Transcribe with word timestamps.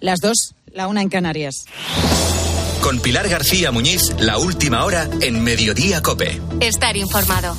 Las 0.00 0.20
dos, 0.20 0.54
la 0.72 0.86
una 0.86 1.02
en 1.02 1.10
Canarias. 1.10 1.66
Con 2.82 3.00
Pilar 3.00 3.28
García 3.28 3.70
Muñiz, 3.70 4.14
la 4.18 4.38
última 4.38 4.84
hora 4.84 5.06
en 5.20 5.42
Mediodía 5.44 6.00
Cope. 6.00 6.40
Estar 6.60 6.96
informado. 6.96 7.54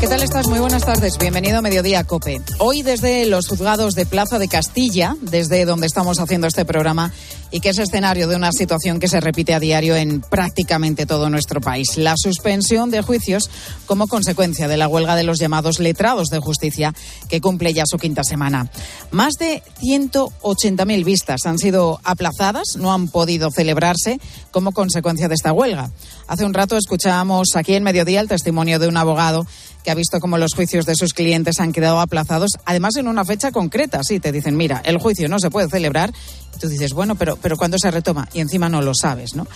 ¿Qué 0.00 0.06
tal 0.06 0.22
estás? 0.22 0.46
Muy 0.46 0.60
buenas 0.60 0.84
tardes. 0.84 1.18
Bienvenido 1.18 1.58
a 1.58 1.62
Mediodía 1.62 2.04
Cope. 2.04 2.40
Hoy 2.58 2.82
desde 2.82 3.26
los 3.26 3.48
juzgados 3.48 3.94
de 3.94 4.06
Plaza 4.06 4.38
de 4.38 4.46
Castilla, 4.46 5.16
desde 5.20 5.64
donde 5.64 5.86
estamos 5.88 6.20
haciendo 6.20 6.46
este 6.46 6.64
programa, 6.64 7.12
y 7.54 7.60
que 7.60 7.68
es 7.68 7.78
escenario 7.78 8.26
de 8.26 8.34
una 8.34 8.50
situación 8.50 8.98
que 8.98 9.06
se 9.06 9.20
repite 9.20 9.54
a 9.54 9.60
diario 9.60 9.94
en 9.94 10.20
prácticamente 10.20 11.06
todo 11.06 11.30
nuestro 11.30 11.60
país. 11.60 11.96
La 11.96 12.16
suspensión 12.16 12.90
de 12.90 13.00
juicios 13.00 13.48
como 13.86 14.08
consecuencia 14.08 14.66
de 14.66 14.76
la 14.76 14.88
huelga 14.88 15.14
de 15.14 15.22
los 15.22 15.38
llamados 15.38 15.78
letrados 15.78 16.30
de 16.30 16.40
justicia 16.40 16.92
que 17.28 17.40
cumple 17.40 17.72
ya 17.72 17.84
su 17.86 17.96
quinta 17.96 18.24
semana. 18.24 18.68
Más 19.12 19.34
de 19.34 19.62
180.000 19.80 21.04
vistas 21.04 21.46
han 21.46 21.58
sido 21.58 22.00
aplazadas, 22.02 22.74
no 22.76 22.92
han 22.92 23.06
podido 23.06 23.52
celebrarse 23.52 24.18
como 24.50 24.72
consecuencia 24.72 25.28
de 25.28 25.36
esta 25.36 25.52
huelga. 25.52 25.92
Hace 26.26 26.44
un 26.44 26.54
rato 26.54 26.76
escuchábamos 26.76 27.54
aquí 27.54 27.74
en 27.74 27.84
Mediodía 27.84 28.20
el 28.20 28.26
testimonio 28.26 28.80
de 28.80 28.88
un 28.88 28.96
abogado 28.96 29.46
que 29.84 29.90
ha 29.90 29.94
visto 29.94 30.18
cómo 30.18 30.38
los 30.38 30.54
juicios 30.54 30.86
de 30.86 30.96
sus 30.96 31.12
clientes 31.12 31.60
han 31.60 31.72
quedado 31.72 32.00
aplazados, 32.00 32.52
además 32.64 32.96
en 32.96 33.06
una 33.06 33.24
fecha 33.24 33.52
concreta. 33.52 34.02
Sí, 34.02 34.18
te 34.18 34.32
dicen, 34.32 34.56
mira, 34.56 34.80
el 34.84 34.98
juicio 34.98 35.28
no 35.28 35.38
se 35.38 35.50
puede 35.50 35.68
celebrar. 35.68 36.12
Y 36.56 36.58
tú 36.58 36.68
dices, 36.68 36.94
bueno, 36.94 37.16
pero, 37.16 37.36
pero 37.36 37.56
¿cuándo 37.56 37.78
se 37.78 37.90
retoma? 37.90 38.28
Y 38.32 38.40
encima 38.40 38.68
no 38.68 38.80
lo 38.80 38.94
sabes, 38.94 39.34
¿no? 39.34 39.46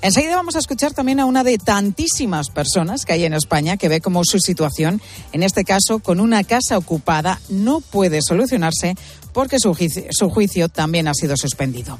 Enseguida 0.00 0.36
vamos 0.36 0.54
a 0.54 0.60
escuchar 0.60 0.92
también 0.92 1.18
a 1.18 1.26
una 1.26 1.42
de 1.42 1.58
tantísimas 1.58 2.50
personas 2.50 3.04
que 3.04 3.12
hay 3.12 3.24
en 3.24 3.34
España 3.34 3.76
que 3.76 3.88
ve 3.88 4.00
cómo 4.00 4.24
su 4.24 4.38
situación, 4.38 5.00
en 5.32 5.42
este 5.42 5.64
caso 5.64 5.98
con 5.98 6.20
una 6.20 6.44
casa 6.44 6.78
ocupada, 6.78 7.40
no 7.48 7.80
puede 7.80 8.20
solucionarse 8.22 8.94
porque 9.32 9.58
su 9.58 9.74
juicio, 9.74 10.04
su 10.10 10.28
juicio, 10.28 10.68
también 10.68 11.08
ha 11.08 11.14
sido 11.14 11.36
suspendido. 11.36 11.98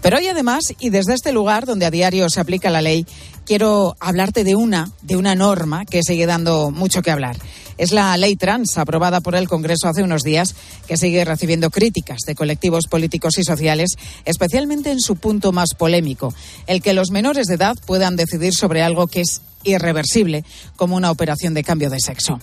Pero 0.00 0.18
hoy 0.18 0.26
además, 0.26 0.64
y 0.80 0.90
desde 0.90 1.14
este 1.14 1.32
lugar 1.32 1.64
donde 1.64 1.86
a 1.86 1.90
diario 1.90 2.28
se 2.28 2.40
aplica 2.40 2.70
la 2.70 2.82
ley, 2.82 3.06
quiero 3.46 3.96
hablarte 4.00 4.44
de 4.44 4.54
una, 4.56 4.90
de 5.02 5.16
una 5.16 5.34
norma 5.34 5.84
que 5.84 6.02
sigue 6.02 6.26
dando 6.26 6.70
mucho 6.70 7.02
que 7.02 7.10
hablar. 7.10 7.36
Es 7.78 7.92
la 7.92 8.16
ley 8.16 8.36
trans 8.36 8.78
aprobada 8.78 9.20
por 9.20 9.34
el 9.34 9.48
Congreso 9.48 9.88
hace 9.88 10.02
unos 10.02 10.22
días 10.22 10.54
que 10.86 10.96
sigue 10.96 11.24
recibiendo 11.24 11.70
críticas 11.70 12.20
de 12.26 12.34
colectivos 12.34 12.86
políticos 12.86 13.38
y 13.38 13.44
sociales, 13.44 13.96
especialmente 14.24 14.90
en 14.90 15.00
su 15.00 15.16
punto 15.16 15.52
más 15.52 15.74
polémico, 15.76 16.34
el 16.66 16.82
que 16.82 16.92
los 16.92 17.10
menores 17.10 17.46
de 17.46 17.54
edad 17.54 17.76
puedan 17.86 18.16
decidir 18.16 18.52
sobre 18.54 18.82
algo 18.82 19.06
que 19.06 19.22
es 19.22 19.40
irreversible 19.64 20.44
como 20.76 20.96
una 20.96 21.10
operación 21.10 21.54
de 21.54 21.64
cambio 21.64 21.90
de 21.90 22.00
sexo. 22.00 22.38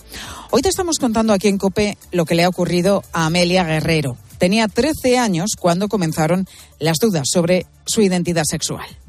Hoy 0.50 0.62
te 0.62 0.68
estamos 0.68 0.98
contando 0.98 1.32
aquí 1.32 1.48
en 1.48 1.58
COPE 1.58 1.96
lo 2.12 2.24
que 2.24 2.34
le 2.34 2.44
ha 2.44 2.48
ocurrido 2.48 3.04
a 3.12 3.26
Amelia 3.26 3.64
Guerrero. 3.64 4.16
Tenía 4.38 4.68
13 4.68 5.18
años 5.18 5.50
cuando 5.58 5.88
comenzaron 5.88 6.46
las 6.78 6.98
dudas 6.98 7.28
sobre 7.30 7.66
su 7.84 8.00
identidad 8.00 8.44
sexual. 8.48 8.99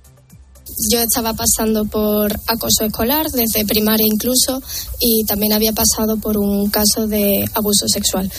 Yo 0.92 1.00
estaba 1.00 1.34
pasando 1.34 1.86
por 1.86 2.32
acoso 2.48 2.86
escolar, 2.86 3.30
desde 3.32 3.66
primaria 3.66 4.06
incluso, 4.06 4.62
y 5.00 5.24
también 5.26 5.54
había 5.54 5.74
pasado 5.74 6.18
por 6.18 6.38
un 6.38 6.70
caso 6.70 7.08
de 7.08 7.46
abuso 7.54 7.88
sexual. 7.88 8.32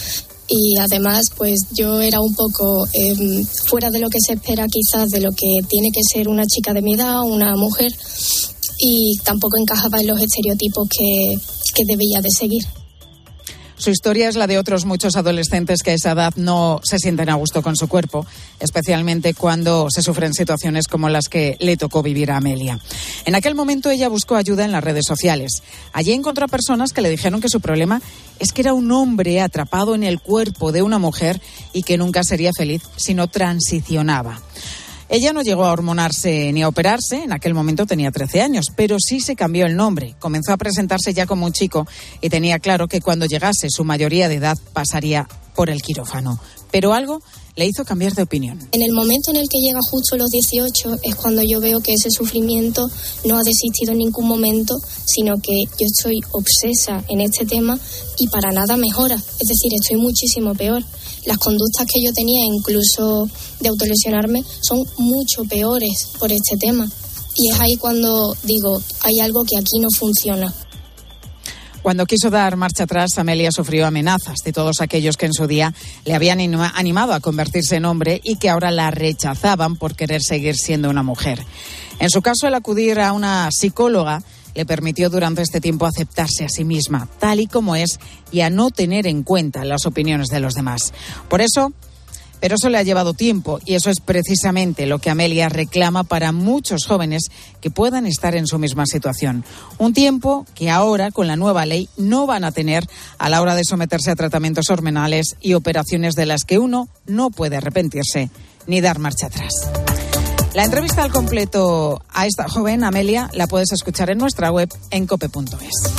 Y 0.48 0.77
además, 0.78 1.22
pues 1.36 1.60
yo 1.72 2.00
era 2.00 2.20
un 2.20 2.34
poco 2.34 2.86
eh, 2.92 3.44
fuera 3.66 3.91
de 3.91 4.00
lo 4.00 4.10
que 4.10 4.19
se 4.25 4.34
espera 4.34 4.66
quizás 4.66 5.10
de 5.10 5.20
lo 5.20 5.30
que 5.30 5.48
tiene 5.69 5.91
que 5.92 6.03
ser 6.03 6.28
una 6.28 6.44
chica 6.47 6.72
de 6.72 6.83
mi 6.83 6.94
edad, 6.94 7.22
una 7.22 7.56
mujer, 7.56 7.92
y 8.78 9.16
tampoco 9.25 9.56
encajaba 9.58 10.00
en 10.00 10.08
los 10.08 10.20
estereotipos 10.20 10.88
que, 10.88 11.36
que 11.75 11.84
debía 11.86 12.20
de 12.20 12.28
seguir. 12.36 12.81
Su 13.83 13.91
historia 13.91 14.28
es 14.28 14.36
la 14.36 14.47
de 14.47 14.58
otros 14.58 14.84
muchos 14.84 15.16
adolescentes 15.16 15.83
que 15.83 15.91
a 15.91 15.94
esa 15.94 16.12
edad 16.12 16.33
no 16.36 16.80
se 16.84 17.00
sienten 17.00 17.28
a 17.28 17.34
gusto 17.34 17.62
con 17.62 17.75
su 17.75 17.88
cuerpo, 17.88 18.25
especialmente 18.61 19.34
cuando 19.34 19.88
se 19.91 20.02
sufren 20.02 20.34
situaciones 20.34 20.86
como 20.86 21.08
las 21.08 21.28
que 21.28 21.56
le 21.59 21.76
tocó 21.76 22.00
vivir 22.00 22.31
a 22.31 22.37
Amelia. 22.37 22.78
En 23.25 23.34
aquel 23.34 23.56
momento 23.56 23.91
ella 23.91 24.09
buscó 24.09 24.37
ayuda 24.37 24.65
en 24.65 24.71
las 24.71 24.84
redes 24.84 25.04
sociales. 25.04 25.65
Allí 25.92 26.12
encontró 26.12 26.44
a 26.44 26.48
personas 26.48 26.92
que 26.92 27.00
le 27.00 27.10
dijeron 27.10 27.41
que 27.41 27.48
su 27.48 27.60
problema 27.60 28.00
es 28.38 28.53
que 28.53 28.62
era 28.62 28.72
un 28.72 28.92
hombre 28.92 29.41
atrapado 29.41 29.97
en 29.97 30.04
el 30.04 30.21
cuerpo 30.21 30.71
de 30.71 30.82
una 30.82 31.00
mujer 31.00 31.42
y 31.72 31.82
que 31.82 31.98
nunca 31.98 32.22
sería 32.22 32.53
feliz 32.56 32.82
si 32.94 33.15
no 33.15 33.26
transicionaba. 33.26 34.41
Ella 35.12 35.34
no 35.34 35.43
llegó 35.43 35.67
a 35.67 35.73
hormonarse 35.73 36.50
ni 36.55 36.62
a 36.62 36.69
operarse, 36.69 37.25
en 37.25 37.34
aquel 37.34 37.53
momento 37.53 37.84
tenía 37.84 38.11
13 38.11 38.41
años, 38.41 38.69
pero 38.75 38.97
sí 38.99 39.21
se 39.21 39.37
cambió 39.37 39.67
el 39.67 39.77
nombre. 39.77 40.15
Comenzó 40.19 40.55
a 40.55 40.56
presentarse 40.56 41.12
ya 41.12 41.27
como 41.27 41.45
un 41.45 41.53
chico 41.53 41.87
y 42.23 42.31
tenía 42.31 42.59
claro 42.61 42.89
que 42.89 43.03
cuando 43.03 43.27
llegase 43.27 43.69
su 43.69 43.84
mayoría 43.84 44.31
de 44.31 44.37
edad 44.37 44.56
pasaría 44.72 45.28
por 45.55 45.69
el 45.69 45.83
quirófano. 45.83 46.41
Pero 46.71 46.95
algo 46.95 47.21
le 47.56 47.67
hizo 47.67 47.84
cambiar 47.84 48.15
de 48.15 48.22
opinión. 48.22 48.59
En 48.72 48.81
el 48.81 48.93
momento 48.93 49.33
en 49.33 49.37
el 49.37 49.51
que 49.51 49.59
llega 49.59 49.81
justo 49.83 50.17
los 50.17 50.31
18 50.31 51.01
es 51.03 51.15
cuando 51.15 51.43
yo 51.43 51.61
veo 51.61 51.83
que 51.83 51.93
ese 51.93 52.09
sufrimiento 52.11 52.89
no 53.27 53.37
ha 53.37 53.43
desistido 53.43 53.93
en 53.93 53.99
ningún 53.99 54.27
momento, 54.27 54.78
sino 55.05 55.34
que 55.43 55.65
yo 55.78 55.87
estoy 55.95 56.21
obsesa 56.31 57.05
en 57.11 57.21
este 57.21 57.45
tema 57.45 57.78
y 58.17 58.28
para 58.28 58.51
nada 58.51 58.78
mejora. 58.78 59.17
Es 59.17 59.47
decir, 59.47 59.72
estoy 59.75 59.99
muchísimo 59.99 60.55
peor 60.55 60.83
las 61.27 61.38
conductas 61.38 61.87
que 61.87 62.05
yo 62.05 62.12
tenía, 62.12 62.44
incluso 62.44 63.28
de 63.60 63.69
autolesionarme, 63.69 64.43
son 64.60 64.83
mucho 64.99 65.44
peores 65.44 66.10
por 66.19 66.33
este 66.33 66.56
tema. 66.56 66.88
Y 67.34 67.50
es 67.50 67.60
ahí 67.60 67.77
cuando 67.77 68.37
digo, 68.44 68.83
hay 69.03 69.21
algo 69.21 69.44
que 69.44 69.56
aquí 69.56 69.78
no 69.81 69.88
funciona. 69.91 70.53
Cuando 71.83 72.06
quiso 72.06 72.31
dar 72.31 72.56
marcha 72.56 72.84
atrás, 72.84 73.19
Amelia 73.19 73.50
sufrió 73.50 73.87
amenazas 73.87 74.37
de 74.44 74.53
todos 74.53 74.81
aquellos 74.81 75.16
que 75.16 75.27
en 75.27 75.33
su 75.33 75.49
día 75.49 75.75
le 76.05 76.15
habían 76.15 76.38
animado 76.41 77.12
a 77.12 77.19
convertirse 77.19 77.75
en 77.75 77.87
hombre 77.87 78.21
y 78.22 78.37
que 78.37 78.49
ahora 78.49 78.71
la 78.71 78.93
rechazaban 78.93 79.77
por 79.77 79.97
querer 79.97 80.22
seguir 80.22 80.54
siendo 80.54 80.89
una 80.91 81.03
mujer. 81.03 81.44
En 81.99 82.09
su 82.09 82.22
caso, 82.22 82.47
el 82.47 82.54
acudir 82.54 83.00
a 83.00 83.12
una 83.12 83.49
psicóloga 83.50 84.22
le 84.55 84.67
permitió 84.67 85.11
durante 85.11 85.43
este 85.43 85.61
tiempo 85.61 85.87
aceptarse 85.87 86.45
a 86.45 86.49
sí 86.49 86.65
misma, 86.65 87.09
tal 87.19 87.41
y 87.41 87.47
como 87.47 87.77
es, 87.77 87.99
y 88.31 88.41
a 88.41 88.51
no 88.51 88.71
tener 88.71 89.07
en 89.07 89.23
cuenta 89.23 89.65
las 89.65 89.87
opiniones 89.87 90.29
de 90.29 90.41
los 90.41 90.55
demás. 90.55 90.93
Por 91.29 91.41
eso, 91.41 91.73
pero 92.43 92.57
eso 92.57 92.69
le 92.71 92.79
ha 92.79 92.83
llevado 92.83 93.15
tiempo 93.15 93.61
y 93.65 93.75
eso 93.75 93.89
es 93.89 94.01
precisamente 94.01 94.87
lo 94.87 94.99
que 94.99 95.11
Amelia 95.11 95.49
reclama 95.49 96.03
para 96.03 96.33
muchos 96.33 96.87
jóvenes 96.87 97.31
que 97.61 97.71
puedan 97.71 98.05
estar 98.05 98.35
en 98.35 98.49
su 98.49 98.59
misma 98.59 98.85
situación. 98.85 99.45
Un 99.79 99.95
tiempo 99.95 100.45
que 100.57 100.69
ahora, 100.69 101.13
con 101.13 101.29
la 101.29 101.37
nueva 101.37 101.67
ley, 101.67 101.89
no 101.97 102.27
van 102.27 102.43
a 102.43 102.51
tener 102.51 102.84
a 103.19 103.29
la 103.29 103.41
hora 103.41 103.55
de 103.55 103.63
someterse 103.65 104.11
a 104.11 104.17
tratamientos 104.17 104.71
hormonales 104.71 105.37
y 105.41 105.55
operaciones 105.55 106.17
de 106.17 106.27
las 106.27 106.43
que 106.43 106.59
uno 106.59 106.89
no 107.07 107.31
puede 107.31 107.59
arrepentirse 107.59 108.29
ni 108.67 108.81
dar 108.81 108.99
marcha 108.99 109.27
atrás. 109.27 109.53
La 110.55 110.65
entrevista 110.65 111.03
al 111.03 111.11
completo 111.11 112.03
a 112.13 112.27
esta 112.27 112.47
joven, 112.47 112.85
Amelia, 112.85 113.31
la 113.33 113.47
puedes 113.47 113.73
escuchar 113.73 114.11
en 114.11 114.19
nuestra 114.19 114.51
web 114.51 114.69
en 114.91 115.07
cope.es. 115.07 115.93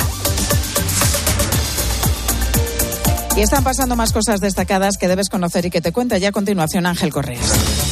Y 3.36 3.40
están 3.40 3.64
pasando 3.64 3.96
más 3.96 4.12
cosas 4.12 4.40
destacadas 4.40 4.96
que 4.96 5.08
debes 5.08 5.28
conocer 5.28 5.66
y 5.66 5.70
que 5.70 5.80
te 5.80 5.90
cuenta 5.90 6.18
ya 6.18 6.28
a 6.28 6.32
continuación 6.32 6.86
Ángel 6.86 7.12
Correas. 7.12 7.83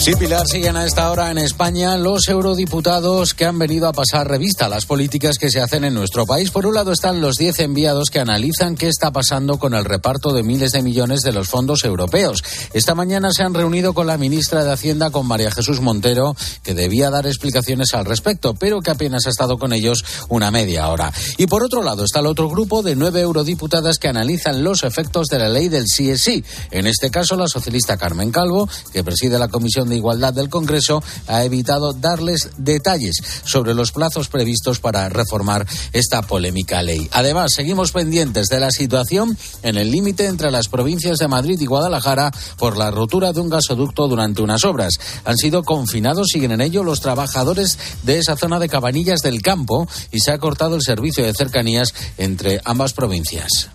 Sí, 0.00 0.12
Pilar, 0.18 0.46
siguen 0.46 0.76
a 0.76 0.86
esta 0.86 1.10
hora 1.10 1.30
en 1.30 1.36
España 1.36 1.98
los 1.98 2.26
eurodiputados 2.26 3.34
que 3.34 3.44
han 3.44 3.58
venido 3.58 3.86
a 3.86 3.92
pasar 3.92 4.26
revista 4.26 4.64
a 4.64 4.68
las 4.70 4.86
políticas 4.86 5.36
que 5.36 5.50
se 5.50 5.60
hacen 5.60 5.84
en 5.84 5.92
nuestro 5.92 6.24
país. 6.24 6.50
Por 6.50 6.64
un 6.64 6.72
lado 6.72 6.90
están 6.90 7.20
los 7.20 7.36
10 7.36 7.60
enviados 7.60 8.08
que 8.08 8.18
analizan 8.18 8.76
qué 8.76 8.88
está 8.88 9.10
pasando 9.10 9.58
con 9.58 9.74
el 9.74 9.84
reparto 9.84 10.32
de 10.32 10.42
miles 10.42 10.72
de 10.72 10.80
millones 10.80 11.20
de 11.20 11.32
los 11.32 11.50
fondos 11.50 11.84
europeos. 11.84 12.42
Esta 12.72 12.94
mañana 12.94 13.30
se 13.30 13.42
han 13.42 13.52
reunido 13.52 13.92
con 13.92 14.06
la 14.06 14.16
ministra 14.16 14.64
de 14.64 14.72
Hacienda, 14.72 15.10
con 15.10 15.26
María 15.26 15.50
Jesús 15.50 15.82
Montero, 15.82 16.34
que 16.62 16.72
debía 16.72 17.10
dar 17.10 17.26
explicaciones 17.26 17.92
al 17.92 18.06
respecto, 18.06 18.54
pero 18.54 18.80
que 18.80 18.92
apenas 18.92 19.26
ha 19.26 19.30
estado 19.30 19.58
con 19.58 19.74
ellos 19.74 20.02
una 20.30 20.50
media 20.50 20.88
hora. 20.88 21.12
Y 21.36 21.46
por 21.46 21.62
otro 21.62 21.82
lado 21.82 22.04
está 22.04 22.20
el 22.20 22.26
otro 22.26 22.48
grupo 22.48 22.82
de 22.82 22.96
nueve 22.96 23.20
eurodiputadas 23.20 23.98
que 23.98 24.08
analizan 24.08 24.64
los 24.64 24.82
efectos 24.82 25.26
de 25.26 25.40
la 25.40 25.50
ley 25.50 25.68
del 25.68 25.84
sí 25.86 26.10
es 26.10 26.22
sí. 26.22 26.42
En 26.70 26.86
este 26.86 27.10
caso, 27.10 27.36
la 27.36 27.48
socialista 27.48 27.98
Carmen 27.98 28.32
Calvo, 28.32 28.66
que 28.94 29.04
preside 29.04 29.38
la 29.38 29.48
Comisión 29.48 29.89
de 29.90 29.96
Igualdad 29.96 30.32
del 30.32 30.48
Congreso 30.48 31.02
ha 31.26 31.44
evitado 31.44 31.92
darles 31.92 32.50
detalles 32.56 33.16
sobre 33.44 33.74
los 33.74 33.92
plazos 33.92 34.28
previstos 34.28 34.80
para 34.80 35.08
reformar 35.08 35.66
esta 35.92 36.22
polémica 36.22 36.82
ley. 36.82 37.08
Además, 37.12 37.50
seguimos 37.54 37.92
pendientes 37.92 38.46
de 38.46 38.60
la 38.60 38.70
situación 38.70 39.36
en 39.62 39.76
el 39.76 39.90
límite 39.90 40.26
entre 40.26 40.50
las 40.50 40.68
provincias 40.68 41.18
de 41.18 41.28
Madrid 41.28 41.60
y 41.60 41.66
Guadalajara 41.66 42.30
por 42.56 42.76
la 42.76 42.90
rotura 42.90 43.32
de 43.32 43.40
un 43.40 43.50
gasoducto 43.50 44.08
durante 44.08 44.42
unas 44.42 44.64
obras. 44.64 44.94
Han 45.24 45.36
sido 45.36 45.62
confinados, 45.62 46.28
siguen 46.32 46.52
en 46.52 46.60
ello, 46.60 46.84
los 46.84 47.00
trabajadores 47.00 47.78
de 48.02 48.18
esa 48.18 48.36
zona 48.36 48.58
de 48.58 48.68
Cabanillas 48.68 49.20
del 49.20 49.42
Campo 49.42 49.88
y 50.10 50.20
se 50.20 50.32
ha 50.32 50.38
cortado 50.38 50.76
el 50.76 50.82
servicio 50.82 51.24
de 51.24 51.34
cercanías 51.34 51.92
entre 52.18 52.60
ambas 52.64 52.92
provincias. 52.92 53.70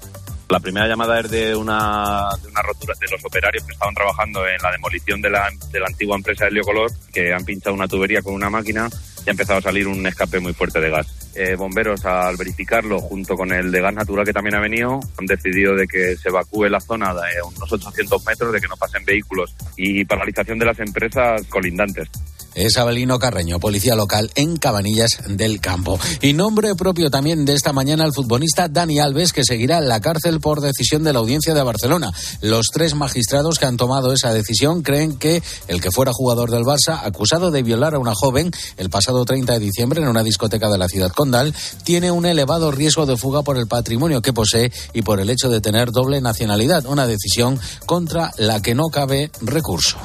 La 0.50 0.60
primera 0.60 0.88
llamada 0.88 1.20
es 1.20 1.32
de 1.32 1.56
una, 1.56 2.30
de 2.42 2.48
una 2.50 2.62
rotura 2.62 2.94
de 3.00 3.08
los 3.10 3.26
operarios 3.26 3.64
que 3.64 3.74
estaban 3.74 3.96
trabajando 3.96 4.48
en 4.48 4.62
la 4.62 4.72
demolición 4.72 5.20
de 5.22 5.32
la, 5.32 5.50
de 5.72 5.80
la 5.80 5.88
antigua 5.88 6.16
empresa 6.16 6.48
Heliocolor, 6.48 6.92
que 7.12 7.34
han 7.34 7.44
pinchado 7.44 7.76
una 7.76 7.88
tubería 7.88 8.22
con 8.22 8.36
una 8.36 8.50
máquina 8.50 8.88
y 9.26 9.30
ha 9.30 9.32
empezado 9.32 9.58
a 9.58 9.62
salir 9.64 9.88
un 9.88 10.06
escape 10.06 10.40
muy 10.40 10.54
fuerte 10.54 10.80
de 10.80 10.92
gas. 10.92 11.08
eh, 11.36 11.56
bomberos 11.56 12.06
al 12.06 12.38
verificarlo 12.38 13.00
junto 13.00 13.36
con 13.36 13.52
el 13.52 13.72
de 13.72 13.82
gas 13.82 13.94
natural 13.94 14.24
que 14.24 14.34
también 14.34 14.56
ha 14.56 14.62
venido 14.62 15.00
han 15.18 15.26
decidido 15.26 15.76
de 15.76 15.88
que 15.88 16.16
se 16.16 16.30
evacúe 16.30 16.70
la 16.70 16.80
zona 16.80 17.14
de 17.14 17.42
unos 17.44 17.72
800 17.72 18.26
metros, 18.26 18.54
de 18.54 18.62
que 18.62 18.68
no 18.68 18.78
pasen 18.78 19.04
vehículos 19.04 19.56
y 19.76 20.06
paralización 20.06 20.60
de 20.60 20.66
las 20.66 20.80
empresas 20.80 21.42
colindantes 21.48 22.08
es 22.56 22.78
Abelino 22.78 23.20
Carreño, 23.20 23.60
policía 23.60 23.96
local 23.96 24.32
en 24.36 24.58
Cabanillas 24.58 25.20
del 25.28 25.60
Campo. 25.62 26.00
Y 26.22 26.34
nombre 26.34 26.74
propio 26.76 27.12
también 27.12 27.46
de 27.46 27.54
esta 27.54 27.74
mañana 27.74 28.06
al 28.06 28.14
futbolista 28.14 28.68
Dani 28.68 29.00
Alves, 29.00 29.34
que 29.34 29.44
seguirá 29.44 29.78
en 29.78 29.88
la 29.88 30.00
cárcel 30.00 30.40
por 30.40 30.62
decisión 30.62 31.04
de 31.04 31.14
la 31.14 31.20
Audiencia 31.20 31.54
de 31.54 31.62
Barcelona. 31.62 32.12
Los 32.42 32.68
tres 32.74 32.96
magistrados 32.96 33.60
que 33.60 33.66
han 33.66 33.78
tomado 33.78 34.14
esa 34.14 34.34
decisión 34.34 34.82
creen 34.82 35.18
que 35.18 35.44
el 35.68 35.82
que 35.82 35.92
fuera 35.92 36.14
jugador 36.14 36.50
del 36.50 36.64
Barça, 36.64 37.02
acusado 37.04 37.52
de 37.52 37.64
violar 37.64 37.94
a 37.94 38.00
una 38.00 38.16
joven 38.16 38.52
el 38.78 38.90
pasado 38.90 39.26
30 39.26 39.54
de 39.54 39.60
diciembre 39.60 40.02
en 40.02 40.08
una 40.08 40.24
discoteca 40.24 40.70
de 40.70 40.78
la 40.78 40.88
ciudad 40.88 41.12
condal, 41.12 41.54
tiene 41.84 42.12
un 42.12 42.26
elevado 42.26 42.72
riesgo 42.72 43.06
de 43.06 43.18
fuga 43.18 43.44
por 43.44 43.58
el 43.58 43.68
patrimonio 43.68 44.22
que 44.22 44.34
posee 44.34 44.72
y 44.94 45.02
por 45.02 45.20
el 45.20 45.30
hecho 45.30 45.50
de 45.50 45.62
tener 45.62 45.92
doble 45.92 46.22
nacionalidad, 46.22 46.86
una 46.86 47.08
decisión 47.08 47.60
contra 47.86 48.32
la 48.38 48.62
que 48.62 48.76
no 48.76 48.86
cabe 48.86 49.32
recurso. 49.42 49.98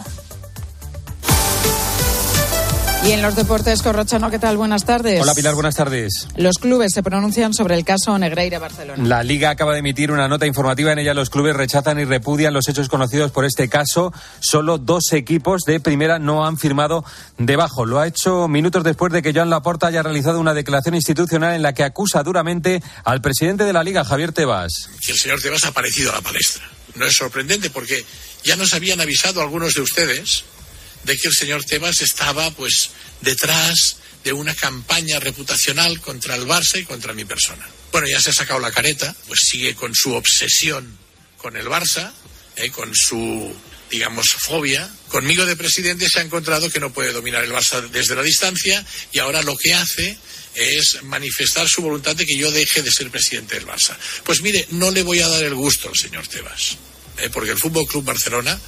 Y 3.02 3.12
en 3.12 3.22
los 3.22 3.34
deportes, 3.34 3.80
Corrochano, 3.80 4.30
¿qué 4.30 4.38
tal? 4.38 4.58
Buenas 4.58 4.84
tardes. 4.84 5.22
Hola 5.22 5.34
Pilar, 5.34 5.54
buenas 5.54 5.74
tardes. 5.74 6.28
Los 6.36 6.58
clubes 6.58 6.92
se 6.92 7.02
pronuncian 7.02 7.54
sobre 7.54 7.74
el 7.74 7.82
caso 7.82 8.18
Negreira 8.18 8.58
Barcelona. 8.58 9.02
La 9.02 9.22
Liga 9.22 9.48
acaba 9.48 9.72
de 9.72 9.78
emitir 9.78 10.12
una 10.12 10.28
nota 10.28 10.46
informativa. 10.46 10.92
En 10.92 10.98
ella 10.98 11.14
los 11.14 11.30
clubes 11.30 11.56
rechazan 11.56 11.98
y 11.98 12.04
repudian 12.04 12.52
los 12.52 12.68
hechos 12.68 12.90
conocidos 12.90 13.30
por 13.30 13.46
este 13.46 13.70
caso. 13.70 14.12
Solo 14.40 14.76
dos 14.76 15.12
equipos 15.12 15.62
de 15.62 15.80
primera 15.80 16.18
no 16.18 16.44
han 16.44 16.58
firmado 16.58 17.02
debajo. 17.38 17.86
Lo 17.86 18.00
ha 18.00 18.06
hecho 18.06 18.48
minutos 18.48 18.84
después 18.84 19.10
de 19.14 19.22
que 19.22 19.32
Joan 19.32 19.48
Laporta 19.48 19.86
haya 19.86 20.02
realizado 20.02 20.38
una 20.38 20.52
declaración 20.52 20.94
institucional 20.94 21.54
en 21.54 21.62
la 21.62 21.72
que 21.72 21.84
acusa 21.84 22.22
duramente 22.22 22.82
al 23.04 23.22
presidente 23.22 23.64
de 23.64 23.72
la 23.72 23.82
Liga, 23.82 24.04
Javier 24.04 24.32
Tebas. 24.32 24.90
Que 25.00 25.12
el 25.12 25.18
señor 25.18 25.40
Tebas 25.40 25.64
ha 25.64 25.68
aparecido 25.68 26.12
a 26.12 26.16
la 26.16 26.20
palestra. 26.20 26.68
No 26.96 27.06
es 27.06 27.16
sorprendente 27.16 27.70
porque 27.70 28.04
ya 28.44 28.56
nos 28.56 28.74
habían 28.74 29.00
avisado 29.00 29.40
algunos 29.40 29.72
de 29.72 29.80
ustedes 29.80 30.44
de 31.04 31.16
que 31.16 31.28
el 31.28 31.34
señor 31.34 31.64
Tebas 31.64 32.00
estaba 32.02 32.50
pues 32.50 32.90
detrás 33.20 33.96
de 34.24 34.32
una 34.32 34.54
campaña 34.54 35.18
reputacional 35.18 36.00
contra 36.00 36.34
el 36.34 36.46
Barça 36.46 36.80
y 36.80 36.84
contra 36.84 37.12
mi 37.12 37.24
persona. 37.24 37.66
Bueno, 37.92 38.06
ya 38.08 38.20
se 38.20 38.30
ha 38.30 38.34
sacado 38.34 38.60
la 38.60 38.70
careta, 38.70 39.14
pues 39.26 39.40
sigue 39.48 39.74
con 39.74 39.94
su 39.94 40.12
obsesión 40.14 40.98
con 41.36 41.56
el 41.56 41.66
Barça, 41.66 42.12
eh, 42.56 42.70
con 42.70 42.94
su, 42.94 43.54
digamos, 43.90 44.26
fobia. 44.46 44.88
Conmigo 45.08 45.46
de 45.46 45.56
presidente 45.56 46.08
se 46.08 46.20
ha 46.20 46.22
encontrado 46.22 46.70
que 46.70 46.80
no 46.80 46.92
puede 46.92 47.12
dominar 47.12 47.42
el 47.42 47.52
Barça 47.52 47.88
desde 47.88 48.14
la 48.14 48.22
distancia 48.22 48.84
y 49.12 49.18
ahora 49.18 49.42
lo 49.42 49.56
que 49.56 49.74
hace 49.74 50.18
es 50.54 51.02
manifestar 51.04 51.68
su 51.68 51.80
voluntad 51.82 52.14
de 52.16 52.26
que 52.26 52.36
yo 52.36 52.50
deje 52.50 52.82
de 52.82 52.92
ser 52.92 53.10
presidente 53.10 53.54
del 53.54 53.66
Barça. 53.66 53.96
Pues 54.24 54.42
mire, 54.42 54.66
no 54.70 54.90
le 54.90 55.02
voy 55.02 55.20
a 55.20 55.28
dar 55.28 55.42
el 55.42 55.54
gusto 55.54 55.88
al 55.88 55.96
señor 55.96 56.26
Tebas, 56.28 56.76
eh, 57.18 57.30
porque 57.32 57.52
el 57.52 57.58
Fútbol 57.58 57.86
Club 57.86 58.04
Barcelona 58.04 58.60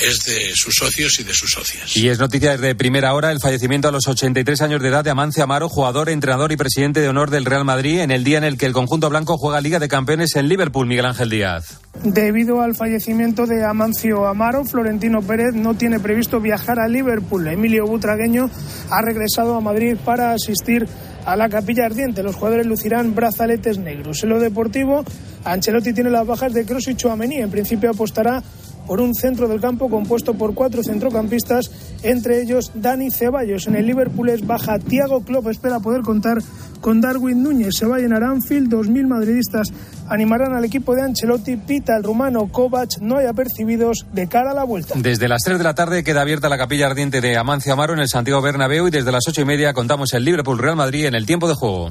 es 0.00 0.18
de 0.26 0.52
sus 0.54 0.74
socios 0.74 1.18
y 1.20 1.24
de 1.24 1.32
sus 1.34 1.50
socias. 1.50 1.96
Y 1.96 2.08
es 2.08 2.18
noticia 2.18 2.52
desde 2.52 2.74
primera 2.74 3.14
hora 3.14 3.32
el 3.32 3.40
fallecimiento 3.40 3.88
a 3.88 3.92
los 3.92 4.06
83 4.06 4.60
años 4.62 4.82
de 4.82 4.88
edad 4.88 5.04
de 5.04 5.10
Amancio 5.10 5.42
Amaro, 5.44 5.68
jugador, 5.68 6.08
entrenador 6.08 6.52
y 6.52 6.56
presidente 6.56 7.00
de 7.00 7.08
honor 7.08 7.30
del 7.30 7.44
Real 7.44 7.64
Madrid, 7.64 8.00
en 8.00 8.10
el 8.10 8.24
día 8.24 8.38
en 8.38 8.44
el 8.44 8.56
que 8.56 8.66
el 8.66 8.72
conjunto 8.72 9.10
blanco 9.10 9.36
juega 9.36 9.60
Liga 9.60 9.78
de 9.78 9.88
Campeones 9.88 10.36
en 10.36 10.48
Liverpool, 10.48 10.86
Miguel 10.86 11.06
Ángel 11.06 11.30
Díaz. 11.30 11.80
Debido 12.04 12.60
al 12.60 12.76
fallecimiento 12.76 13.46
de 13.46 13.64
Amancio 13.64 14.26
Amaro, 14.26 14.64
Florentino 14.64 15.20
Pérez 15.22 15.54
no 15.54 15.74
tiene 15.74 15.98
previsto 15.98 16.40
viajar 16.40 16.78
a 16.78 16.88
Liverpool. 16.88 17.48
Emilio 17.48 17.86
Butragueño 17.86 18.50
ha 18.90 19.02
regresado 19.02 19.56
a 19.56 19.60
Madrid 19.60 19.96
para 20.04 20.32
asistir 20.32 20.86
a 21.24 21.36
la 21.36 21.48
capilla 21.48 21.86
ardiente. 21.86 22.22
Los 22.22 22.36
jugadores 22.36 22.66
lucirán 22.66 23.14
brazaletes 23.14 23.78
negros. 23.78 24.22
En 24.22 24.30
lo 24.30 24.40
deportivo, 24.40 25.04
Ancelotti 25.44 25.92
tiene 25.92 26.10
las 26.10 26.26
bajas 26.26 26.54
de 26.54 26.64
Kroos 26.64 26.88
y 26.88 26.94
Chouameni. 26.94 27.36
En 27.36 27.50
principio 27.50 27.90
apostará 27.90 28.42
por 28.88 29.00
un 29.00 29.14
centro 29.14 29.46
del 29.46 29.60
campo 29.60 29.88
compuesto 29.88 30.34
por 30.34 30.54
cuatro 30.54 30.82
centrocampistas, 30.82 31.70
entre 32.02 32.40
ellos 32.40 32.72
Dani 32.74 33.10
Ceballos. 33.10 33.68
En 33.68 33.76
el 33.76 33.86
Liverpool 33.86 34.30
es 34.30 34.44
baja 34.44 34.78
Thiago 34.78 35.22
Klopp, 35.22 35.48
espera 35.48 35.78
poder 35.78 36.02
contar 36.02 36.38
con 36.80 37.00
Darwin 37.00 37.42
Núñez. 37.42 37.74
Se 37.76 37.86
va 37.86 37.96
a 37.96 37.98
llenar 37.98 38.24
Anfield, 38.24 38.72
2.000 38.72 39.06
madridistas 39.06 39.72
animarán 40.08 40.54
al 40.54 40.64
equipo 40.64 40.94
de 40.94 41.02
Ancelotti, 41.02 41.56
pita 41.56 41.96
el 41.96 42.02
rumano 42.02 42.48
Kovac, 42.48 42.98
no 43.00 43.18
hay 43.18 43.26
apercibidos 43.26 44.06
de 44.12 44.26
cara 44.26 44.52
a 44.52 44.54
la 44.54 44.64
vuelta. 44.64 44.94
Desde 44.96 45.28
las 45.28 45.42
3 45.42 45.58
de 45.58 45.64
la 45.64 45.74
tarde 45.74 46.02
queda 46.02 46.22
abierta 46.22 46.48
la 46.48 46.56
capilla 46.56 46.86
ardiente 46.86 47.20
de 47.20 47.36
Amancio 47.36 47.74
Amaro 47.74 47.92
en 47.92 48.00
el 48.00 48.08
Santiago 48.08 48.40
Bernabéu 48.40 48.88
y 48.88 48.90
desde 48.90 49.12
las 49.12 49.28
ocho 49.28 49.42
y 49.42 49.44
media 49.44 49.74
contamos 49.74 50.14
el 50.14 50.24
Liverpool 50.24 50.58
Real 50.58 50.76
Madrid 50.76 51.04
en 51.04 51.14
el 51.14 51.26
tiempo 51.26 51.46
de 51.46 51.54
juego. 51.54 51.90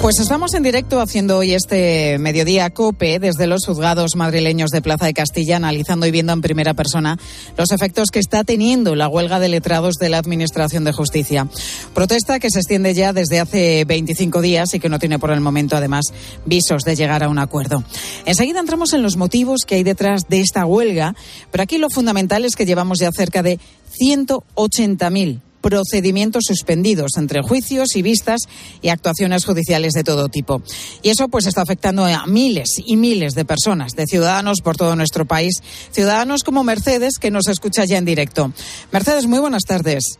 Pues 0.00 0.18
estamos 0.18 0.54
en 0.54 0.62
directo 0.62 0.98
haciendo 0.98 1.36
hoy 1.36 1.52
este 1.52 2.16
mediodía 2.18 2.70
COPE 2.70 3.18
desde 3.18 3.46
los 3.46 3.66
juzgados 3.66 4.16
madrileños 4.16 4.70
de 4.70 4.80
Plaza 4.80 5.04
de 5.04 5.12
Castilla, 5.12 5.56
analizando 5.56 6.06
y 6.06 6.10
viendo 6.10 6.32
en 6.32 6.40
primera 6.40 6.72
persona 6.72 7.18
los 7.58 7.70
efectos 7.70 8.10
que 8.10 8.18
está 8.18 8.42
teniendo 8.42 8.94
la 8.96 9.08
huelga 9.08 9.38
de 9.38 9.50
letrados 9.50 9.96
de 9.96 10.08
la 10.08 10.16
Administración 10.16 10.84
de 10.84 10.92
Justicia. 10.92 11.46
Protesta 11.92 12.40
que 12.40 12.48
se 12.48 12.60
extiende 12.60 12.94
ya 12.94 13.12
desde 13.12 13.40
hace 13.40 13.84
25 13.84 14.40
días 14.40 14.72
y 14.72 14.80
que 14.80 14.88
no 14.88 14.98
tiene 14.98 15.18
por 15.18 15.32
el 15.32 15.42
momento, 15.42 15.76
además, 15.76 16.06
visos 16.46 16.82
de 16.84 16.96
llegar 16.96 17.22
a 17.22 17.28
un 17.28 17.38
acuerdo. 17.38 17.84
Enseguida 18.24 18.60
entramos 18.60 18.94
en 18.94 19.02
los 19.02 19.18
motivos 19.18 19.66
que 19.66 19.74
hay 19.74 19.82
detrás 19.82 20.22
de 20.30 20.40
esta 20.40 20.64
huelga, 20.64 21.14
pero 21.50 21.62
aquí 21.62 21.76
lo 21.76 21.90
fundamental 21.90 22.46
es 22.46 22.56
que 22.56 22.64
llevamos 22.64 23.00
ya 23.00 23.12
cerca 23.12 23.42
de 23.42 23.60
180.000 24.00 25.40
procedimientos 25.60 26.44
suspendidos 26.46 27.16
entre 27.16 27.42
juicios 27.42 27.96
y 27.96 28.02
vistas 28.02 28.40
y 28.82 28.88
actuaciones 28.88 29.44
judiciales 29.44 29.92
de 29.92 30.04
todo 30.04 30.28
tipo. 30.28 30.62
Y 31.02 31.10
eso 31.10 31.28
pues 31.28 31.46
está 31.46 31.62
afectando 31.62 32.04
a 32.04 32.26
miles 32.26 32.68
y 32.84 32.96
miles 32.96 33.34
de 33.34 33.44
personas, 33.44 33.94
de 33.94 34.06
ciudadanos 34.06 34.60
por 34.60 34.76
todo 34.76 34.96
nuestro 34.96 35.24
país, 35.24 35.62
ciudadanos 35.90 36.42
como 36.42 36.64
Mercedes 36.64 37.18
que 37.18 37.30
nos 37.30 37.48
escucha 37.48 37.84
ya 37.84 37.98
en 37.98 38.04
directo. 38.04 38.52
Mercedes, 38.92 39.26
muy 39.26 39.38
buenas 39.38 39.62
tardes. 39.62 40.18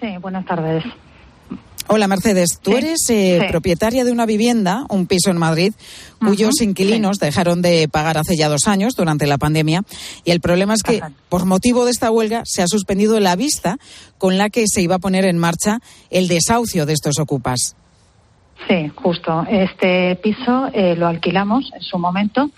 Sí, 0.00 0.08
buenas 0.20 0.44
tardes. 0.46 0.84
Hola 1.86 2.08
Mercedes, 2.08 2.60
tú 2.62 2.76
eres 2.78 3.10
eh, 3.10 3.46
propietaria 3.50 4.04
de 4.04 4.12
una 4.12 4.24
vivienda, 4.24 4.86
un 4.88 5.06
piso 5.06 5.30
en 5.30 5.36
Madrid, 5.36 5.74
cuyos 6.18 6.62
inquilinos 6.62 7.18
dejaron 7.18 7.60
de 7.60 7.88
pagar 7.88 8.16
hace 8.16 8.36
ya 8.36 8.48
dos 8.48 8.66
años 8.66 8.94
durante 8.96 9.26
la 9.26 9.36
pandemia 9.36 9.82
y 10.24 10.30
el 10.30 10.40
problema 10.40 10.72
es 10.72 10.82
que 10.82 11.02
por 11.28 11.44
motivo 11.44 11.84
de 11.84 11.90
esta 11.90 12.10
huelga 12.10 12.42
se 12.46 12.62
ha 12.62 12.68
suspendido 12.68 13.20
la 13.20 13.36
vista 13.36 13.76
con 14.16 14.38
la 14.38 14.48
que 14.48 14.64
se 14.66 14.80
iba 14.80 14.94
a 14.94 14.98
poner 14.98 15.26
en 15.26 15.36
marcha 15.36 15.80
el 16.10 16.26
desahucio 16.26 16.86
de 16.86 16.94
estos 16.94 17.18
ocupas. 17.18 17.76
Sí, 18.66 18.90
justo. 18.94 19.44
Este 19.50 20.16
piso 20.16 20.70
eh, 20.72 20.96
lo 20.96 21.06
alquilamos 21.06 21.70
en 21.74 21.82
su 21.82 21.98
momento. 21.98 22.50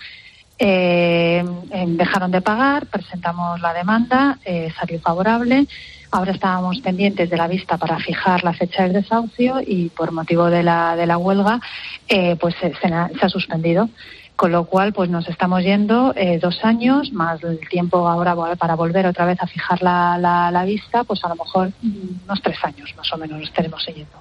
Eh, 0.57 1.43
dejaron 1.87 2.31
de 2.31 2.41
pagar, 2.41 2.87
presentamos 2.87 3.59
la 3.59 3.73
demanda, 3.73 4.39
salió 4.79 4.99
favorable 5.01 5.67
Ahora 6.09 6.31
estábamos 6.31 6.79
pendientes 6.79 7.29
de 7.29 7.37
la 7.37 7.47
vista 7.47 7.77
para 7.77 7.99
fijar 7.99 8.43
la 8.43 8.53
fecha 8.53 8.83
del 8.83 8.93
desahucio 8.93 9.59
y 9.65 9.89
por 9.89 10.11
motivo 10.11 10.45
de 10.45 10.63
la, 10.63 10.95
de 10.95 11.05
la 11.05 11.17
huelga 11.17 11.59
eh, 12.07 12.37
pues 12.39 12.55
se, 12.61 12.87
ha, 12.87 13.29
suspendido. 13.29 13.89
Con 14.35 14.51
lo 14.51 14.65
cual, 14.65 14.93
pues 14.93 15.09
nos 15.09 15.27
estamos 15.27 15.63
yendo 15.63 16.13
eh, 16.15 16.37
dos 16.39 16.59
años, 16.63 17.11
más 17.11 17.43
el 17.43 17.59
tiempo 17.69 18.07
ahora 18.07 18.35
para 18.55 18.75
volver 18.75 19.07
otra 19.07 19.25
vez 19.25 19.41
a 19.41 19.47
fijar 19.47 19.81
la, 19.81 20.19
la, 20.19 20.63
vista, 20.63 21.03
pues 21.03 21.23
a 21.23 21.29
lo 21.29 21.35
mejor 21.35 21.71
unos 21.81 22.41
tres 22.43 22.57
años 22.63 22.93
más 22.95 23.11
o 23.11 23.17
menos 23.17 23.39
nos 23.39 23.49
estaremos 23.49 23.83
siguiendo. 23.83 24.15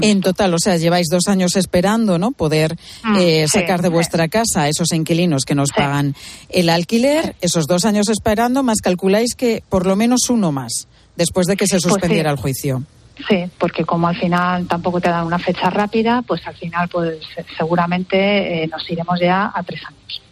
En 0.00 0.20
total, 0.20 0.54
o 0.54 0.58
sea, 0.58 0.76
lleváis 0.76 1.08
dos 1.10 1.26
años 1.26 1.56
esperando, 1.56 2.18
¿no? 2.18 2.30
Poder 2.30 2.76
mm, 3.02 3.16
eh, 3.18 3.46
sacar 3.48 3.82
de 3.82 3.88
vuestra 3.88 4.28
casa 4.28 4.62
a 4.62 4.68
esos 4.68 4.92
inquilinos 4.92 5.44
que 5.44 5.56
nos 5.56 5.72
pagan 5.72 6.14
el 6.48 6.68
alquiler. 6.68 7.34
Esos 7.40 7.66
dos 7.66 7.84
años 7.84 8.08
esperando, 8.08 8.62
más 8.62 8.80
calculáis 8.80 9.34
que 9.34 9.64
por 9.68 9.86
lo 9.86 9.96
menos 9.96 10.30
uno 10.30 10.52
más 10.52 10.86
después 11.16 11.46
de 11.46 11.56
que 11.56 11.66
se 11.66 11.76
pues 11.76 11.82
suspendiera 11.84 12.30
el 12.30 12.36
juicio. 12.36 12.82
Sí, 13.28 13.44
porque 13.58 13.84
como 13.84 14.08
al 14.08 14.16
final 14.16 14.66
tampoco 14.66 15.00
te 15.00 15.10
dan 15.10 15.26
una 15.26 15.38
fecha 15.38 15.70
rápida, 15.70 16.22
pues 16.22 16.46
al 16.46 16.56
final 16.56 16.88
pues 16.88 17.18
seguramente 17.56 18.64
eh, 18.64 18.66
nos 18.68 18.88
iremos 18.90 19.20
ya 19.20 19.52
a 19.54 19.62
tres 19.62 19.82
años. 19.86 20.22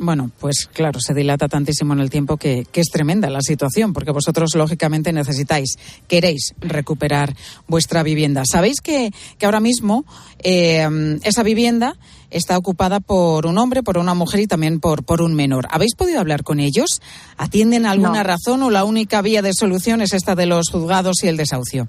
Bueno, 0.00 0.30
pues 0.38 0.68
claro, 0.72 1.00
se 1.00 1.14
dilata 1.14 1.48
tantísimo 1.48 1.92
en 1.92 2.00
el 2.00 2.10
tiempo 2.10 2.36
que, 2.36 2.66
es 2.72 2.90
tremenda 2.90 3.28
la 3.30 3.40
situación, 3.40 3.92
porque 3.92 4.12
vosotros 4.12 4.54
lógicamente 4.54 5.12
necesitáis, 5.12 5.76
queréis 6.06 6.54
recuperar 6.60 7.34
vuestra 7.66 8.02
vivienda. 8.02 8.44
Sabéis 8.50 8.80
que, 8.80 9.10
que 9.38 9.46
ahora 9.46 9.60
mismo 9.60 10.04
eh, 10.38 11.18
esa 11.24 11.42
vivienda 11.42 11.96
está 12.30 12.56
ocupada 12.56 13.00
por 13.00 13.46
un 13.46 13.58
hombre, 13.58 13.82
por 13.82 13.98
una 13.98 14.14
mujer 14.14 14.40
y 14.40 14.46
también 14.46 14.80
por, 14.80 15.04
por 15.04 15.22
un 15.22 15.34
menor. 15.34 15.66
¿Habéis 15.70 15.94
podido 15.94 16.20
hablar 16.20 16.44
con 16.44 16.60
ellos? 16.60 17.00
¿Atienden 17.36 17.86
alguna 17.86 18.22
razón 18.22 18.62
o 18.62 18.70
la 18.70 18.84
única 18.84 19.22
vía 19.22 19.42
de 19.42 19.52
solución 19.52 20.00
es 20.02 20.12
esta 20.12 20.34
de 20.34 20.46
los 20.46 20.70
juzgados 20.70 21.24
y 21.24 21.28
el 21.28 21.36
desahucio? 21.36 21.88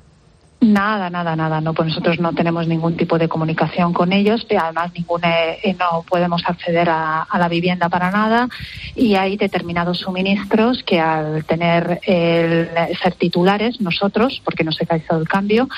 Nada, 0.61 1.09
nada, 1.09 1.37
nada. 1.37 1.61
No, 1.61 1.73
pues 1.73 1.87
nosotros 1.87 2.19
no 2.19 2.33
tenemos 2.33 2.67
ningún 2.67 2.97
tipo 2.97 3.17
de 3.17 3.29
comunicación 3.29 3.93
con 3.93 4.11
ellos. 4.11 4.45
Y 4.49 4.55
además, 4.57 4.91
ninguna, 4.93 5.29
eh, 5.51 5.73
no 5.79 6.03
podemos 6.03 6.43
acceder 6.45 6.89
a, 6.89 7.25
la 7.33 7.47
vivienda 7.47 7.87
para 7.87 8.11
nada. 8.11 8.49
Y 8.93 9.15
hay 9.15 9.37
determinados 9.37 9.99
suministros 9.99 10.83
que, 10.83 10.99
al 10.99 11.45
tener 11.45 12.01
el, 12.03 12.67
ser 13.01 13.13
titulares 13.13 13.79
nosotros, 13.79 14.41
porque 14.43 14.65
no 14.65 14.73
se 14.73 14.85
ha 14.89 14.95
el 14.95 15.29
cambio, 15.29 15.69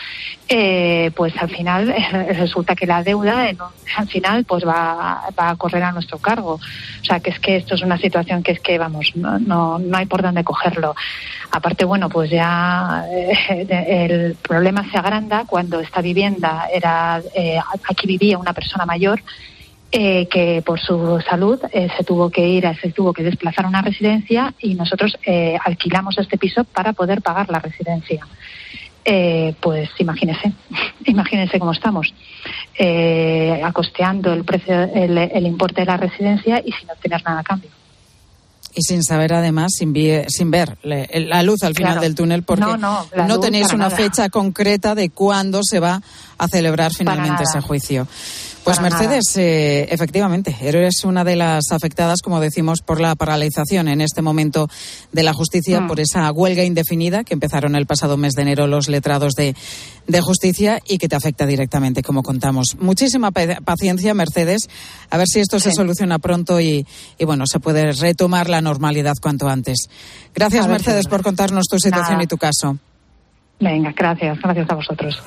eh, 0.49 1.11
pues 1.15 1.33
al 1.37 1.49
final 1.51 1.93
resulta 2.35 2.75
que 2.75 2.87
la 2.87 3.03
deuda, 3.03 3.49
al 3.97 4.07
final, 4.07 4.45
pues 4.45 4.65
va, 4.65 5.29
va 5.39 5.49
a 5.51 5.55
correr 5.57 5.83
a 5.83 5.91
nuestro 5.91 6.17
cargo. 6.17 6.53
O 6.53 7.05
sea, 7.05 7.19
que 7.19 7.29
es 7.29 7.39
que 7.39 7.57
esto 7.57 7.75
es 7.75 7.83
una 7.83 7.99
situación 7.99 8.41
que 8.41 8.53
es 8.53 8.59
que, 8.59 8.79
vamos, 8.79 9.11
no, 9.13 9.37
no, 9.37 9.77
no 9.77 9.97
hay 9.97 10.07
por 10.07 10.23
dónde 10.23 10.43
cogerlo. 10.43 10.95
Aparte, 11.51 11.85
bueno, 11.85 12.09
pues 12.09 12.31
ya 12.31 13.05
eh, 13.11 13.67
el 14.09 14.35
problema 14.35 14.70
se 14.91 14.97
agranda 14.97 15.45
cuando 15.45 15.79
esta 15.79 16.01
vivienda 16.01 16.67
era, 16.71 17.21
eh, 17.35 17.59
aquí 17.89 18.07
vivía 18.07 18.37
una 18.37 18.53
persona 18.53 18.85
mayor 18.85 19.21
eh, 19.91 20.27
que 20.27 20.61
por 20.65 20.79
su 20.79 21.21
salud 21.29 21.59
se 21.71 22.03
tuvo 22.05 22.29
que 22.29 22.47
ir, 22.47 22.65
se 22.81 22.91
tuvo 22.91 23.11
que 23.11 23.23
desplazar 23.23 23.65
a 23.65 23.67
una 23.67 23.81
residencia 23.81 24.53
y 24.59 24.75
nosotros 24.75 25.17
alquilamos 25.65 26.17
este 26.17 26.37
piso 26.37 26.63
para 26.63 26.93
poder 26.93 27.21
pagar 27.21 27.49
la 27.49 27.59
residencia. 27.59 28.25
pues 29.59 29.89
imagínese, 29.99 30.53
imagínese 31.05 31.59
cómo 31.59 31.73
estamos, 31.73 32.13
acosteando 33.63 34.31
el 34.33 34.45
precio, 34.45 34.81
el, 34.81 35.17
el 35.17 35.45
importe 35.45 35.81
de 35.81 35.87
la 35.87 35.97
residencia 35.97 36.61
y 36.63 36.71
sin 36.71 36.89
obtener 36.89 37.21
nada 37.25 37.41
a 37.41 37.43
cambio 37.43 37.69
y 38.73 38.81
sin 38.83 39.03
saber 39.03 39.33
además, 39.33 39.71
sin, 39.77 39.93
sin 40.27 40.51
ver 40.51 40.77
la 40.83 41.43
luz 41.43 41.63
al 41.63 41.75
final 41.75 41.99
del 41.99 42.15
túnel, 42.15 42.43
porque 42.43 42.77
no, 42.77 43.39
tenéis 43.39 43.73
una 43.73 43.89
fecha 43.89 44.29
concreta 44.29 44.95
de 44.95 45.09
cuándo 45.09 45.61
se 45.63 45.79
va 45.79 46.01
a 46.37 46.47
celebrar 46.47 46.91
finalmente 46.93 47.43
ese 47.43 47.61
juicio. 47.61 48.07
Pues 48.63 48.79
Mercedes, 48.79 49.35
eh, 49.37 49.87
efectivamente, 49.91 50.55
eres 50.61 51.03
una 51.03 51.23
de 51.23 51.35
las 51.35 51.71
afectadas, 51.71 52.21
como 52.21 52.39
decimos, 52.39 52.81
por 52.81 53.01
la 53.01 53.15
paralización 53.15 53.87
en 53.87 54.01
este 54.01 54.21
momento 54.21 54.69
de 55.11 55.23
la 55.23 55.33
justicia, 55.33 55.81
mm. 55.81 55.87
por 55.87 55.99
esa 55.99 56.31
huelga 56.31 56.63
indefinida 56.63 57.23
que 57.23 57.33
empezaron 57.33 57.75
el 57.75 57.87
pasado 57.87 58.17
mes 58.17 58.33
de 58.33 58.43
enero 58.43 58.67
los 58.67 58.87
letrados 58.87 59.33
de, 59.33 59.55
justicia 60.21 60.79
y 60.87 60.97
que 60.99 61.07
te 61.07 61.15
afecta 61.15 61.45
directamente, 61.47 62.03
como 62.03 62.21
contamos. 62.21 62.75
Muchísima 62.79 63.31
paciencia, 63.31 64.13
Mercedes, 64.13 64.69
a 65.09 65.17
ver 65.17 65.27
si 65.27 65.39
esto 65.39 65.59
se 65.59 65.71
soluciona 65.71 66.19
pronto 66.19 66.59
y, 66.59 66.85
bueno, 67.25 67.45
se 67.47 67.59
puede 67.59 67.93
retomar 67.93 68.49
la 68.49 68.61
normalidad 68.61 69.15
cuanto 69.21 69.47
antes. 69.49 69.87
Gracias, 70.35 70.67
Mercedes, 70.67 71.07
por 71.07 71.23
contarnos 71.23 71.65
tu 71.65 71.79
situación 71.79 72.21
y 72.21 72.27
tu 72.27 72.37
caso. 72.37 72.77
Venga, 73.59 73.93
gracias, 73.95 74.39
gracias 74.39 74.69
a 74.69 74.75
vosotros. 74.75 75.21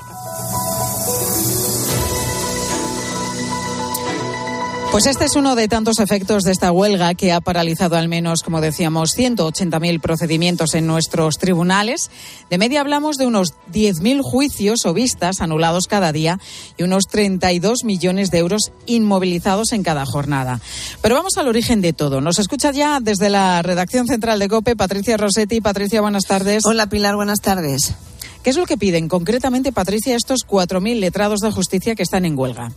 Pues 4.95 5.07
este 5.07 5.25
es 5.25 5.35
uno 5.35 5.57
de 5.57 5.67
tantos 5.67 5.99
efectos 5.99 6.45
de 6.45 6.53
esta 6.53 6.71
huelga 6.71 7.15
que 7.15 7.33
ha 7.33 7.41
paralizado 7.41 7.97
al 7.97 8.07
menos, 8.07 8.45
como 8.45 8.61
decíamos, 8.61 9.19
180.000 9.19 10.01
procedimientos 10.01 10.73
en 10.75 10.87
nuestros 10.87 11.39
tribunales. 11.39 12.13
De 12.49 12.59
media 12.59 12.81
hablamos 12.81 13.17
de 13.17 13.27
unos 13.27 13.55
10.000 13.73 14.23
juicios 14.23 14.87
o 14.87 14.95
vistas 14.95 15.41
anulados 15.41 15.89
cada 15.89 16.13
día 16.13 16.39
y 16.77 16.85
unos 16.85 17.09
32 17.09 17.83
millones 17.83 18.31
de 18.31 18.39
euros 18.39 18.71
inmovilizados 18.87 19.73
en 19.73 19.83
cada 19.83 20.07
jornada. 20.07 20.61
Pero 21.03 21.17
vamos 21.17 21.39
al 21.39 21.49
origen 21.49 21.81
de 21.81 21.93
todo. 21.93 22.21
Nos 22.21 22.39
escucha 22.39 22.71
ya 22.71 23.01
desde 23.01 23.31
la 23.31 23.63
redacción 23.63 24.07
central 24.07 24.39
de 24.39 24.47
COPE 24.47 24.77
Patricia 24.77 25.17
Rossetti. 25.17 25.61
Patricia, 25.61 26.03
buenas 26.03 26.23
tardes. 26.23 26.65
Hola 26.67 26.87
Pilar, 26.87 27.17
buenas 27.17 27.41
tardes. 27.41 27.97
¿Qué 28.45 28.51
es 28.51 28.57
lo 28.57 28.65
que 28.65 28.77
piden 28.77 29.09
concretamente, 29.09 29.73
Patricia, 29.73 30.15
estos 30.15 30.47
4.000 30.47 31.01
letrados 31.01 31.41
de 31.41 31.51
justicia 31.51 31.97
que 31.97 32.05
están 32.05 32.25
en 32.27 32.39
huelga? 32.39 32.71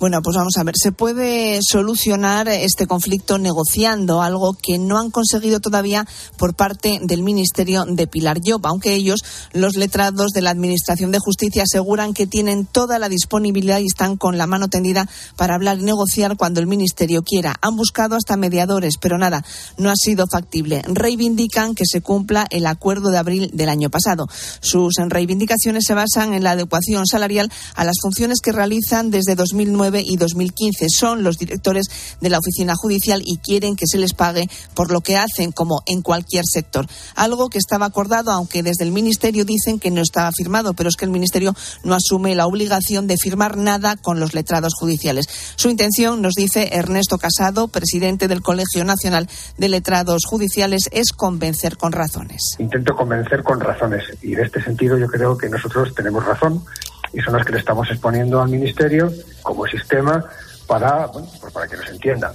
Bueno, 0.00 0.22
pues 0.22 0.36
vamos 0.36 0.56
a 0.56 0.62
ver, 0.62 0.76
se 0.80 0.92
puede 0.92 1.58
solucionar 1.60 2.46
este 2.46 2.86
conflicto 2.86 3.36
negociando, 3.36 4.22
algo 4.22 4.54
que 4.54 4.78
no 4.78 4.96
han 4.96 5.10
conseguido 5.10 5.58
todavía 5.58 6.06
por 6.36 6.54
parte 6.54 7.00
del 7.02 7.24
Ministerio 7.24 7.84
de 7.84 8.06
Pilar 8.06 8.38
Job, 8.40 8.64
aunque 8.64 8.94
ellos, 8.94 9.24
los 9.52 9.74
letrados 9.74 10.30
de 10.30 10.40
la 10.40 10.50
Administración 10.50 11.10
de 11.10 11.18
Justicia, 11.18 11.64
aseguran 11.64 12.14
que 12.14 12.28
tienen 12.28 12.64
toda 12.64 13.00
la 13.00 13.08
disponibilidad 13.08 13.80
y 13.80 13.86
están 13.86 14.16
con 14.16 14.38
la 14.38 14.46
mano 14.46 14.68
tendida 14.68 15.08
para 15.34 15.56
hablar 15.56 15.80
y 15.80 15.82
negociar 15.82 16.36
cuando 16.36 16.60
el 16.60 16.68
Ministerio 16.68 17.24
quiera. 17.24 17.56
Han 17.60 17.74
buscado 17.74 18.14
hasta 18.14 18.36
mediadores, 18.36 18.98
pero 19.00 19.18
nada, 19.18 19.44
no 19.78 19.90
ha 19.90 19.96
sido 19.96 20.26
factible. 20.30 20.80
Reivindican 20.86 21.74
que 21.74 21.86
se 21.86 22.02
cumpla 22.02 22.46
el 22.50 22.66
acuerdo 22.66 23.10
de 23.10 23.18
abril 23.18 23.50
del 23.52 23.68
año 23.68 23.90
pasado. 23.90 24.28
Sus 24.60 24.94
reivindicaciones 24.94 25.82
se 25.84 25.94
basan 25.94 26.34
en 26.34 26.44
la 26.44 26.52
adecuación 26.52 27.04
salarial 27.04 27.50
a 27.74 27.82
las 27.82 27.96
funciones 28.00 28.38
que 28.40 28.52
realizan 28.52 29.10
desde 29.10 29.34
2009 29.34 29.87
y 29.96 30.16
2015. 30.16 30.86
Son 30.88 31.22
los 31.22 31.38
directores 31.38 31.86
de 32.20 32.30
la 32.30 32.38
oficina 32.38 32.74
judicial 32.76 33.22
y 33.24 33.38
quieren 33.38 33.76
que 33.76 33.86
se 33.86 33.98
les 33.98 34.14
pague 34.14 34.48
por 34.74 34.90
lo 34.90 35.00
que 35.00 35.16
hacen, 35.16 35.52
como 35.52 35.82
en 35.86 36.02
cualquier 36.02 36.44
sector. 36.46 36.86
Algo 37.14 37.48
que 37.48 37.58
estaba 37.58 37.86
acordado, 37.86 38.30
aunque 38.30 38.62
desde 38.62 38.84
el 38.84 38.92
Ministerio 38.92 39.44
dicen 39.44 39.78
que 39.78 39.90
no 39.90 40.02
estaba 40.02 40.30
firmado, 40.32 40.74
pero 40.74 40.88
es 40.88 40.96
que 40.96 41.04
el 41.04 41.10
Ministerio 41.10 41.54
no 41.84 41.94
asume 41.94 42.34
la 42.34 42.46
obligación 42.46 43.06
de 43.06 43.16
firmar 43.16 43.56
nada 43.56 43.96
con 43.96 44.20
los 44.20 44.34
letrados 44.34 44.74
judiciales. 44.74 45.26
Su 45.56 45.70
intención, 45.70 46.22
nos 46.22 46.34
dice 46.34 46.68
Ernesto 46.72 47.18
Casado, 47.18 47.68
presidente 47.68 48.28
del 48.28 48.42
Colegio 48.42 48.84
Nacional 48.84 49.28
de 49.56 49.68
Letrados 49.68 50.22
Judiciales, 50.26 50.88
es 50.92 51.12
convencer 51.12 51.76
con 51.76 51.92
razones. 51.92 52.56
Intento 52.58 52.94
convencer 52.94 53.42
con 53.42 53.60
razones 53.60 54.04
y 54.22 54.34
en 54.34 54.40
este 54.40 54.62
sentido 54.62 54.98
yo 54.98 55.06
creo 55.06 55.36
que 55.36 55.48
nosotros 55.48 55.94
tenemos 55.94 56.24
razón 56.24 56.62
y 57.12 57.20
son 57.20 57.34
las 57.34 57.44
que 57.44 57.52
le 57.52 57.58
estamos 57.58 57.88
exponiendo 57.90 58.40
al 58.40 58.48
Ministerio 58.48 59.12
como 59.42 59.66
sistema 59.66 60.24
para, 60.66 61.10
pues 61.10 61.24
para 61.52 61.66
que 61.66 61.76
nos 61.76 61.88
entienda. 61.88 62.32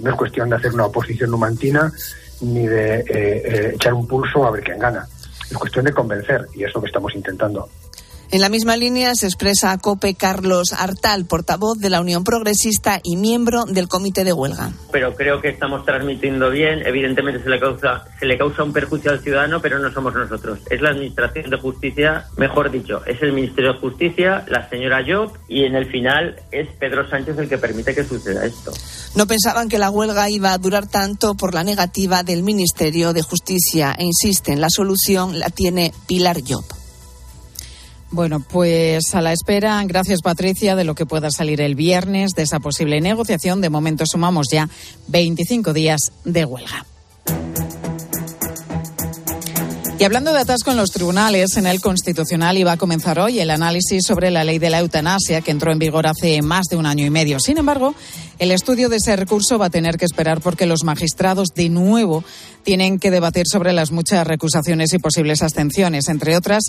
No 0.00 0.10
es 0.10 0.16
cuestión 0.16 0.48
de 0.50 0.56
hacer 0.56 0.72
una 0.72 0.86
oposición 0.86 1.30
numantina 1.30 1.92
ni 2.40 2.66
de 2.66 3.00
eh, 3.00 3.04
eh, 3.08 3.72
echar 3.74 3.94
un 3.94 4.06
pulso 4.06 4.46
a 4.46 4.50
ver 4.50 4.62
quién 4.62 4.78
gana. 4.78 5.06
Es 5.50 5.56
cuestión 5.56 5.84
de 5.84 5.92
convencer 5.92 6.46
y 6.54 6.64
es 6.64 6.74
lo 6.74 6.80
que 6.80 6.86
estamos 6.86 7.14
intentando. 7.14 7.68
En 8.32 8.40
la 8.40 8.48
misma 8.48 8.78
línea 8.78 9.14
se 9.14 9.26
expresa 9.26 9.72
a 9.72 9.76
COPE 9.76 10.14
Carlos 10.14 10.72
Artal, 10.72 11.26
portavoz 11.26 11.76
de 11.76 11.90
la 11.90 12.00
Unión 12.00 12.24
Progresista 12.24 12.98
y 13.02 13.16
miembro 13.16 13.64
del 13.66 13.88
Comité 13.88 14.24
de 14.24 14.32
Huelga. 14.32 14.72
Pero 14.90 15.14
creo 15.14 15.42
que 15.42 15.50
estamos 15.50 15.84
transmitiendo 15.84 16.48
bien. 16.48 16.80
Evidentemente 16.86 17.42
se 17.42 17.50
le 17.50 17.60
causa, 17.60 18.06
se 18.18 18.24
le 18.24 18.38
causa 18.38 18.62
un 18.62 18.72
perjuicio 18.72 19.10
al 19.10 19.20
ciudadano, 19.20 19.60
pero 19.60 19.78
no 19.80 19.92
somos 19.92 20.14
nosotros. 20.14 20.60
Es 20.70 20.80
la 20.80 20.92
Administración 20.92 21.50
de 21.50 21.58
Justicia, 21.58 22.24
mejor 22.38 22.70
dicho, 22.70 23.04
es 23.04 23.20
el 23.20 23.34
Ministerio 23.34 23.74
de 23.74 23.80
Justicia, 23.80 24.46
la 24.48 24.66
señora 24.70 25.04
Job 25.06 25.36
y 25.46 25.66
en 25.66 25.74
el 25.74 25.90
final 25.90 26.36
es 26.50 26.68
Pedro 26.80 27.06
Sánchez 27.10 27.36
el 27.36 27.50
que 27.50 27.58
permite 27.58 27.94
que 27.94 28.02
suceda 28.02 28.46
esto. 28.46 28.72
No 29.14 29.26
pensaban 29.26 29.68
que 29.68 29.78
la 29.78 29.90
huelga 29.90 30.30
iba 30.30 30.54
a 30.54 30.58
durar 30.58 30.86
tanto 30.86 31.34
por 31.34 31.52
la 31.52 31.64
negativa 31.64 32.22
del 32.22 32.42
Ministerio 32.42 33.12
de 33.12 33.20
Justicia 33.20 33.94
e 33.98 34.04
insisten, 34.04 34.62
la 34.62 34.70
solución 34.70 35.38
la 35.38 35.50
tiene 35.50 35.92
Pilar 36.06 36.38
Job. 36.48 36.64
Bueno, 38.12 38.40
pues 38.40 39.14
a 39.14 39.22
la 39.22 39.32
espera, 39.32 39.82
gracias 39.86 40.20
Patricia, 40.20 40.76
de 40.76 40.84
lo 40.84 40.94
que 40.94 41.06
pueda 41.06 41.30
salir 41.30 41.62
el 41.62 41.74
viernes 41.74 42.32
de 42.32 42.42
esa 42.42 42.60
posible 42.60 43.00
negociación. 43.00 43.62
De 43.62 43.70
momento 43.70 44.04
sumamos 44.06 44.48
ya 44.52 44.68
25 45.08 45.72
días 45.72 46.12
de 46.24 46.44
huelga. 46.44 46.84
Y 49.98 50.04
hablando 50.04 50.32
de 50.32 50.40
atasco 50.40 50.72
en 50.72 50.78
los 50.78 50.90
tribunales, 50.90 51.56
en 51.56 51.66
el 51.66 51.80
Constitucional 51.80 52.58
iba 52.58 52.72
a 52.72 52.76
comenzar 52.76 53.20
hoy 53.20 53.38
el 53.38 53.50
análisis 53.50 54.04
sobre 54.04 54.32
la 54.32 54.42
ley 54.42 54.58
de 54.58 54.68
la 54.68 54.80
eutanasia 54.80 55.42
que 55.42 55.52
entró 55.52 55.70
en 55.70 55.78
vigor 55.78 56.08
hace 56.08 56.42
más 56.42 56.66
de 56.66 56.76
un 56.76 56.86
año 56.86 57.06
y 57.06 57.10
medio. 57.10 57.38
Sin 57.38 57.58
embargo, 57.58 57.94
el 58.40 58.50
estudio 58.50 58.88
de 58.88 58.96
ese 58.96 59.14
recurso 59.14 59.58
va 59.58 59.66
a 59.66 59.70
tener 59.70 59.98
que 59.98 60.04
esperar 60.04 60.40
porque 60.40 60.66
los 60.66 60.82
magistrados 60.82 61.50
de 61.54 61.68
nuevo 61.68 62.24
tienen 62.64 62.98
que 62.98 63.12
debatir 63.12 63.46
sobre 63.46 63.72
las 63.72 63.92
muchas 63.92 64.26
recusaciones 64.26 64.92
y 64.92 64.98
posibles 64.98 65.42
abstenciones, 65.42 66.08
entre 66.08 66.36
otras 66.36 66.64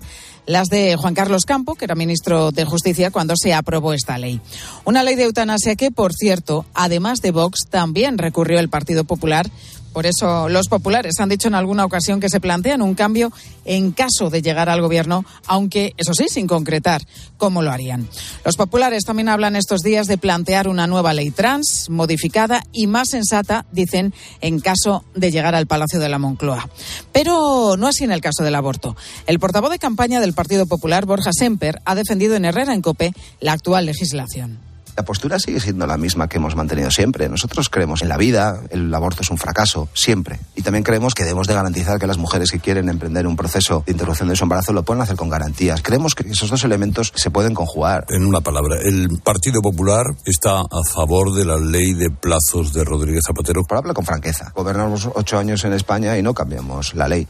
las 0.45 0.67
de 0.67 0.95
Juan 0.95 1.15
Carlos 1.15 1.45
Campo, 1.45 1.73
que 1.73 1.85
era 1.85 1.95
ministro 1.95 2.51
de 2.51 2.65
Justicia 2.65 3.09
cuando 3.09 3.35
se 3.35 3.53
aprobó 3.53 3.93
esta 3.93 4.19
ley. 4.19 4.41
Una 4.85 5.01
ley 5.01 5.15
de 5.15 5.23
eutanasia 5.23 5.75
que, 5.75 5.89
por 5.89 6.13
cierto, 6.13 6.65
además 6.75 7.21
de 7.21 7.31
Vox, 7.31 7.61
también 7.69 8.19
recurrió 8.19 8.59
el 8.59 8.69
Partido 8.69 9.05
Popular 9.05 9.49
Por 9.93 10.07
eso 10.07 10.49
los 10.49 10.67
populares 10.67 11.19
han 11.19 11.29
dicho 11.29 11.47
en 11.47 11.55
alguna 11.55 11.85
ocasión 11.85 12.19
que 12.19 12.29
se 12.29 12.39
plantean 12.39 12.81
un 12.81 12.95
cambio 12.95 13.31
en 13.63 13.91
caso 13.91 14.29
de 14.29 14.41
llegar 14.41 14.67
al 14.69 14.81
gobierno, 14.81 15.23
aunque 15.45 15.93
eso 15.97 16.13
sí, 16.13 16.25
sin 16.27 16.47
concretar 16.47 17.03
cómo 17.37 17.61
lo 17.61 17.71
harían. 17.71 18.09
Los 18.43 18.57
populares 18.57 19.05
también 19.05 19.29
hablan 19.29 19.55
estos 19.55 19.81
días 19.81 20.07
de 20.07 20.17
plantear 20.17 20.67
una 20.67 20.87
nueva 20.87 21.13
ley 21.13 21.31
trans, 21.31 21.89
modificada 21.89 22.63
y 22.71 22.87
más 22.87 23.09
sensata, 23.09 23.65
dicen, 23.71 24.13
en 24.41 24.59
caso 24.59 25.05
de 25.13 25.31
llegar 25.31 25.55
al 25.55 25.67
Palacio 25.67 25.99
de 25.99 26.09
la 26.09 26.17
Moncloa. 26.17 26.67
Pero 27.11 27.75
no 27.77 27.87
así 27.87 28.03
en 28.03 28.11
el 28.11 28.21
caso 28.21 28.43
del 28.43 28.55
aborto. 28.55 28.95
El 29.27 29.39
portavoz 29.39 29.69
de 29.69 29.79
campaña 29.79 30.19
del 30.19 30.33
Partido 30.33 30.65
Popular, 30.65 31.05
Borja 31.05 31.31
Semper, 31.31 31.81
ha 31.85 31.95
defendido 31.95 32.35
en 32.35 32.45
Herrera 32.45 32.73
en 32.73 32.81
Cope 32.81 33.13
la 33.39 33.53
actual 33.53 33.85
legislación. 33.85 34.72
La 34.95 35.03
postura 35.03 35.39
sigue 35.39 35.59
siendo 35.59 35.87
la 35.87 35.97
misma 35.97 36.27
que 36.27 36.37
hemos 36.37 36.55
mantenido 36.55 36.91
siempre. 36.91 37.27
Nosotros 37.27 37.69
creemos 37.69 38.03
en 38.03 38.09
la 38.09 38.17
vida, 38.17 38.61
el 38.69 38.93
aborto 38.93 39.23
es 39.23 39.31
un 39.31 39.37
fracaso, 39.37 39.89
siempre. 39.93 40.39
Y 40.55 40.61
también 40.61 40.83
creemos 40.83 41.15
que 41.15 41.23
debemos 41.23 41.47
de 41.47 41.55
garantizar 41.55 41.99
que 41.99 42.05
las 42.05 42.17
mujeres 42.17 42.51
que 42.51 42.59
quieren 42.59 42.89
emprender 42.89 43.25
un 43.25 43.35
proceso 43.35 43.83
de 43.85 43.91
interrupción 43.91 44.29
de 44.29 44.35
su 44.35 44.43
embarazo 44.43 44.71
lo 44.71 44.83
pueden 44.83 45.01
hacer 45.01 45.15
con 45.15 45.29
garantías. 45.29 45.81
Creemos 45.81 46.13
que 46.13 46.29
esos 46.29 46.49
dos 46.49 46.63
elementos 46.63 47.11
se 47.15 47.31
pueden 47.31 47.53
conjugar. 47.53 48.05
En 48.09 48.25
una 48.25 48.41
palabra, 48.41 48.77
el 48.83 49.07
Partido 49.23 49.61
Popular 49.61 50.05
está 50.25 50.59
a 50.59 50.83
favor 50.93 51.33
de 51.33 51.45
la 51.45 51.57
ley 51.57 51.93
de 51.93 52.11
plazos 52.11 52.73
de 52.73 52.83
Rodríguez 52.83 53.23
Zapatero. 53.25 53.63
Por 53.63 53.79
hablar 53.79 53.95
con 53.95 54.05
franqueza. 54.05 54.51
Gobernamos 54.55 55.09
ocho 55.15 55.37
años 55.39 55.63
en 55.65 55.73
España 55.73 56.17
y 56.17 56.21
no 56.21 56.33
cambiamos 56.33 56.93
la 56.93 57.07
ley. 57.07 57.27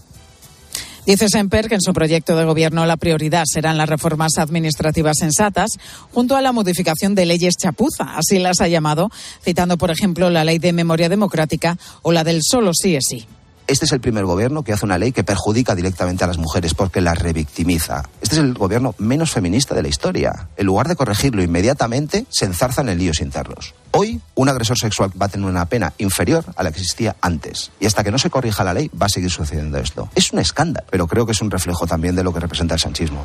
Dice 1.05 1.27
Semper 1.27 1.67
que 1.67 1.75
en 1.75 1.81
su 1.81 1.91
proyecto 1.91 2.38
de 2.38 2.45
gobierno 2.45 2.86
la 2.86 2.95
prioridad 2.95 3.43
serán 3.45 3.77
las 3.77 3.89
reformas 3.89 4.38
administrativas 4.38 5.17
sensatas 5.19 5.72
junto 6.13 6.38
a 6.38 6.41
la 6.41 6.53
modificación 6.53 7.13
de 7.13 7.25
leyes 7.25 7.55
chapuza, 7.62 8.15
así 8.15 8.39
las 8.39 8.62
ha 8.62 8.69
llamado, 8.69 9.10
citando, 9.43 9.77
por 9.77 9.91
ejemplo, 9.91 10.29
la 10.29 10.45
ley 10.45 10.60
de 10.60 10.72
memoria 10.72 11.10
democrática 11.10 11.77
o 12.03 12.13
la 12.13 12.24
del 12.24 12.39
solo 12.41 12.72
sí 12.74 12.95
es 12.95 13.03
sí. 13.10 13.25
Este 13.65 13.86
es 13.86 13.91
el 13.93 14.01
primer 14.01 14.25
gobierno 14.25 14.63
que 14.63 14.74
hace 14.74 14.86
una 14.86 14.98
ley 14.98 15.12
que 15.13 15.24
perjudica 15.24 15.74
directamente 15.74 16.24
a 16.24 16.27
las 16.27 16.38
mujeres 16.38 16.74
porque 16.74 17.00
las 17.00 17.17
revictimiza. 17.17 18.03
Este 18.22 18.36
es 18.36 18.41
el 18.41 18.53
gobierno 18.53 18.93
menos 18.98 19.32
feminista 19.32 19.74
de 19.74 19.82
la 19.82 19.88
historia. 19.88 20.50
En 20.58 20.65
lugar 20.65 20.88
de 20.88 20.96
corregirlo 20.96 21.41
inmediatamente, 21.41 22.25
se 22.29 22.46
enzarzan 22.46 22.89
en 22.89 22.98
líos 22.98 23.22
internos. 23.22 23.74
Hoy, 23.91 24.20
un 24.36 24.50
agresor 24.50 24.77
sexual 24.77 25.12
va 25.20 25.27
a 25.27 25.29
tener 25.29 25.48
una 25.48 25.65
pena 25.65 25.93
inferior 25.98 26.43
a 26.55 26.63
la 26.63 26.72
que 26.72 26.79
existía 26.79 27.15
antes. 27.22 27.72
Y 27.79 27.86
hasta 27.86 28.03
que 28.03 28.12
no 28.12 28.17
se 28.17 28.29
corrija 28.29 28.63
la 28.63 28.74
ley, 28.74 28.89
va 28.89 29.05
a 29.05 29.10
seguir 29.10 29.32
sucediendo 29.32 29.77
esto. 29.77 30.10
Es 30.15 30.34
un 30.34 30.39
escándalo, 30.39 30.86
pero 30.89 31.08
creo 31.08 31.25
que 31.25 31.32
es 31.32 31.41
un 31.41 31.51
reflejo 31.51 31.88
también 31.88 32.15
de 32.15 32.24
lo 32.24 32.34
que 32.34 32.41
representa 32.41 32.74
el 32.74 32.82
sanchismo. 32.82 33.24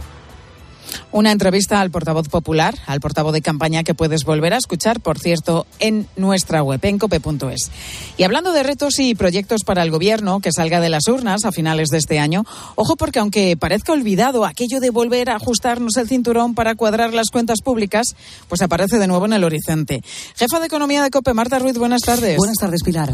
Una 1.13 1.33
entrevista 1.33 1.81
al 1.81 1.91
portavoz 1.91 2.29
popular, 2.29 2.75
al 2.87 3.01
portavoz 3.01 3.33
de 3.33 3.43
campaña 3.43 3.85
que 3.85 3.95
puedes 3.95 4.25
volver 4.25 4.55
a 4.55 4.59
escuchar, 4.59 5.01
por 5.01 5.19
cierto, 5.19 5.67
en 5.79 6.07
nuestra 6.17 6.63
web, 6.63 6.81
en 6.83 6.99
cope.es. 6.99 7.71
Y 8.17 8.23
hablando 8.23 8.53
de 8.53 8.63
retos 8.63 8.99
y 8.99 9.15
proyectos 9.15 9.63
para 9.65 9.83
el 9.83 9.91
gobierno 9.91 10.41
que 10.41 10.53
salga 10.53 10.81
de 10.81 10.89
las 10.89 11.09
urnas 11.09 11.45
a 11.45 11.53
finales 11.53 11.89
de 11.89 11.99
este 11.99 12.19
año, 12.19 12.45
ojo 12.75 12.97
porque 12.97 13.19
aunque 13.19 13.57
parezca 13.57 13.93
olvidado 13.93 14.45
aquello 14.45 14.81
de 14.81 14.91
volver 14.91 15.31
a 15.31 15.37
ajustarnos 15.37 15.97
el 15.97 16.09
cinturón 16.09 16.55
para 16.55 16.75
cuadrar 16.75 17.15
las 17.15 17.31
cuentas 17.31 17.61
públicas, 17.63 18.07
pues 18.49 18.63
aparece 18.63 18.99
de 18.99 19.07
nuevo 19.07 19.27
en 19.27 19.33
el 19.33 19.45
horizonte. 19.45 20.03
Jefa 20.37 20.61
de 20.61 20.67
Economía 20.67 21.03
de 21.03 21.11
Cope, 21.11 21.35
Marta 21.35 21.59
Ruiz, 21.59 21.79
buenas 21.79 22.03
tardes. 22.03 22.37
Buenas 22.37 22.57
tardes, 22.59 22.83
Pilar. 22.85 23.13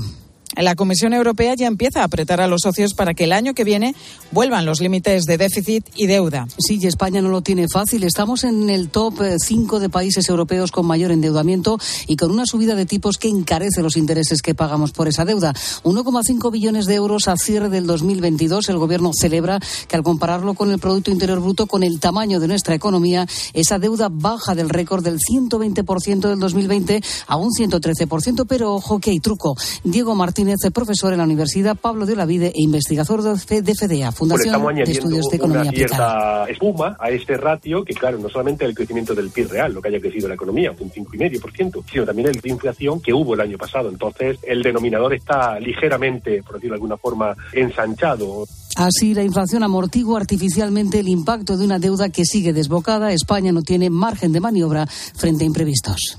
La 0.57 0.77
Comisión 0.77 1.13
Europea 1.13 1.55
ya 1.55 1.67
empieza 1.67 2.03
a 2.03 2.05
apretar 2.05 2.41
a 2.41 2.47
los 2.47 2.63
socios 2.63 2.95
para 2.95 3.15
que 3.15 3.25
el 3.25 3.33
año 3.33 3.55
que 3.55 3.65
viene 3.65 3.95
vuelvan 4.31 4.65
los 4.65 4.81
límites 4.81 5.25
de 5.25 5.37
déficit 5.37 5.87
y 5.97 6.07
deuda. 6.07 6.47
Sí, 6.59 6.79
y 6.81 6.87
España 6.87 7.21
no 7.21 7.29
lo 7.29 7.41
tiene 7.41 7.67
fácil. 7.73 8.05
Estamos 8.05 8.45
en 8.45 8.71
el 8.71 8.89
top 8.89 9.15
5 9.39 9.81
de 9.81 9.89
países 9.89 10.29
europeos 10.29 10.71
con 10.71 10.87
mayor 10.87 11.11
endeudamiento 11.11 11.79
y 12.07 12.17
con 12.17 12.31
una 12.31 12.47
subida 12.47 12.77
de 12.77 12.87
tipos 12.87 13.19
que 13.19 13.29
encarece 13.29 13.83
los 13.83 13.97
intereses 13.97 14.43
que 14.43 14.55
pagamos 14.55 14.93
por 14.93 15.09
esa 15.09 15.25
deuda. 15.25 15.53
1,5 15.83 16.53
billones 16.53 16.87
de 16.87 16.95
euros 16.95 17.27
a 17.27 17.37
cierre 17.37 17.69
del 17.69 17.87
2022. 17.87 18.69
El 18.69 18.79
Gobierno 18.79 19.11
celebra 19.13 19.59
que 19.89 19.97
al 19.97 20.03
compararlo 20.03 20.55
con 20.55 20.71
el 20.71 20.79
Producto 20.79 21.11
Interior 21.11 21.41
Bruto, 21.41 21.67
con 21.67 21.83
el 21.83 21.99
tamaño 21.99 22.39
de 22.39 22.49
nuestra 22.49 22.75
economía, 22.75 23.27
esa 23.55 23.79
deuda 23.79 24.09
baja 24.11 24.55
del 24.55 24.71
récord 24.71 25.03
del 25.03 25.19
120% 25.19 26.29
del 26.29 26.39
2020 26.39 27.03
a 27.27 27.37
un 27.37 27.51
113%. 27.51 28.47
Pero 28.49 28.75
ojo 28.75 29.01
que 29.01 29.11
hay 29.11 29.21
truco. 29.21 29.57
Diego 29.83 30.15
Martín 30.15 30.44
Martínez, 30.45 30.73
profesor 30.73 31.13
en 31.13 31.19
la 31.19 31.25
Universidad 31.25 31.77
Pablo 31.77 32.05
de 32.05 32.13
Olavide 32.13 32.49
e 32.49 32.63
investigador 32.63 33.23
de 33.23 33.37
FDA, 33.39 34.13
Fundación 34.13 34.75
de 34.75 34.83
Estudios 34.83 35.27
de 35.31 35.37
Economía 35.37 35.63
una 35.63 35.73
cierta 35.73 36.43
Aplicada. 36.43 36.51
espuma 36.51 36.97
a 37.01 37.11
este 37.11 37.37
ratio, 37.37 37.85
que 37.85 37.95
claro, 37.95 38.19
no 38.19 38.29
solamente 38.29 38.65
el 38.65 38.75
crecimiento 38.75 39.15
del 39.15 39.31
PIB 39.31 39.49
real, 39.49 39.73
lo 39.73 39.81
que 39.81 39.89
haya 39.89 40.01
crecido 40.01 40.29
la 40.29 40.35
economía, 40.35 40.73
un 40.79 40.91
5,5%, 40.91 41.83
sino 41.91 42.05
también 42.05 42.29
el 42.29 42.41
de 42.41 42.51
inflación 42.51 43.01
que 43.01 43.15
hubo 43.15 43.35
el 43.35 43.41
año 43.41 43.57
pasado. 43.57 43.89
Entonces, 43.89 44.39
el 44.43 44.63
denominador 44.63 45.15
está 45.15 45.59
ligeramente, 45.59 46.43
por 46.43 46.57
decirlo 46.57 46.75
de 46.75 46.77
alguna 46.77 46.97
forma, 46.99 47.35
ensanchado. 47.53 48.45
Así, 48.77 49.15
la 49.15 49.23
inflación 49.23 49.63
amortigua 49.63 50.21
artificialmente 50.21 51.01
el 51.01 51.09
impacto 51.09 51.57
de 51.57 51.65
una 51.65 51.79
deuda 51.79 52.11
que 52.11 52.25
sigue 52.25 52.53
desbocada. 52.53 53.13
España 53.13 53.53
no 53.53 53.63
tiene 53.63 53.89
margen 53.89 54.33
de 54.33 54.41
maniobra 54.41 54.87
frente 54.87 55.45
a 55.45 55.47
imprevistos. 55.47 56.19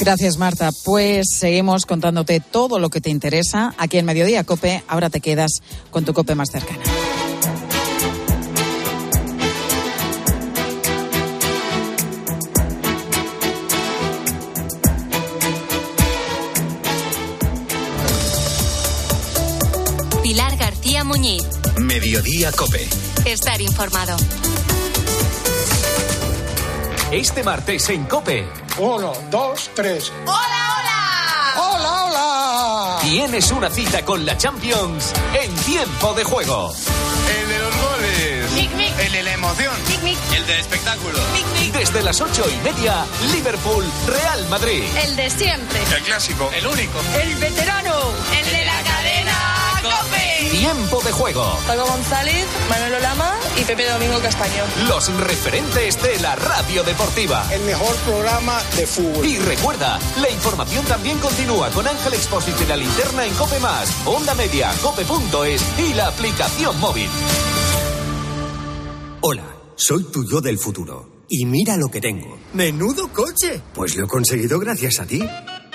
Gracias, 0.00 0.38
Marta. 0.38 0.70
Pues 0.82 1.26
seguimos 1.38 1.84
contándote 1.84 2.40
todo 2.40 2.78
lo 2.78 2.88
que 2.88 3.02
te 3.02 3.10
interesa 3.10 3.74
aquí 3.76 3.98
en 3.98 4.06
Mediodía 4.06 4.44
Cope. 4.44 4.82
Ahora 4.88 5.10
te 5.10 5.20
quedas 5.20 5.60
con 5.90 6.06
tu 6.06 6.14
Cope 6.14 6.34
más 6.34 6.48
cercana. 6.50 6.82
Pilar 20.22 20.56
García 20.56 21.04
Muñiz. 21.04 21.42
Mediodía 21.78 22.50
Cope. 22.52 22.88
Estar 23.26 23.60
informado. 23.60 24.16
Este 27.12 27.42
martes 27.42 27.88
en 27.88 28.04
Cope. 28.04 28.48
Uno, 28.78 29.12
dos, 29.30 29.68
tres. 29.74 30.12
¡Hola, 30.22 30.76
hola! 30.78 31.54
¡Hola, 31.56 32.04
hola! 32.04 32.98
Tienes 33.02 33.50
una 33.50 33.68
cita 33.68 34.04
con 34.04 34.24
la 34.24 34.36
Champions 34.36 35.12
en 35.34 35.52
tiempo 35.56 36.14
de 36.14 36.22
juego. 36.22 36.72
El 37.28 37.48
de 37.48 37.58
los 37.58 37.76
goles. 37.76 38.52
Mic, 38.52 38.72
mic. 38.76 38.98
El 39.00 39.10
de 39.12 39.22
la 39.24 39.32
emoción. 39.32 39.74
Mic, 39.88 40.02
mic. 40.02 40.18
El 40.36 40.46
del 40.46 40.60
espectáculo. 40.60 41.18
Desde 41.72 42.00
las 42.02 42.20
ocho 42.20 42.44
y 42.48 42.56
media, 42.64 43.04
Liverpool, 43.32 43.84
Real 44.06 44.48
Madrid. 44.48 44.84
El 45.04 45.16
de 45.16 45.30
siempre. 45.30 45.80
El 45.96 46.02
clásico. 46.04 46.48
El 46.54 46.64
único. 46.64 47.00
El 47.20 47.34
veterano. 47.36 48.12
El 48.38 48.46
de. 48.52 48.59
Tiempo 50.60 51.00
de 51.02 51.10
juego. 51.10 51.42
Paco 51.66 51.86
González, 51.86 52.46
Manuel 52.68 53.02
Lama 53.02 53.34
y 53.58 53.64
Pepe 53.64 53.88
Domingo 53.88 54.20
Castaño. 54.20 54.64
Los 54.88 55.10
referentes 55.18 56.02
de 56.02 56.20
la 56.20 56.36
radio 56.36 56.84
deportiva. 56.84 57.50
El 57.50 57.62
mejor 57.62 57.96
programa 58.04 58.60
de 58.76 58.86
fútbol. 58.86 59.24
Y 59.24 59.38
recuerda, 59.38 59.98
la 60.20 60.28
información 60.28 60.84
también 60.84 61.18
continúa 61.18 61.70
con 61.70 61.88
Ángel 61.88 62.12
Expósito 62.12 62.62
y 62.62 62.66
la 62.66 62.76
linterna 62.76 63.24
en 63.24 63.32
Cope 63.36 63.58
Más, 63.58 63.90
Onda 64.04 64.34
Media, 64.34 64.70
Cope.es 64.82 65.64
y 65.78 65.94
la 65.94 66.08
aplicación 66.08 66.78
móvil. 66.78 67.08
Hola, 69.22 69.46
soy 69.76 70.04
tu 70.12 70.28
yo 70.28 70.42
del 70.42 70.58
futuro. 70.58 71.24
Y 71.26 71.46
mira 71.46 71.78
lo 71.78 71.88
que 71.88 72.02
tengo. 72.02 72.38
¡Menudo 72.52 73.08
coche! 73.08 73.62
Pues 73.72 73.96
lo 73.96 74.04
he 74.04 74.08
conseguido 74.08 74.58
gracias 74.58 75.00
a 75.00 75.06
ti. 75.06 75.26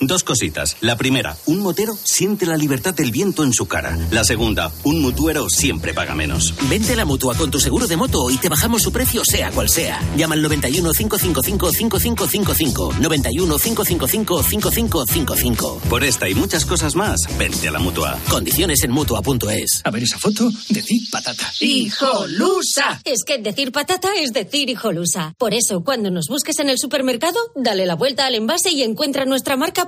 Dos 0.00 0.22
cositas. 0.22 0.76
La 0.80 0.96
primera, 0.96 1.36
un 1.46 1.60
motero 1.60 1.98
siente 2.04 2.46
la 2.46 2.56
libertad 2.56 2.94
del 2.94 3.10
viento 3.10 3.42
en 3.42 3.52
su 3.52 3.66
cara. 3.66 3.98
La 4.12 4.22
segunda, 4.22 4.72
un 4.84 5.02
mutuero 5.02 5.48
siempre 5.48 5.92
paga 5.92 6.14
menos. 6.14 6.54
Vente 6.68 6.92
a 6.92 6.96
la 6.96 7.04
mutua 7.04 7.34
con 7.34 7.50
tu 7.50 7.58
seguro 7.58 7.88
de 7.88 7.96
moto 7.96 8.30
y 8.30 8.36
te 8.36 8.48
bajamos 8.48 8.82
su 8.82 8.92
precio 8.92 9.22
sea 9.24 9.50
cual 9.50 9.68
sea. 9.68 10.00
Llama 10.16 10.36
al 10.36 10.42
91 10.42 10.92
555 10.92 11.72
5555. 11.72 12.94
91 13.00 13.58
555 13.58 14.42
5555. 14.42 15.80
Por 15.88 16.04
esta 16.04 16.28
y 16.28 16.34
muchas 16.34 16.64
cosas 16.64 16.94
más, 16.94 17.20
vente 17.36 17.66
a 17.66 17.72
la 17.72 17.80
mutua. 17.80 18.18
Condiciones 18.30 18.84
en 18.84 18.92
mutua.es. 18.92 19.82
A 19.84 19.90
ver 19.90 20.04
esa 20.04 20.18
foto, 20.18 20.48
decir 20.68 21.02
patata. 21.10 21.50
¡Hijolusa! 21.58 23.00
Es 23.04 23.24
que 23.24 23.38
decir 23.38 23.72
patata 23.72 24.10
es 24.16 24.32
decir 24.32 24.70
hijolusa. 24.70 25.34
Por 25.38 25.54
eso, 25.54 25.82
cuando 25.82 26.10
nos 26.10 26.26
busques 26.28 26.60
en 26.60 26.68
el 26.68 26.78
supermercado, 26.78 27.38
dale 27.56 27.84
la 27.84 27.96
vuelta 27.96 28.26
al 28.26 28.36
envase 28.36 28.70
y 28.70 28.82
encuentra 28.82 29.24
nuestra 29.24 29.56
marca 29.56 29.87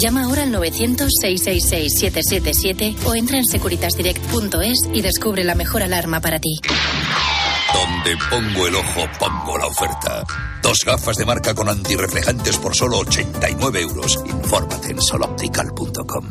Llama 0.00 0.24
ahora 0.24 0.44
al 0.44 0.52
900-666-777 0.52 3.04
o 3.04 3.14
entra 3.14 3.36
en 3.38 3.44
securitasdirect.es 3.44 4.88
y 4.92 5.02
descubre 5.02 5.44
la 5.44 5.54
mejor 5.54 5.82
alarma 5.82 6.20
para 6.20 6.38
ti. 6.38 6.58
Donde 7.74 8.16
pongo 8.30 8.66
el 8.66 8.76
ojo, 8.76 9.06
pongo 9.18 9.58
la 9.58 9.66
oferta. 9.66 10.24
Dos 10.62 10.78
gafas 10.86 11.16
de 11.16 11.26
marca 11.26 11.52
con 11.54 11.68
antirreflejantes 11.68 12.56
por 12.58 12.76
solo 12.76 12.98
89 12.98 13.80
euros. 13.80 14.20
Infórmate 14.26 14.92
en 14.92 15.02
soloptical.com. 15.02 16.26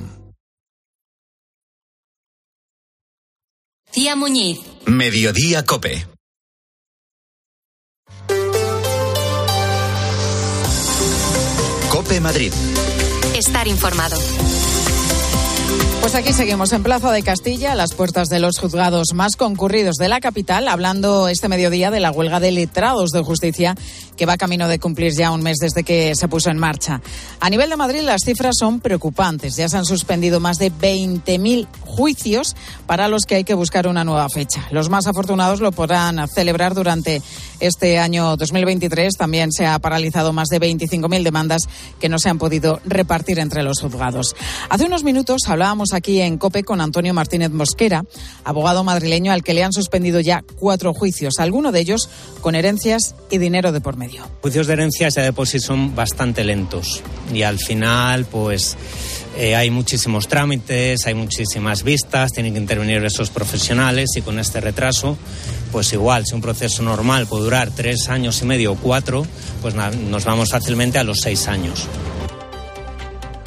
Tía 3.91 4.15
Muñiz. 4.15 4.61
Mediodía 4.85 5.65
Cope. 5.65 6.07
Cope 11.89 12.21
Madrid. 12.21 12.53
Estar 13.37 13.67
informado. 13.67 14.17
Pues 16.01 16.15
aquí 16.15 16.33
seguimos 16.33 16.73
en 16.73 16.81
Plaza 16.81 17.11
de 17.11 17.21
Castilla, 17.21 17.73
a 17.73 17.75
las 17.75 17.93
puertas 17.93 18.29
de 18.29 18.39
los 18.39 18.57
juzgados 18.57 19.09
más 19.13 19.35
concurridos 19.35 19.97
de 19.97 20.07
la 20.07 20.19
capital, 20.19 20.67
hablando 20.67 21.27
este 21.27 21.47
mediodía 21.47 21.91
de 21.91 21.99
la 21.99 22.09
huelga 22.09 22.39
de 22.39 22.51
letrados 22.51 23.11
de 23.11 23.21
justicia 23.21 23.75
que 24.17 24.25
va 24.25 24.35
camino 24.35 24.67
de 24.67 24.79
cumplir 24.79 25.13
ya 25.13 25.31
un 25.31 25.41
mes 25.41 25.57
desde 25.61 25.83
que 25.83 26.13
se 26.15 26.27
puso 26.27 26.49
en 26.49 26.57
marcha. 26.57 27.01
A 27.39 27.49
nivel 27.49 27.69
de 27.69 27.77
Madrid 27.77 28.01
las 28.01 28.23
cifras 28.25 28.55
son 28.59 28.79
preocupantes. 28.79 29.55
Ya 29.55 29.69
se 29.69 29.77
han 29.77 29.85
suspendido 29.85 30.39
más 30.39 30.57
de 30.57 30.71
20.000 30.71 31.67
juicios 31.81 32.55
para 32.85 33.07
los 33.07 33.23
que 33.23 33.35
hay 33.35 33.43
que 33.43 33.53
buscar 33.53 33.87
una 33.87 34.03
nueva 34.03 34.27
fecha. 34.29 34.67
Los 34.71 34.89
más 34.89 35.07
afortunados 35.07 35.61
lo 35.61 35.71
podrán 35.71 36.27
celebrar 36.27 36.73
durante 36.73 37.21
este 37.59 37.99
año 37.99 38.35
2023. 38.35 39.15
También 39.15 39.51
se 39.51 39.65
ha 39.65 39.79
paralizado 39.79 40.33
más 40.33 40.49
de 40.49 40.59
25.000 40.59 41.23
demandas 41.23 41.61
que 41.99 42.09
no 42.09 42.19
se 42.19 42.29
han 42.29 42.39
podido 42.39 42.81
repartir 42.85 43.39
entre 43.39 43.63
los 43.63 43.79
juzgados. 43.79 44.35
Hace 44.69 44.85
unos 44.85 45.03
minutos 45.03 45.43
hablábamos 45.47 45.93
aquí 45.93 46.21
en 46.21 46.37
COPE 46.37 46.63
con 46.63 46.81
Antonio 46.81 47.13
Martínez 47.13 47.51
Mosquera, 47.51 48.03
abogado 48.43 48.83
madrileño 48.83 49.31
al 49.31 49.43
que 49.43 49.53
le 49.53 49.63
han 49.63 49.73
suspendido 49.73 50.19
ya 50.19 50.43
cuatro 50.59 50.93
juicios, 50.93 51.35
alguno 51.39 51.71
de 51.71 51.79
ellos 51.79 52.09
con 52.41 52.55
herencias 52.55 53.15
y 53.29 53.37
dinero 53.37 53.71
de 53.71 53.81
por 53.81 53.97
medio. 53.97 54.06
Juicios 54.41 54.67
de 54.67 54.73
herencias 54.73 55.15
ya 55.15 55.23
de 55.23 55.33
por 55.33 55.47
sí 55.47 55.59
son 55.59 55.95
bastante 55.95 56.43
lentos 56.43 57.01
y 57.33 57.41
al 57.43 57.59
final 57.59 58.25
pues 58.25 58.77
eh, 59.37 59.55
hay 59.55 59.69
muchísimos 59.69 60.27
trámites, 60.27 61.05
hay 61.05 61.13
muchísimas 61.13 61.83
vistas, 61.83 62.31
tienen 62.31 62.53
que 62.53 62.59
intervenir 62.59 63.03
esos 63.03 63.29
profesionales 63.29 64.09
y 64.15 64.21
con 64.21 64.39
este 64.39 64.61
retraso 64.61 65.17
pues 65.71 65.91
igual, 65.93 66.25
si 66.25 66.33
un 66.33 66.41
proceso 66.41 66.81
normal 66.81 67.27
puede 67.27 67.43
durar 67.43 67.71
tres 67.75 68.09
años 68.09 68.41
y 68.41 68.45
medio 68.45 68.73
o 68.73 68.75
cuatro, 68.75 69.25
pues 69.61 69.75
nos 69.75 70.25
vamos 70.25 70.49
fácilmente 70.49 70.97
a 70.97 71.03
los 71.03 71.19
seis 71.21 71.47
años. 71.47 71.87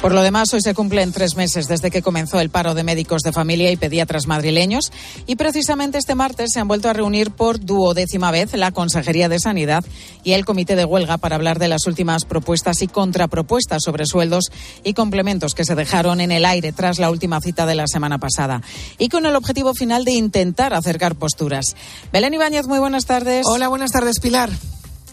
Por 0.01 0.13
lo 0.13 0.23
demás, 0.23 0.51
hoy 0.55 0.61
se 0.61 0.73
cumplen 0.73 1.11
tres 1.11 1.35
meses 1.35 1.67
desde 1.67 1.91
que 1.91 2.01
comenzó 2.01 2.39
el 2.39 2.49
paro 2.49 2.73
de 2.73 2.83
médicos 2.83 3.21
de 3.21 3.31
familia 3.31 3.69
y 3.69 3.75
pediatras 3.75 4.25
madrileños 4.25 4.91
y 5.27 5.35
precisamente 5.35 5.99
este 5.99 6.15
martes 6.15 6.49
se 6.51 6.59
han 6.59 6.67
vuelto 6.67 6.89
a 6.89 6.93
reunir 6.93 7.29
por 7.29 7.59
duodécima 7.59 8.31
vez 8.31 8.51
la 8.55 8.71
Consejería 8.71 9.29
de 9.29 9.37
Sanidad 9.37 9.85
y 10.23 10.31
el 10.31 10.43
Comité 10.43 10.75
de 10.75 10.85
Huelga 10.85 11.19
para 11.19 11.35
hablar 11.35 11.59
de 11.59 11.67
las 11.67 11.85
últimas 11.85 12.25
propuestas 12.25 12.81
y 12.81 12.87
contrapropuestas 12.87 13.83
sobre 13.83 14.07
sueldos 14.07 14.45
y 14.83 14.95
complementos 14.95 15.53
que 15.53 15.65
se 15.65 15.75
dejaron 15.75 16.19
en 16.19 16.31
el 16.31 16.45
aire 16.45 16.71
tras 16.71 16.97
la 16.97 17.11
última 17.11 17.39
cita 17.39 17.67
de 17.67 17.75
la 17.75 17.85
semana 17.85 18.17
pasada 18.17 18.63
y 18.97 19.07
con 19.09 19.27
el 19.27 19.35
objetivo 19.35 19.75
final 19.75 20.03
de 20.03 20.13
intentar 20.13 20.73
acercar 20.73 21.13
posturas. 21.13 21.75
Belén 22.11 22.33
Ibáñez, 22.33 22.65
muy 22.65 22.79
buenas 22.79 23.05
tardes. 23.05 23.45
Hola, 23.45 23.67
buenas 23.67 23.91
tardes, 23.91 24.19
Pilar. 24.19 24.49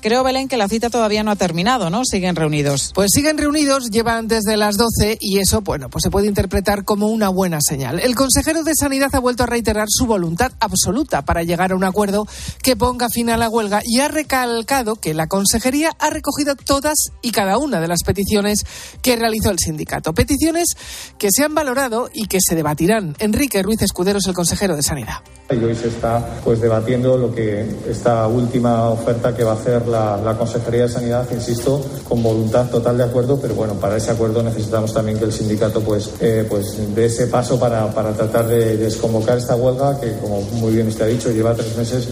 Creo, 0.01 0.23
Belén, 0.23 0.49
que 0.49 0.57
la 0.57 0.69
cita 0.69 0.91
todavía 0.91 1.25
no 1.25 1.33
ha 1.33 1.37
terminado, 1.37 1.91
¿no? 1.91 2.05
Siguen 2.05 2.37
reunidos. 2.37 2.93
Pues 2.95 3.11
siguen 3.13 3.37
reunidos, 3.37 3.91
llevan 3.91 4.29
desde 4.29 4.57
las 4.57 4.77
12 4.77 5.19
y 5.21 5.39
eso, 5.39 5.61
bueno, 5.63 5.91
pues 5.91 6.03
se 6.03 6.11
puede 6.11 6.29
interpretar 6.29 6.85
como 6.85 7.09
una 7.09 7.29
buena 7.29 7.59
señal. 7.61 7.99
El 7.99 8.15
consejero 8.15 8.63
de 8.63 8.75
Sanidad 8.79 9.15
ha 9.15 9.19
vuelto 9.19 9.43
a 9.43 9.47
reiterar 9.47 9.89
su 9.89 10.07
voluntad 10.07 10.53
absoluta 10.61 11.25
para 11.25 11.43
llegar 11.43 11.73
a 11.73 11.77
un 11.77 11.85
acuerdo 11.85 12.29
que 12.63 12.77
ponga 12.77 13.09
fin 13.09 13.29
a 13.31 13.37
la 13.37 13.49
huelga 13.49 13.81
y 13.85 13.99
ha 13.99 14.09
recalcado 14.09 14.97
que 14.97 15.15
la 15.15 15.27
consejería 15.27 15.91
ha 15.99 16.11
recogido 16.11 16.55
todas 16.55 16.97
y 17.21 17.33
cada 17.33 17.59
una 17.59 17.81
de 17.81 17.89
las 17.89 18.05
peticiones 18.05 18.65
que 19.03 19.17
realizó 19.17 19.51
el 19.51 19.59
sindicato. 19.59 20.15
Peticiones 20.15 20.77
que 21.19 21.31
se 21.33 21.43
han 21.43 21.55
valorado 21.55 22.09
y 22.15 22.27
que 22.27 22.39
se 22.41 22.55
debatirán. 22.55 23.17
Enrique 23.19 23.63
Ruiz 23.63 23.83
Escudero 23.83 24.19
es 24.19 24.27
el 24.27 24.35
consejero 24.35 24.77
de 24.77 24.83
Sanidad. 24.83 25.23
Y 25.51 25.65
hoy 25.65 25.75
se 25.75 25.89
está 25.89 26.41
pues 26.45 26.61
debatiendo 26.61 27.17
lo 27.17 27.35
que 27.35 27.67
esta 27.89 28.27
última 28.27 28.91
oferta 28.91 29.35
que 29.35 29.45
va 29.45 29.53
a 29.53 29.55
hacer 29.55 29.87
la, 29.89 30.37
Consejería 30.39 30.83
de 30.83 30.89
Sanidad, 30.91 31.27
insisto, 31.33 31.83
con 32.07 32.23
voluntad 32.23 32.69
total 32.69 32.99
de 32.99 33.05
acuerdo, 33.05 33.39
pero 33.41 33.55
bueno, 33.55 33.75
para 33.75 33.97
ese 33.97 34.11
acuerdo 34.11 34.43
necesitamos 34.43 34.93
también 34.93 35.19
que 35.19 35.25
el 35.25 35.33
sindicato 35.33 35.81
pues, 35.81 36.13
eh, 36.21 36.47
pues 36.49 36.77
dé 36.95 37.07
ese 37.07 37.29
paso 37.29 37.59
para, 37.59 37.91
para 37.95 38.13
tratar 38.13 38.47
de 38.47 38.77
desconvocar 38.77 39.39
esta 39.39 39.57
huelga 39.57 39.99
que, 39.99 40.19
como 40.19 40.43
muy 40.43 40.75
bien 40.75 40.89
usted 40.89 41.07
ha 41.07 41.09
dicho, 41.09 41.31
lleva 41.31 41.55
tres 41.55 41.77
meses 41.77 42.09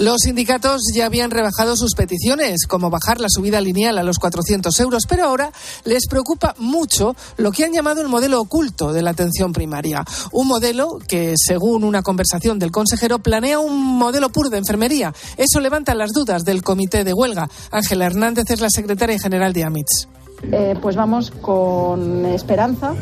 los 0.00 0.22
sindicatos 0.22 0.80
ya 0.94 1.06
habían 1.06 1.30
rebajado 1.30 1.76
sus 1.76 1.94
peticiones, 1.94 2.66
como 2.66 2.88
bajar 2.88 3.20
la 3.20 3.28
subida 3.28 3.60
lineal 3.60 3.98
a 3.98 4.02
los 4.02 4.18
400 4.18 4.80
euros, 4.80 5.04
pero 5.06 5.24
ahora 5.26 5.52
les 5.84 6.06
preocupa 6.08 6.54
mucho 6.58 7.14
lo 7.36 7.52
que 7.52 7.64
han 7.64 7.72
llamado 7.72 8.00
el 8.00 8.08
modelo 8.08 8.40
oculto 8.40 8.94
de 8.94 9.02
la 9.02 9.10
atención 9.10 9.52
primaria. 9.52 10.02
Un 10.32 10.48
modelo 10.48 10.98
que, 11.06 11.34
según 11.36 11.84
una 11.84 12.02
conversación 12.02 12.58
del 12.58 12.70
consejero, 12.70 13.18
planea 13.18 13.58
un 13.58 13.98
modelo 13.98 14.30
puro 14.30 14.48
de 14.48 14.56
enfermería. 14.58 15.14
Eso 15.36 15.60
levanta 15.60 15.94
las 15.94 16.12
dudas 16.12 16.44
del 16.44 16.62
comité 16.62 17.04
de 17.04 17.12
huelga. 17.12 17.50
Ángela 17.70 18.06
Hernández 18.06 18.50
es 18.50 18.60
la 18.60 18.70
secretaria 18.70 19.18
general 19.18 19.52
de 19.52 19.64
AMITS. 19.64 20.08
Eh, 20.50 20.74
pues 20.80 20.96
vamos 20.96 21.30
con 21.30 22.24
esperanza, 22.24 22.94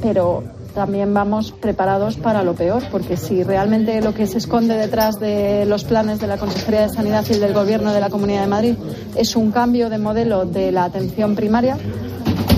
pero 0.00 0.42
también 0.76 1.14
vamos 1.14 1.52
preparados 1.52 2.18
para 2.18 2.42
lo 2.42 2.52
peor, 2.52 2.82
porque 2.92 3.16
si 3.16 3.42
realmente 3.42 4.02
lo 4.02 4.12
que 4.12 4.26
se 4.26 4.36
esconde 4.36 4.76
detrás 4.76 5.18
de 5.18 5.64
los 5.64 5.84
planes 5.84 6.20
de 6.20 6.26
la 6.26 6.36
Consejería 6.36 6.82
de 6.82 6.90
Sanidad 6.90 7.24
y 7.30 7.38
del 7.38 7.54
Gobierno 7.54 7.94
de 7.94 8.00
la 8.00 8.10
Comunidad 8.10 8.42
de 8.42 8.46
Madrid 8.46 8.74
es 9.16 9.36
un 9.36 9.52
cambio 9.52 9.88
de 9.88 9.96
modelo 9.96 10.44
de 10.44 10.72
la 10.72 10.84
atención 10.84 11.34
primaria, 11.34 11.78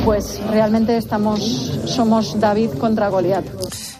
pues 0.08 0.40
realmente 0.48 0.96
estamos, 0.96 1.38
somos 1.84 2.40
David 2.40 2.70
contra 2.80 3.10
Goliat. 3.10 3.44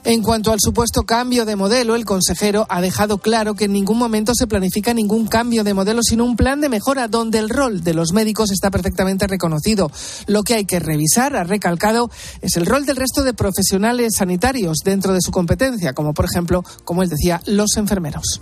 En 0.05 0.23
cuanto 0.23 0.53
al 0.53 0.59
supuesto 0.59 1.03
cambio 1.03 1.45
de 1.45 1.55
modelo, 1.55 1.97
el 1.97 2.07
consejero 2.07 2.67
ha 2.71 2.81
dejado 2.81 3.19
claro 3.19 3.53
que 3.53 3.67
en 3.67 3.75
ningún 3.75 3.99
momento 3.99 4.33
se 4.35 4.47
planifica 4.47 4.95
ningún 4.95 5.27
cambio 5.27 5.65
de 5.65 5.75
modelo, 5.75 6.03
sino 6.03 6.25
un 6.25 6.35
plan 6.35 6.63
de 6.63 6.71
mejora 6.71 7.09
donde 7.09 7.39
el 7.39 7.51
rol 7.51 7.85
de 7.85 7.93
los 7.93 8.15
médicos 8.15 8.51
está 8.51 8.71
perfectamente 8.71 9.27
reconocido. 9.27 9.91
Lo 10.27 10.45
que 10.45 10.55
hay 10.55 10.65
que 10.65 10.81
revisar, 10.81 11.37
ha 11.37 11.45
recalcado, 11.45 12.11
es 12.41 12.57
el 12.57 12.65
rol 12.65 12.87
del 12.87 12.97
resto 12.97 13.23
de 13.23 13.35
profesionales 13.35 14.15
sanitarios 14.17 14.79
dentro 14.83 15.13
de 15.13 15.21
su 15.21 15.31
competencia, 15.31 15.93
como 15.93 16.15
por 16.15 16.25
ejemplo, 16.25 16.65
como 16.85 17.03
él 17.03 17.11
decía, 17.11 17.43
los 17.45 17.77
enfermeros. 17.77 18.41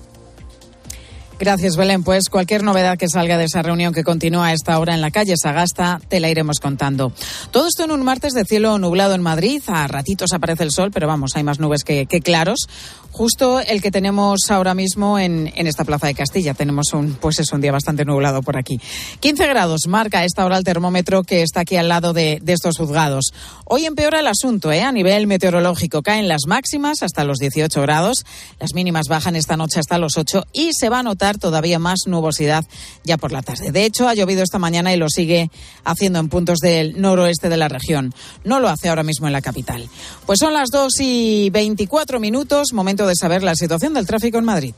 Gracias, 1.39 1.77
Belén. 1.77 2.03
Pues 2.03 2.31
cualquier 2.31 2.63
novedad 2.63 2.97
que 2.97 3.11
salga 3.11 3.37
de 3.37 3.45
esa 3.45 3.61
reunión 3.61 3.93
que 3.93 4.05
continúa 4.05 4.47
a 4.47 4.53
esta 4.55 4.79
hora 4.79 4.95
en 4.95 5.03
la 5.03 5.11
calle 5.11 5.35
Sagasta, 5.37 6.01
te 6.09 6.19
la 6.19 6.31
iremos 6.31 6.61
contando. 6.61 7.13
Todo 7.51 7.69
esto 7.69 7.85
en 7.85 7.91
un 7.91 8.03
martes 8.03 8.33
de 8.33 8.47
cielo 8.47 8.79
nublado 8.79 9.15
en 9.15 9.21
Madrid. 9.21 9.63
A 9.67 9.87
ratitos 9.87 10.33
aparece 10.33 10.63
el 10.63 10.71
sol, 10.71 10.91
pero 10.95 11.07
vamos, 11.07 11.33
hay 11.35 11.43
más 11.43 11.61
nubes 11.61 11.85
que, 11.85 12.07
claros. 12.25 12.69
Justo 13.13 13.61
el 13.61 13.83
que 13.83 13.91
tenemos 13.91 14.51
ahora 14.51 14.75
mismo 14.75 15.19
en, 15.19 15.53
esta 15.55 15.85
plaza 15.85 16.07
de 16.07 16.15
Castilla. 16.15 16.55
Tenemos 16.55 16.95
un, 16.95 17.15
pues 17.15 17.39
es 17.39 17.53
un 17.53 17.61
día 17.61 17.73
bastante 17.73 18.07
nublado 18.07 18.43
por 18.43 18.57
aquí. 18.57 18.81
15 19.21 19.47
grados 19.47 19.83
marca 19.89 20.21
a 20.21 20.25
esta 20.25 20.45
hora 20.45 20.57
el 20.57 20.65
termómetro 20.65 21.23
que 21.23 21.43
está 21.43 21.61
aquí 21.61 21.77
al 21.77 21.89
lado 21.89 22.15
de, 22.15 22.41
estos 22.47 22.79
juzgados. 22.79 23.33
Hoy 23.67 23.85
empeora 23.85 24.21
el 24.21 24.27
asunto, 24.27 24.73
¿eh? 24.73 24.83
A 24.83 24.93
nivel 24.93 25.27
meteorológico 25.27 26.03
caen 26.03 26.29
las 26.29 26.47
máximas 26.47 27.03
hasta 27.03 27.25
los 27.25 27.39
18 27.39 27.83
grados. 27.83 28.25
Las 28.59 28.75
mínimas 28.75 29.09
bajan 29.09 29.37
esta 29.37 29.59
noche 29.59 29.81
hasta 29.81 29.99
los 29.99 30.17
8 30.17 30.45
y 30.53 30.71
se 30.73 30.89
va 30.89 31.01
a 31.01 31.03
notar 31.03 31.26
todavía 31.35 31.79
más 31.79 32.01
nubosidad 32.07 32.65
ya 33.05 33.17
por 33.19 33.33
la 33.33 33.43
tarde. 33.43 33.73
De 33.73 33.85
hecho, 33.85 34.09
ha 34.09 34.15
llovido 34.15 34.43
esta 34.43 34.59
mañana 34.59 34.95
y 34.95 34.97
lo 34.97 35.09
sigue 35.09 35.51
haciendo 35.85 36.19
en 36.19 36.29
puntos 36.29 36.59
del 36.61 37.01
noroeste 37.01 37.49
de 37.49 37.57
la 37.57 37.69
región. 37.69 38.15
No 38.45 38.61
lo 38.61 38.69
hace 38.69 38.89
ahora 38.89 39.03
mismo 39.03 39.27
en 39.27 39.33
la 39.33 39.43
capital. 39.43 39.89
Pues 40.27 40.39
son 40.39 40.55
las 40.55 40.71
2 40.71 40.93
y 41.01 41.51
24 41.51 42.21
minutos, 42.21 42.69
momento 42.73 43.07
de 43.07 43.15
saber 43.15 43.43
la 43.43 43.55
situación 43.55 43.95
del 43.95 44.07
tráfico 44.07 44.39
en 44.39 44.45
Madrid. 44.45 44.75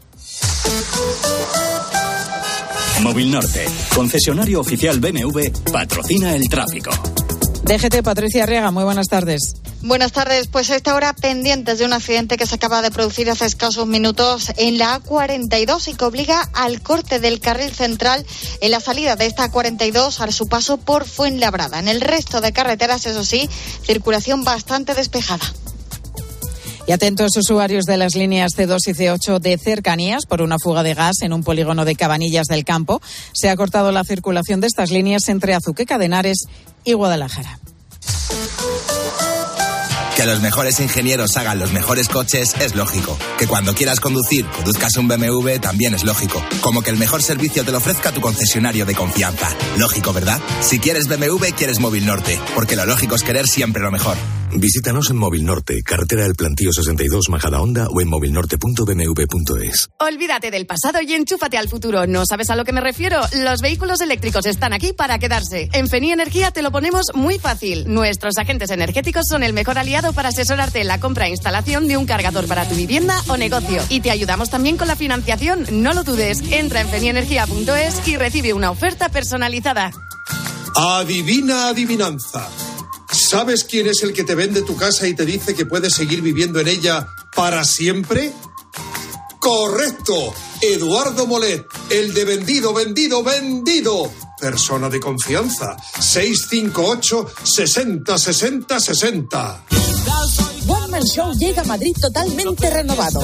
Móvil 3.03 3.31
Norte, 3.31 3.65
concesionario 3.95 4.61
oficial 4.61 4.99
BMW, 4.99 5.51
patrocina 5.73 6.35
el 6.35 6.49
tráfico. 6.49 6.91
DGT, 7.63 8.03
Patricia 8.03 8.45
Arriaga, 8.45 8.71
muy 8.71 8.85
buenas 8.85 9.09
tardes. 9.09 9.57
Buenas 9.83 10.13
tardes. 10.13 10.49
Pues 10.49 10.71
a 10.71 10.77
esta 10.77 10.95
hora 10.95 11.13
pendientes 11.13 11.79
de 11.79 11.85
un 11.85 11.93
accidente 11.93 12.37
que 12.37 12.47
se 12.47 12.57
acaba 12.57 12.83
de 12.83 12.91
producir 12.91 13.31
hace 13.31 13.47
escasos 13.47 13.87
minutos 13.87 14.53
en 14.57 14.79
la 14.79 15.01
A42 15.01 15.89
y 15.89 15.95
que 15.95 16.05
obliga 16.05 16.49
al 16.55 16.83
corte 16.83 17.21
del 17.21 17.41
carril 17.41 17.73
central 17.73 18.25
en 18.61 18.71
la 18.71 18.81
salida 18.81 19.17
de 19.17 19.27
esta 19.27 19.51
A42 19.51 20.21
a 20.21 20.33
su 20.33 20.49
paso 20.49 20.79
por 20.79 21.07
Fuenlabrada. 21.07 21.79
En 21.79 21.89
el 21.89 22.01
resto 22.01 22.41
de 22.41 22.53
carreteras, 22.53 23.07
eso 23.07 23.25
sí, 23.25 23.49
circulación 23.85 24.43
bastante 24.45 24.95
despejada. 24.95 25.45
Y 26.89 26.93
atentos 26.93 27.37
usuarios 27.37 27.85
de 27.85 27.99
las 27.99 28.15
líneas 28.15 28.57
C2 28.57 28.79
y 28.87 28.93
C8 28.95 29.41
de 29.41 29.59
cercanías 29.59 30.25
por 30.25 30.41
una 30.41 30.57
fuga 30.59 30.83
de 30.83 30.95
gas 30.95 31.21
en 31.21 31.35
un 31.35 31.45
polígono 31.45 31.85
de 31.85 31.95
Cabanillas 31.95 32.47
del 32.47 32.65
Campo. 32.65 33.03
Se 33.35 33.51
ha 33.51 33.57
cortado 33.57 33.93
la 33.93 34.05
circulación 34.05 34.63
de 34.63 34.69
estas 34.69 34.91
líneas 34.91 35.29
entre 35.29 35.53
Azuqueca 35.53 35.99
de 35.99 36.07
Henares 36.07 36.47
y 36.85 36.95
Guadalajara. 36.95 37.59
Que 40.17 40.25
los 40.25 40.41
mejores 40.41 40.81
ingenieros 40.81 41.37
hagan 41.37 41.59
los 41.59 41.73
mejores 41.73 42.09
coches 42.09 42.55
es 42.59 42.75
lógico. 42.75 43.19
Que 43.39 43.47
cuando 43.47 43.75
quieras 43.75 44.01
conducir, 44.01 44.47
conduzcas 44.47 44.97
un 44.97 45.09
BMW 45.09 45.59
también 45.61 45.95
es 45.95 46.05
lógico. 46.05 46.43
Como 46.63 46.81
que 46.81 46.89
el 46.89 46.97
mejor 46.97 47.23
servicio 47.23 47.67
te 47.67 47.71
lo 47.71 47.79
ofrezca 47.79 48.13
tu 48.13 48.23
concesionario 48.23 48.87
de 48.87 48.95
confianza. 48.95 49.49
Lógico, 49.77 50.15
¿verdad? 50.15 50.41
Si 50.63 50.79
quieres 50.79 51.07
BMW, 51.07 51.55
quieres 51.55 51.81
Móvil 51.81 52.07
Norte. 52.07 52.41
Porque 52.55 52.77
lo 52.77 52.87
lógico 52.87 53.15
es 53.15 53.23
querer 53.23 53.47
siempre 53.47 53.83
lo 53.83 53.91
mejor. 53.91 54.17
Visítanos 54.55 55.11
en 55.11 55.17
Móvil 55.17 55.45
Norte, 55.45 55.83
carretera 55.83 56.23
del 56.23 56.35
Plantío 56.35 56.73
62, 56.73 57.29
Majada 57.29 57.61
Honda 57.61 57.89
o 57.89 58.01
en 58.01 58.09
movilnorte.bmw.es. 58.09 59.91
Olvídate 60.01 60.51
del 60.51 60.67
pasado 60.67 61.01
y 61.03 61.13
enchúfate 61.13 61.59
al 61.59 61.69
futuro. 61.69 62.07
¿No 62.07 62.25
sabes 62.25 62.51
a 62.51 62.57
lo 62.57 62.65
que 62.65 62.73
me 62.73 62.81
refiero? 62.81 63.21
Los 63.35 63.61
vehículos 63.61 64.01
eléctricos 64.01 64.47
están 64.47 64.73
aquí 64.73 64.93
para 64.93 65.19
quedarse. 65.19 65.69
En 65.73 65.87
Feni 65.89 66.13
Energía 66.13 66.51
te 66.51 66.63
lo 66.63 66.73
ponemos 66.73 67.07
muy 67.15 67.39
fácil. 67.39 67.93
Nuestros 67.93 68.39
agentes 68.39 68.71
energéticos 68.71 69.27
son 69.29 69.43
el 69.43 69.53
mejor 69.53 69.79
aliado 69.79 70.13
para 70.13 70.31
asesorarte 70.31 70.81
en 70.81 70.89
la 70.89 70.99
compra 70.99 71.27
e 71.27 71.31
instalación 71.31 71.87
de 71.87 71.97
un 71.97 72.07
cargador 72.07 72.47
para 72.47 72.69
tu 72.69 72.75
vivienda 72.75 73.23
o 73.29 73.37
negocio. 73.37 73.83
Y 73.91 74.01
te 74.01 74.11
ayudamos 74.11 74.51
también 74.51 74.77
con 74.77 74.89
la 74.89 74.97
financiación. 74.97 75.67
No 75.71 75.93
lo 75.93 76.05
dudes. 76.05 76.43
Entra 76.51 76.81
en 76.81 76.89
fenienergía.es 76.89 78.09
y 78.09 78.17
recibe 78.17 78.55
una 78.55 78.71
oferta 78.71 79.09
personalizada. 79.11 79.93
Adivina 80.75 81.69
adivinanza. 81.69 82.49
¿Sabes 83.29 83.65
quién 83.65 83.87
es 83.87 84.03
el 84.03 84.15
que 84.15 84.25
te 84.25 84.35
vende 84.35 84.63
tu 84.63 84.75
casa 84.75 85.07
y 85.07 85.13
te 85.15 85.27
dice 85.27 85.55
que 85.55 85.67
puedes 85.67 85.93
seguir 85.93 86.23
viviendo 86.23 86.61
en 86.61 86.69
ella 86.69 87.09
para 87.37 87.63
siempre? 87.63 88.33
Correcto. 89.39 90.33
Eduardo 90.63 91.27
Molet, 91.27 91.63
el 91.91 92.15
de 92.15 92.25
vendido, 92.25 92.73
vendido, 92.73 93.23
vendido. 93.23 94.11
Persona 94.41 94.89
de 94.89 94.99
confianza. 94.99 95.77
658 96.01 97.27
60 97.43 98.17
60 98.17 98.81
60. 98.81 99.65
One 100.67 100.89
Man 100.89 101.05
Show 101.05 101.31
llega 101.35 101.61
a 101.61 101.67
Madrid 101.67 101.95
totalmente 102.01 102.71
renovado. 102.71 103.21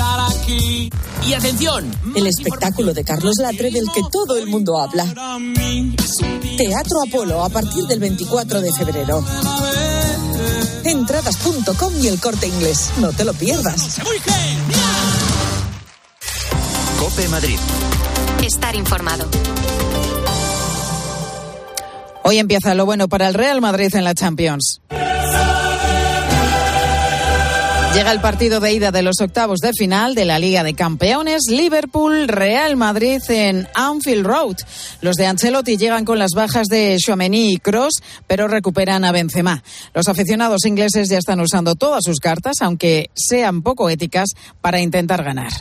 Y 0.47 1.33
atención, 1.33 1.91
El 2.15 2.27
espectáculo 2.27 2.93
de 2.93 3.05
Carlos 3.05 3.37
Latre 3.41 3.71
del 3.71 3.87
que 3.95 4.03
todo 4.13 4.37
el 4.37 4.49
mundo 4.49 4.79
habla. 4.79 5.07
Teatro 6.59 6.99
Apolo 7.09 7.43
a 7.43 7.49
partir 7.49 7.85
del 7.85 8.01
24 8.01 8.61
de 8.61 8.71
febrero. 8.77 9.25
Entradas.com 10.87 11.93
y 12.03 12.09
el 12.09 12.21
corte 12.21 12.47
inglés. 12.47 12.93
No 12.99 13.13
te 13.13 13.25
lo 13.25 13.35
pierdas. 13.35 14.01
Cope 16.99 17.29
Madrid. 17.29 17.59
Estar 18.43 18.75
informado. 18.77 19.29
Hoy 22.23 22.39
empieza 22.39 22.75
lo 22.75 22.87
bueno 22.87 23.09
para 23.09 23.29
el 23.29 23.35
Real 23.35 23.61
Madrid 23.61 23.95
en 23.95 24.05
la 24.05 24.15
Champions. 24.15 24.81
Llega 27.95 28.11
el 28.11 28.21
partido 28.21 28.59
de 28.59 28.73
ida 28.73 28.91
de 28.91 29.03
los 29.03 29.21
octavos 29.21 29.61
de 29.61 29.71
final 29.73 30.17
de 30.17 30.25
la 30.25 30.41
Liga 30.41 30.65
de 30.65 30.75
Campeones, 30.75 31.43
Liverpool-Real 31.49 32.75
Madrid 32.75 33.21
en 33.29 33.69
Anfield 33.73 34.27
Road. 34.27 34.57
Los 35.01 35.15
de 35.15 35.27
Ancelotti 35.27 35.77
llegan 35.77 36.05
con 36.05 36.19
las 36.19 36.33
bajas 36.35 36.67
de 36.67 36.97
Chouameni 36.99 37.53
y 37.53 37.59
Cross, 37.59 38.03
pero 38.27 38.49
recuperan 38.49 39.05
a 39.05 39.13
Benzema. 39.13 39.63
Los 39.95 40.09
aficionados 40.09 40.65
ingleses 40.67 41.09
ya 41.09 41.19
están 41.19 41.39
usando 41.39 41.77
todas 41.77 42.01
sus 42.03 42.19
cartas, 42.19 42.57
aunque 42.63 43.11
sean 43.15 43.63
poco 43.63 43.89
éticas, 43.89 44.31
para 44.61 44.81
intentar 44.81 45.23
ganar. 45.23 45.53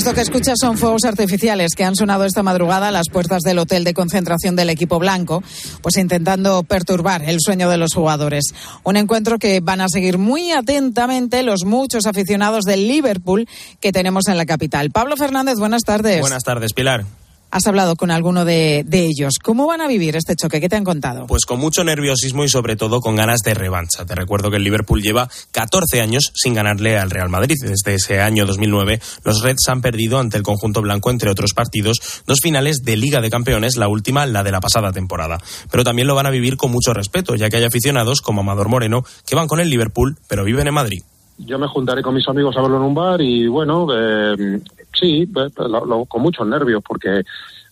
Esto 0.00 0.14
que 0.14 0.22
escuchas 0.22 0.56
son 0.58 0.78
fuegos 0.78 1.04
artificiales 1.04 1.74
que 1.76 1.84
han 1.84 1.94
sonado 1.94 2.24
esta 2.24 2.42
madrugada 2.42 2.88
a 2.88 2.90
las 2.90 3.10
puertas 3.10 3.42
del 3.42 3.58
hotel 3.58 3.84
de 3.84 3.92
concentración 3.92 4.56
del 4.56 4.70
equipo 4.70 4.98
blanco, 4.98 5.42
pues 5.82 5.98
intentando 5.98 6.62
perturbar 6.62 7.22
el 7.28 7.36
sueño 7.38 7.68
de 7.68 7.76
los 7.76 7.92
jugadores. 7.92 8.54
Un 8.82 8.96
encuentro 8.96 9.38
que 9.38 9.60
van 9.60 9.82
a 9.82 9.90
seguir 9.90 10.16
muy 10.16 10.52
atentamente 10.52 11.42
los 11.42 11.66
muchos 11.66 12.06
aficionados 12.06 12.64
del 12.64 12.88
Liverpool 12.88 13.46
que 13.78 13.92
tenemos 13.92 14.26
en 14.28 14.38
la 14.38 14.46
capital. 14.46 14.90
Pablo 14.90 15.18
Fernández, 15.18 15.56
buenas 15.58 15.82
tardes. 15.82 16.22
Buenas 16.22 16.44
tardes, 16.44 16.72
Pilar. 16.72 17.04
Has 17.52 17.66
hablado 17.66 17.96
con 17.96 18.12
alguno 18.12 18.44
de, 18.44 18.84
de, 18.86 19.06
ellos. 19.06 19.34
¿Cómo 19.42 19.66
van 19.66 19.80
a 19.80 19.88
vivir 19.88 20.14
este 20.14 20.36
choque? 20.36 20.60
¿Qué 20.60 20.68
te 20.68 20.76
han 20.76 20.84
contado? 20.84 21.26
Pues 21.26 21.46
con 21.46 21.58
mucho 21.58 21.82
nerviosismo 21.82 22.44
y 22.44 22.48
sobre 22.48 22.76
todo 22.76 23.00
con 23.00 23.16
ganas 23.16 23.40
de 23.40 23.54
revancha. 23.54 24.06
Te 24.06 24.14
recuerdo 24.14 24.50
que 24.50 24.58
el 24.58 24.62
Liverpool 24.62 25.02
lleva 25.02 25.28
14 25.50 26.00
años 26.00 26.30
sin 26.34 26.54
ganarle 26.54 26.96
al 26.96 27.10
Real 27.10 27.28
Madrid. 27.28 27.56
Desde 27.60 27.94
ese 27.94 28.20
año 28.20 28.46
2009, 28.46 29.00
los 29.24 29.42
Reds 29.42 29.68
han 29.68 29.80
perdido 29.80 30.20
ante 30.20 30.36
el 30.36 30.44
conjunto 30.44 30.80
blanco, 30.80 31.10
entre 31.10 31.28
otros 31.28 31.52
partidos, 31.52 32.22
dos 32.24 32.38
finales 32.40 32.82
de 32.84 32.96
Liga 32.96 33.20
de 33.20 33.30
Campeones, 33.30 33.76
la 33.76 33.88
última, 33.88 34.26
la 34.26 34.44
de 34.44 34.52
la 34.52 34.60
pasada 34.60 34.92
temporada. 34.92 35.38
Pero 35.72 35.82
también 35.82 36.06
lo 36.06 36.14
van 36.14 36.26
a 36.26 36.30
vivir 36.30 36.56
con 36.56 36.70
mucho 36.70 36.94
respeto, 36.94 37.34
ya 37.34 37.50
que 37.50 37.56
hay 37.56 37.64
aficionados 37.64 38.20
como 38.20 38.42
Amador 38.42 38.68
Moreno 38.68 39.02
que 39.26 39.34
van 39.34 39.48
con 39.48 39.58
el 39.58 39.70
Liverpool, 39.70 40.16
pero 40.28 40.44
viven 40.44 40.68
en 40.68 40.74
Madrid. 40.74 41.02
Yo 41.38 41.58
me 41.58 41.66
juntaré 41.66 42.02
con 42.02 42.14
mis 42.14 42.28
amigos 42.28 42.54
a 42.56 42.60
verlo 42.62 42.76
en 42.76 42.82
un 42.82 42.94
bar 42.94 43.20
y 43.20 43.48
bueno, 43.48 43.86
eh, 43.92 44.60
sí, 44.92 45.28
lo, 45.56 46.04
con 46.06 46.22
muchos 46.22 46.46
nervios 46.46 46.82
porque 46.86 47.22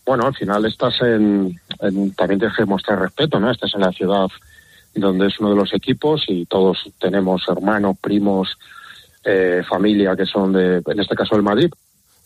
bueno, 0.05 0.27
al 0.27 0.35
final 0.35 0.65
estás 0.65 0.95
en, 1.03 1.61
en, 1.81 2.15
también 2.15 2.41
tienes 2.41 2.57
que 2.57 2.65
mostrar 2.65 2.99
respeto, 2.99 3.39
¿no? 3.39 3.51
Estás 3.51 3.75
en 3.75 3.83
la 3.83 3.93
ciudad 3.93 4.27
donde 4.95 5.27
es 5.27 5.39
uno 5.39 5.51
de 5.51 5.57
los 5.57 5.73
equipos 5.75 6.25
y 6.29 6.47
todos 6.47 6.79
tenemos 6.99 7.43
hermanos, 7.49 7.97
primos, 8.01 8.49
eh, 9.25 9.63
familia 9.69 10.17
que 10.17 10.25
son 10.25 10.53
de, 10.53 10.83
en 10.85 11.01
este 11.01 11.15
caso, 11.15 11.37
el 11.37 11.43
Madrid. 11.43 11.71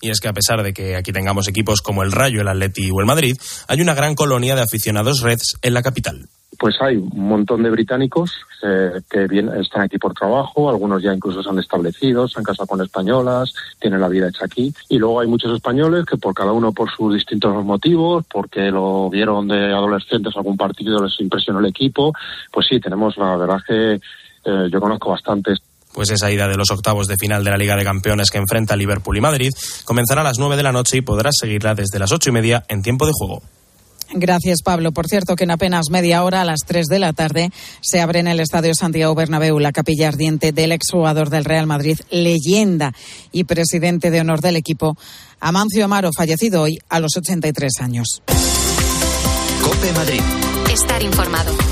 Y 0.01 0.11
es 0.11 0.21
que 0.21 0.29
a 0.29 0.33
pesar 0.33 0.63
de 0.63 0.73
que 0.73 0.97
aquí 0.97 1.13
tengamos 1.13 1.49
equipos 1.49 1.81
como 1.81 2.03
el 2.03 2.13
Rayo, 2.13 2.41
el 2.41 2.49
Atleti 2.49 2.91
o 2.91 3.01
el 3.01 3.07
Madrid, 3.07 3.37
hay 3.69 3.81
una 3.81 3.95
gran 3.95 4.15
colonia 4.15 4.55
de 4.55 4.63
aficionados 4.63 5.21
Reds 5.21 5.59
en 5.63 5.75
la 5.75 5.83
capital 5.83 6.29
pues 6.63 6.81
hay 6.81 6.97
un 6.97 7.27
montón 7.27 7.65
de 7.65 7.71
británicos 7.71 8.31
eh, 8.63 9.01
que 9.11 9.27
bien, 9.27 9.49
están 9.61 9.83
aquí 9.83 9.99
por 9.99 10.15
trabajo, 10.15 10.71
algunos 10.71 11.03
ya 11.03 11.13
incluso 11.13 11.43
se 11.43 11.49
han 11.49 11.59
establecido, 11.59 12.29
se 12.29 12.39
han 12.39 12.45
casado 12.45 12.69
con 12.69 12.81
españolas, 12.81 13.53
tienen 13.81 14.01
la 14.01 14.07
vida 14.07 14.29
hecha 14.29 14.45
aquí, 14.45 14.73
y 14.89 14.99
luego 14.99 15.19
hay 15.19 15.27
muchos 15.27 15.53
españoles 15.53 16.07
que 16.07 16.19
por 16.19 16.33
cada 16.33 16.53
uno 16.53 16.71
por 16.71 16.89
sus 16.89 17.15
distintos 17.15 17.65
motivos, 17.65 18.25
porque 18.33 18.71
lo 18.71 19.11
vieron 19.11 19.49
de 19.49 19.73
adolescentes 19.73 20.37
algún 20.37 20.57
partido, 20.57 21.05
les 21.05 21.19
impresionó 21.19 21.59
el 21.59 21.67
equipo, 21.67 22.13
pues 22.53 22.69
sí, 22.69 22.79
tenemos 22.79 23.17
la 23.17 23.37
verdad 23.37 23.59
que 23.67 23.95
eh, 23.95 24.69
yo 24.71 24.81
conozco 24.81 25.11
bastantes 25.11 25.59
pues 25.93 26.11
esa 26.11 26.31
ida 26.31 26.47
de 26.47 26.57
los 26.57 26.71
octavos 26.71 27.09
de 27.09 27.17
final 27.17 27.43
de 27.43 27.51
la 27.51 27.59
Liga 27.59 27.75
de 27.75 27.85
Campeones 27.85 28.31
que 28.31 28.39
enfrenta 28.39 28.77
Liverpool 28.77 29.17
y 29.17 29.21
Madrid 29.21 29.51
comenzará 29.85 30.21
a 30.21 30.25
las 30.25 30.39
nueve 30.39 30.57
de 30.57 30.63
la 30.63 30.73
noche 30.73 30.99
y 30.99 31.01
podrás 31.01 31.35
seguirla 31.39 31.75
desde 31.75 31.99
las 31.99 32.13
ocho 32.13 32.31
y 32.31 32.33
media 32.33 32.65
en 32.69 32.83
tiempo 32.83 33.05
de 33.05 33.13
juego. 33.13 33.43
Gracias, 34.15 34.63
Pablo. 34.63 34.93
Por 34.93 35.07
cierto, 35.07 35.37
que 35.37 35.45
en 35.45 35.51
apenas 35.51 35.91
media 35.91 36.23
hora, 36.23 36.43
a 36.43 36.45
las 36.45 36.61
3 36.67 36.87
de 36.87 36.99
la 36.99 37.13
tarde, 37.13 37.51
se 37.81 38.01
abre 38.01 38.21
en 38.21 38.29
el 38.29 38.41
Estadio 38.41 38.75
Santiago 38.75 39.15
Bernabéu 39.15 39.59
la 39.59 39.73
capilla 39.73 40.09
ardiente 40.09 40.53
del 40.53 40.73
exjugador 40.73 41.31
del 41.31 41.45
Real 41.45 41.67
Madrid, 41.67 41.99
leyenda 42.11 42.93
y 43.33 43.45
presidente 43.45 44.11
de 44.11 44.21
honor 44.21 44.41
del 44.41 44.57
equipo, 44.57 44.97
Amancio 45.41 45.85
Amaro, 45.85 46.11
fallecido 46.17 46.63
hoy 46.63 46.79
a 46.89 47.01
los 47.01 47.17
83 47.17 47.73
años. 47.81 48.23
Cope 49.63 49.93
Madrid. 49.93 50.21
Estar 50.73 51.03
informado. 51.03 51.72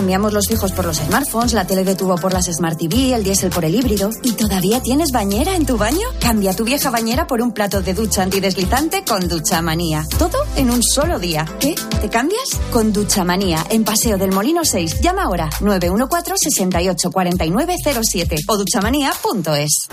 Cambiamos 0.00 0.32
los 0.32 0.46
fijos 0.46 0.72
por 0.72 0.86
los 0.86 0.96
smartphones, 0.96 1.52
la 1.52 1.66
tele 1.66 1.84
de 1.84 1.94
tubo 1.94 2.14
por 2.14 2.32
las 2.32 2.46
Smart 2.46 2.78
TV, 2.78 3.12
el 3.14 3.22
diésel 3.22 3.50
por 3.50 3.66
el 3.66 3.74
híbrido. 3.74 4.08
¿Y 4.22 4.32
todavía 4.32 4.80
tienes 4.80 5.12
bañera 5.12 5.54
en 5.54 5.66
tu 5.66 5.76
baño? 5.76 6.08
Cambia 6.20 6.56
tu 6.56 6.64
vieja 6.64 6.88
bañera 6.88 7.26
por 7.26 7.42
un 7.42 7.52
plato 7.52 7.82
de 7.82 7.92
ducha 7.92 8.22
antideslizante 8.22 9.04
con 9.06 9.28
Ducha 9.28 9.60
Manía. 9.60 10.06
Todo 10.18 10.38
en 10.56 10.70
un 10.70 10.82
solo 10.82 11.18
día. 11.18 11.44
¿Qué? 11.60 11.74
¿Te 12.00 12.08
cambias? 12.08 12.58
Con 12.72 12.94
Ducha 12.94 13.24
Manía, 13.24 13.62
en 13.68 13.84
Paseo 13.84 14.16
del 14.16 14.32
Molino 14.32 14.64
6. 14.64 15.02
Llama 15.02 15.24
ahora 15.24 15.50
914 15.60 16.48
68 16.48 17.10
49 17.10 17.74
07 18.02 18.36
o 18.46 18.56
duchamanía.es. 18.56 19.88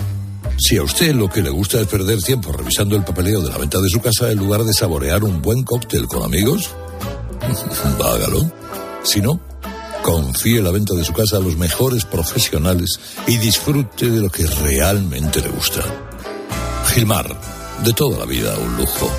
Si 0.56 0.78
a 0.78 0.84
usted 0.84 1.14
lo 1.14 1.28
que 1.28 1.42
le 1.42 1.50
gusta 1.50 1.82
es 1.82 1.86
perder 1.86 2.22
tiempo 2.22 2.50
revisando 2.50 2.96
el 2.96 3.04
papeleo 3.04 3.42
de 3.42 3.50
la 3.50 3.58
venta 3.58 3.78
de 3.78 3.90
su 3.90 4.00
casa 4.00 4.32
en 4.32 4.38
lugar 4.38 4.64
de 4.64 4.72
saborear 4.72 5.22
un 5.22 5.42
buen 5.42 5.64
cóctel 5.64 6.08
con 6.08 6.22
amigos, 6.22 6.70
hágalo. 8.02 8.50
Si 9.04 9.20
no, 9.20 9.40
confíe 10.02 10.62
la 10.62 10.70
venta 10.70 10.94
de 10.94 11.04
su 11.04 11.12
casa 11.12 11.36
a 11.36 11.40
los 11.40 11.56
mejores 11.56 12.04
profesionales 12.04 12.98
y 13.26 13.36
disfrute 13.38 14.10
de 14.10 14.20
lo 14.20 14.30
que 14.30 14.46
realmente 14.46 15.40
le 15.40 15.48
gusta. 15.48 15.82
Gilmar, 16.86 17.38
de 17.84 17.92
toda 17.92 18.18
la 18.18 18.24
vida 18.24 18.56
un 18.56 18.76
lujo. 18.76 19.10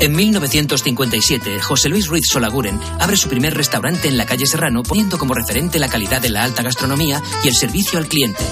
En 0.00 0.14
1957, 0.14 1.60
José 1.60 1.88
Luis 1.88 2.06
Ruiz 2.08 2.26
Solaguren 2.28 2.78
abre 3.00 3.16
su 3.16 3.28
primer 3.28 3.54
restaurante 3.54 4.08
en 4.08 4.16
la 4.16 4.26
calle 4.26 4.46
Serrano, 4.46 4.82
poniendo 4.82 5.18
como 5.18 5.34
referente 5.34 5.78
la 5.78 5.88
calidad 5.88 6.20
de 6.20 6.30
la 6.30 6.44
alta 6.44 6.62
gastronomía 6.62 7.22
y 7.42 7.48
el 7.48 7.54
servicio 7.54 7.98
al 7.98 8.06
cliente. 8.06 8.44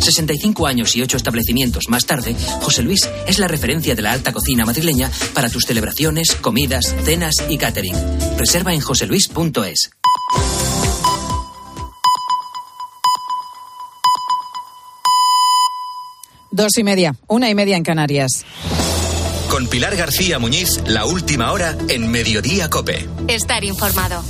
65 0.00 0.66
años 0.66 0.94
y 0.94 1.02
8 1.02 1.16
establecimientos 1.16 1.88
más 1.88 2.06
tarde, 2.06 2.36
José 2.60 2.82
Luis 2.82 3.08
es 3.26 3.38
la 3.38 3.48
referencia 3.48 3.94
de 3.94 4.02
la 4.02 4.12
alta 4.12 4.32
cocina 4.32 4.64
madrileña 4.64 5.10
para 5.34 5.48
tus 5.48 5.64
celebraciones, 5.64 6.36
comidas, 6.40 6.94
cenas 7.04 7.34
y 7.48 7.58
catering. 7.58 7.96
Reserva 8.36 8.72
en 8.72 8.80
joseluis.es. 8.80 9.90
Dos 16.50 16.78
y 16.78 16.84
media, 16.84 17.14
una 17.28 17.50
y 17.50 17.54
media 17.54 17.76
en 17.76 17.82
Canarias. 17.82 18.46
Con 19.50 19.66
Pilar 19.68 19.94
García 19.94 20.38
Muñiz, 20.38 20.80
la 20.86 21.04
última 21.04 21.52
hora 21.52 21.76
en 21.88 22.10
Mediodía 22.10 22.70
Cope. 22.70 23.06
Estar 23.28 23.62
informado. 23.62 24.24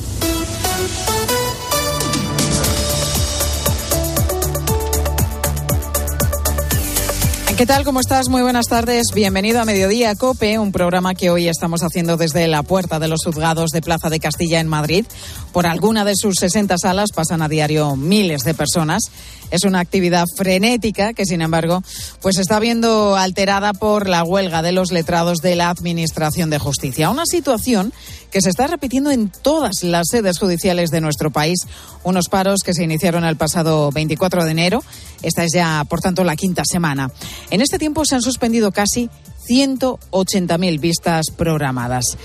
¿Qué 7.56 7.64
tal? 7.64 7.84
¿Cómo 7.84 8.00
estás? 8.00 8.28
Muy 8.28 8.42
buenas 8.42 8.66
tardes. 8.66 9.06
Bienvenido 9.14 9.62
a 9.62 9.64
Mediodía 9.64 10.14
Cope, 10.14 10.58
un 10.58 10.72
programa 10.72 11.14
que 11.14 11.30
hoy 11.30 11.48
estamos 11.48 11.82
haciendo 11.82 12.18
desde 12.18 12.46
la 12.48 12.62
puerta 12.62 12.98
de 12.98 13.08
los 13.08 13.24
juzgados 13.24 13.70
de 13.70 13.80
Plaza 13.80 14.10
de 14.10 14.20
Castilla 14.20 14.60
en 14.60 14.68
Madrid. 14.68 15.06
Por 15.54 15.66
alguna 15.66 16.04
de 16.04 16.12
sus 16.16 16.34
60 16.38 16.76
salas 16.76 17.12
pasan 17.14 17.40
a 17.40 17.48
diario 17.48 17.96
miles 17.96 18.42
de 18.42 18.52
personas. 18.52 19.04
Es 19.50 19.64
una 19.64 19.80
actividad 19.80 20.26
frenética 20.36 21.14
que, 21.14 21.24
sin 21.24 21.40
embargo, 21.40 21.82
pues 22.20 22.36
está 22.36 22.58
viendo 22.58 23.16
alterada 23.16 23.72
por 23.72 24.06
la 24.06 24.22
huelga 24.22 24.60
de 24.60 24.72
los 24.72 24.92
letrados 24.92 25.38
de 25.38 25.56
la 25.56 25.70
Administración 25.70 26.50
de 26.50 26.58
Justicia. 26.58 27.08
Una 27.08 27.24
situación 27.24 27.92
que 28.30 28.42
se 28.42 28.50
está 28.50 28.66
repitiendo 28.66 29.10
en 29.10 29.30
todas 29.30 29.82
las 29.82 30.08
sedes 30.10 30.38
judiciales 30.38 30.90
de 30.90 31.00
nuestro 31.00 31.30
país. 31.30 31.60
Unos 32.02 32.28
paros 32.28 32.60
que 32.64 32.74
se 32.74 32.84
iniciaron 32.84 33.24
el 33.24 33.36
pasado 33.36 33.90
24 33.92 34.44
de 34.44 34.50
enero. 34.50 34.84
Esta 35.22 35.44
es 35.44 35.52
ya, 35.54 35.84
por 35.88 36.00
tanto, 36.00 36.22
la 36.22 36.36
quinta 36.36 36.62
semana. 36.70 37.10
En 37.50 37.60
este 37.60 37.78
tiempo 37.78 38.04
se 38.04 38.14
han 38.14 38.22
suspendido 38.22 38.72
casi 38.72 39.08
180.000 39.46 40.80
vistas 40.80 41.26
programadas. 41.36 42.16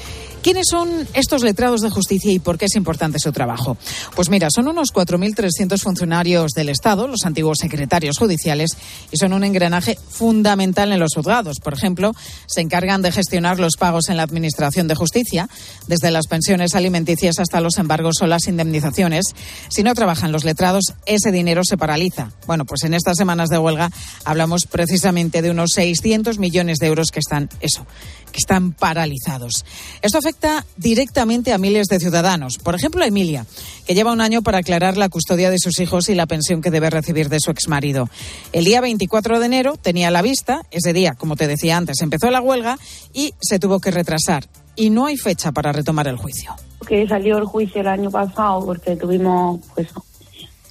¿Quiénes 0.42 0.66
son 0.72 0.90
estos 1.14 1.44
letrados 1.44 1.82
de 1.82 1.92
justicia 1.92 2.32
y 2.32 2.40
por 2.40 2.58
qué 2.58 2.66
es 2.66 2.76
importante 2.76 3.20
su 3.20 3.32
trabajo? 3.32 3.78
Pues 4.16 4.30
mira, 4.32 4.48
son 4.50 4.68
unos 4.68 4.92
4.300 4.92 5.80
funcionarios 5.80 6.54
del 6.54 6.70
Estado, 6.70 7.08
los 7.08 7.26
antiguos 7.26 7.60
secretarios 7.60 8.18
judiciales, 8.18 8.76
y 9.12 9.18
son 9.18 9.34
un 9.34 9.44
engranaje 9.44 10.00
fundamental 10.10 10.92
en 10.92 11.00
los 11.00 11.14
juzgados. 11.14 11.60
Por 11.60 11.76
ejemplo, 11.76 12.14
se 12.48 12.62
encargan 12.62 13.04
de 13.04 13.12
gestionar 13.12 13.60
los 13.60 13.76
pagos 13.78 14.10
en 14.10 14.18
la 14.18 14.24
Administración 14.24 14.88
de 14.88 14.96
Justicia, 14.96 15.48
desde 15.86 16.10
las 16.10 16.26
pensiones 16.26 16.74
alimenticias 16.74 17.38
hasta 17.38 17.62
los 17.62 17.78
embargos 17.78 18.16
o 18.24 18.26
las 18.26 18.48
indemnizaciones. 18.48 19.26
Si 19.70 19.84
no 19.84 19.94
trabajan 19.94 20.32
los 20.32 20.44
letrados, 20.44 20.96
ese 21.06 21.32
dinero 21.32 21.62
se 21.64 21.78
paraliza. 21.78 22.32
Bueno, 22.48 22.66
pues 22.66 22.84
en 22.84 22.96
estas 22.96 23.18
semanas 23.18 23.50
de 23.50 23.60
huelga 23.60 23.92
hablamos 24.26 24.64
precisamente 24.66 25.44
de 25.44 25.52
unos 25.52 25.74
600 25.74 26.40
millones 26.40 26.80
de 26.80 26.88
euros 26.88 27.11
que 27.12 27.20
están, 27.20 27.50
eso, 27.60 27.86
que 28.32 28.38
están 28.38 28.74
paralizados. 28.74 29.66
Esto 30.02 30.18
afecta 30.18 30.66
directamente 30.78 31.54
a 31.54 31.58
miles 31.58 31.88
de 31.88 32.00
ciudadanos. 32.00 32.58
Por 32.58 32.76
ejemplo, 32.76 33.04
a 33.04 33.08
Emilia, 33.08 33.46
que 33.86 33.94
lleva 33.94 34.12
un 34.12 34.22
año 34.22 34.42
para 34.42 34.60
aclarar 34.60 34.98
la 34.98 35.10
custodia 35.10 35.50
de 35.50 35.60
sus 35.60 35.80
hijos 35.80 36.10
y 36.10 36.16
la 36.16 36.26
pensión 36.26 36.62
que 36.62 36.72
debe 36.72 36.90
recibir 36.90 37.30
de 37.30 37.40
su 37.40 37.52
exmarido. 37.52 38.10
El 38.54 38.66
día 38.66 38.82
24 38.82 39.40
de 39.40 39.46
enero 39.46 39.78
tenía 39.78 40.12
la 40.12 40.22
vista, 40.22 40.62
ese 40.72 40.94
día, 40.94 41.14
como 41.14 41.36
te 41.36 41.48
decía 41.48 41.78
antes, 41.78 42.02
empezó 42.02 42.32
la 42.32 42.42
huelga 42.42 42.78
y 43.14 43.34
se 43.42 43.60
tuvo 43.60 43.80
que 43.80 43.92
retrasar. 43.92 44.48
Y 44.76 44.90
no 44.90 45.06
hay 45.06 45.18
fecha 45.18 45.52
para 45.52 45.72
retomar 45.72 46.08
el 46.08 46.16
juicio. 46.16 46.56
Que 46.88 47.08
salió 47.08 47.38
el 47.38 47.46
juicio 47.46 47.82
el 47.82 47.88
año 47.88 48.10
pasado 48.10 48.66
porque 48.66 48.96
tuvimos 48.96 49.60
pues 49.76 49.90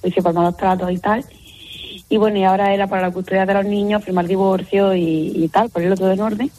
juicio 0.01 0.23
por 0.23 0.33
malos 0.33 0.57
tratos 0.57 0.91
y 0.91 0.97
tal. 0.97 1.23
Y 2.11 2.17
bueno, 2.17 2.37
y 2.37 2.43
ahora 2.43 2.71
era 2.75 2.85
para 2.85 3.01
la 3.01 3.11
custodia 3.11 3.47
de 3.47 3.55
los 3.55 3.65
niños, 3.65 4.03
firmar 4.03 4.27
divorcio 4.27 4.93
y, 4.93 5.31
y 5.33 5.47
tal, 5.47 5.71
ponerlo 5.71 5.95
todo 5.95 6.11
en 6.11 6.21
orden 6.21 6.51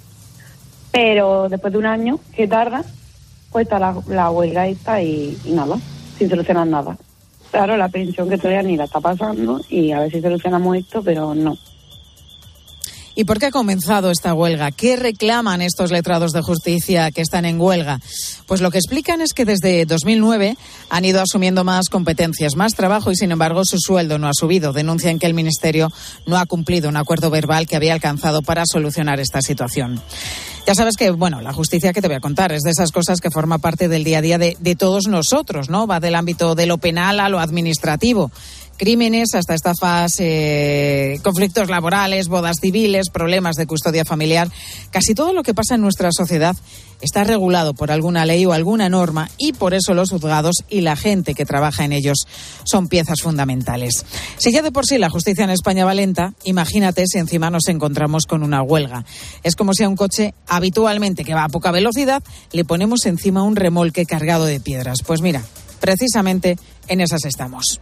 pero 0.93 1.49
después 1.49 1.73
de 1.73 1.79
un 1.79 1.87
año 1.87 2.21
que 2.37 2.47
tarda, 2.47 2.85
pues 3.51 3.65
está 3.65 3.79
la, 3.79 3.97
la 4.09 4.31
huelga 4.31 4.69
esta 4.69 5.03
y, 5.03 5.37
y, 5.45 5.53
nada, 5.53 5.79
sin 6.19 6.29
solucionar 6.29 6.67
nada. 6.67 6.97
Claro, 7.51 7.77
la 7.77 7.89
pensión 7.89 8.29
que 8.29 8.37
todavía 8.37 8.63
ni 8.63 8.77
la 8.77 8.85
está 8.85 9.01
pasando 9.01 9.61
y 9.69 9.91
a 9.91 10.01
ver 10.01 10.13
si 10.13 10.21
solucionamos 10.21 10.77
esto, 10.77 11.03
pero 11.03 11.35
no. 11.35 11.57
¿Y 13.15 13.25
por 13.25 13.39
qué 13.39 13.47
ha 13.47 13.51
comenzado 13.51 14.11
esta 14.11 14.33
huelga? 14.33 14.71
¿Qué 14.71 14.97
reclaman 14.97 15.61
estos 15.61 15.91
letrados 15.91 16.33
de 16.33 16.41
justicia 16.41 17.11
que 17.11 17.21
están 17.21 17.45
en 17.45 17.61
huelga? 17.61 18.01
Pues 18.47 18.63
lo 18.63 18.71
que 18.71 18.79
explican 18.79 19.21
es 19.21 19.35
que 19.35 19.45
desde 19.45 19.85
2009 19.85 20.57
han 20.89 21.05
ido 21.05 21.21
asumiendo 21.21 21.63
más 21.63 21.89
competencias, 21.91 22.57
más 22.57 22.75
trabajo 22.75 23.11
y 23.11 23.17
sin 23.17 23.31
embargo 23.31 23.65
su 23.65 23.79
sueldo 23.79 24.19
no 24.19 24.29
ha 24.29 24.35
subido. 24.35 24.73
Denuncian 24.73 25.19
que 25.19 25.27
el 25.27 25.35
Ministerio 25.35 25.89
no 26.27 26.39
ha 26.39 26.47
cumplido 26.47 26.89
un 26.89 26.97
acuerdo 26.97 27.29
verbal 27.29 27.67
que 27.67 27.77
había 27.77 27.93
alcanzado 27.93 28.41
para 28.41 28.65
solucionar 28.67 29.21
esta 29.21 29.43
situación. 29.43 30.01
Ya 30.67 30.77
sabes 30.77 30.97
que, 30.97 31.11
bueno, 31.11 31.41
la 31.41 31.53
justicia 31.53 31.93
que 31.93 32.01
te 32.01 32.07
voy 32.07 32.17
a 32.17 32.21
contar 32.21 32.53
es 32.53 32.63
de 32.63 32.71
esas 32.71 32.93
cosas 32.93 33.21
que 33.21 33.33
forma 33.33 33.59
parte 33.59 33.89
del 33.89 34.05
día 34.05 34.19
a 34.19 34.23
día 34.23 34.39
de, 34.39 34.57
de 34.61 34.77
todos 34.77 35.09
nosotros, 35.09 35.69
¿no? 35.69 35.89
Va 35.89 35.99
del 35.99 36.15
ámbito 36.15 36.55
de 36.55 36.67
lo 36.67 36.79
penal 36.79 37.19
a 37.19 37.29
lo 37.29 37.41
administrativo 37.41 38.31
crímenes 38.83 39.37
hasta 39.37 39.55
estafas, 39.55 40.17
eh, 40.19 41.21
conflictos 41.23 41.71
laborales, 41.71 42.27
bodas 42.27 42.57
civiles, 42.61 43.11
problemas 43.11 43.55
de 43.55 43.69
custodia 43.69 44.05
familiar. 44.05 44.49
Casi 44.91 45.15
todo 45.15 45.33
lo 45.33 45.45
que 45.45 45.55
pasa 45.55 45.77
en 45.77 45.83
nuestra 45.83 46.11
sociedad 46.11 46.57
está 47.01 47.23
regulado 47.23 47.75
por 47.75 47.93
alguna 47.93 48.27
ley 48.27 48.45
o 48.45 48.53
alguna 48.53 48.89
norma 48.89 49.31
y 49.39 49.53
por 49.53 49.73
eso 49.73 49.95
los 49.95 50.11
juzgados 50.11 50.65
y 50.69 50.81
la 50.81 50.97
gente 50.97 51.35
que 51.35 51.45
trabaja 51.45 51.85
en 51.85 51.93
ellos 51.93 52.27
son 52.65 52.89
piezas 52.89 53.21
fundamentales. 53.23 54.05
Si 54.37 54.51
ya 54.51 54.63
de 54.63 54.73
por 54.73 54.85
sí 54.85 54.99
la 54.99 55.11
justicia 55.11 55.45
en 55.45 55.51
España 55.51 55.85
va 55.85 55.95
lenta, 55.95 56.35
imagínate 56.43 57.05
si 57.07 57.19
encima 57.19 57.51
nos 57.51 57.69
encontramos 57.69 58.27
con 58.27 58.43
una 58.43 58.65
huelga. 58.65 59.05
Es 59.45 59.55
como 59.55 59.75
si 59.75 59.85
a 59.85 59.89
un 59.89 59.95
coche 59.95 60.35
habitualmente 60.49 61.23
que 61.23 61.35
va 61.35 61.45
a 61.45 61.49
poca 61.51 61.71
velocidad 61.71 62.21
le 62.51 62.65
ponemos 62.65 63.07
encima 63.07 63.45
un 63.45 63.55
remolque 63.55 64.07
cargado 64.07 64.45
de 64.45 64.59
piedras. 64.59 64.99
Pues 65.07 65.21
mira, 65.21 65.45
precisamente 65.79 66.59
en 66.89 67.01
esas 67.01 67.25
estamos. 67.25 67.81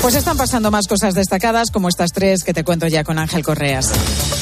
Pues 0.00 0.14
están 0.14 0.36
pasando 0.38 0.70
más 0.70 0.86
cosas 0.88 1.14
destacadas 1.14 1.70
como 1.70 1.88
estas 1.88 2.12
tres 2.12 2.42
que 2.42 2.54
te 2.54 2.64
cuento 2.64 2.86
ya 2.86 3.04
con 3.04 3.18
Ángel 3.18 3.42
Correas. 3.42 4.39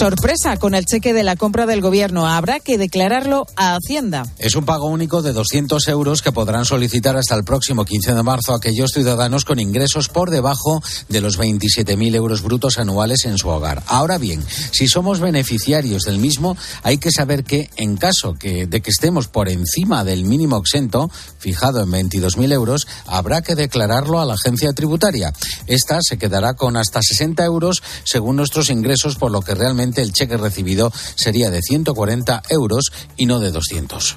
Sorpresa 0.00 0.56
con 0.56 0.74
el 0.74 0.86
cheque 0.86 1.12
de 1.12 1.22
la 1.22 1.36
compra 1.36 1.66
del 1.66 1.82
gobierno. 1.82 2.26
Habrá 2.26 2.58
que 2.58 2.78
declararlo 2.78 3.46
a 3.54 3.76
Hacienda. 3.76 4.26
Es 4.38 4.54
un 4.54 4.64
pago 4.64 4.86
único 4.86 5.20
de 5.20 5.34
200 5.34 5.86
euros 5.88 6.22
que 6.22 6.32
podrán 6.32 6.64
solicitar 6.64 7.18
hasta 7.18 7.34
el 7.34 7.44
próximo 7.44 7.84
15 7.84 8.14
de 8.14 8.22
marzo 8.22 8.54
aquellos 8.54 8.92
ciudadanos 8.92 9.44
con 9.44 9.60
ingresos 9.60 10.08
por 10.08 10.30
debajo 10.30 10.82
de 11.10 11.20
los 11.20 11.38
27.000 11.38 12.14
euros 12.14 12.40
brutos 12.40 12.78
anuales 12.78 13.26
en 13.26 13.36
su 13.36 13.50
hogar. 13.50 13.82
Ahora 13.88 14.16
bien, 14.16 14.42
si 14.72 14.88
somos 14.88 15.20
beneficiarios 15.20 16.04
del 16.04 16.18
mismo, 16.18 16.56
hay 16.82 16.96
que 16.96 17.10
saber 17.10 17.44
que 17.44 17.68
en 17.76 17.98
caso 17.98 18.36
que, 18.38 18.66
de 18.66 18.80
que 18.80 18.90
estemos 18.90 19.28
por 19.28 19.50
encima 19.50 20.02
del 20.02 20.24
mínimo 20.24 20.56
exento, 20.56 21.10
fijado 21.38 21.82
en 21.82 21.90
22.000 21.90 22.54
euros, 22.54 22.86
habrá 23.06 23.42
que 23.42 23.54
declararlo 23.54 24.18
a 24.18 24.24
la 24.24 24.32
agencia 24.32 24.72
tributaria. 24.72 25.34
Esta 25.66 25.98
se 26.00 26.16
quedará 26.16 26.54
con 26.54 26.78
hasta 26.78 27.02
60 27.02 27.44
euros 27.44 27.82
según 28.04 28.36
nuestros 28.36 28.70
ingresos, 28.70 29.16
por 29.16 29.30
lo 29.30 29.42
que 29.42 29.54
realmente 29.54 29.89
el 29.98 30.12
cheque 30.12 30.36
recibido 30.36 30.92
sería 31.14 31.50
de 31.50 31.62
140 31.62 32.42
euros 32.48 32.92
y 33.16 33.26
no 33.26 33.40
de 33.40 33.50
200. 33.50 34.16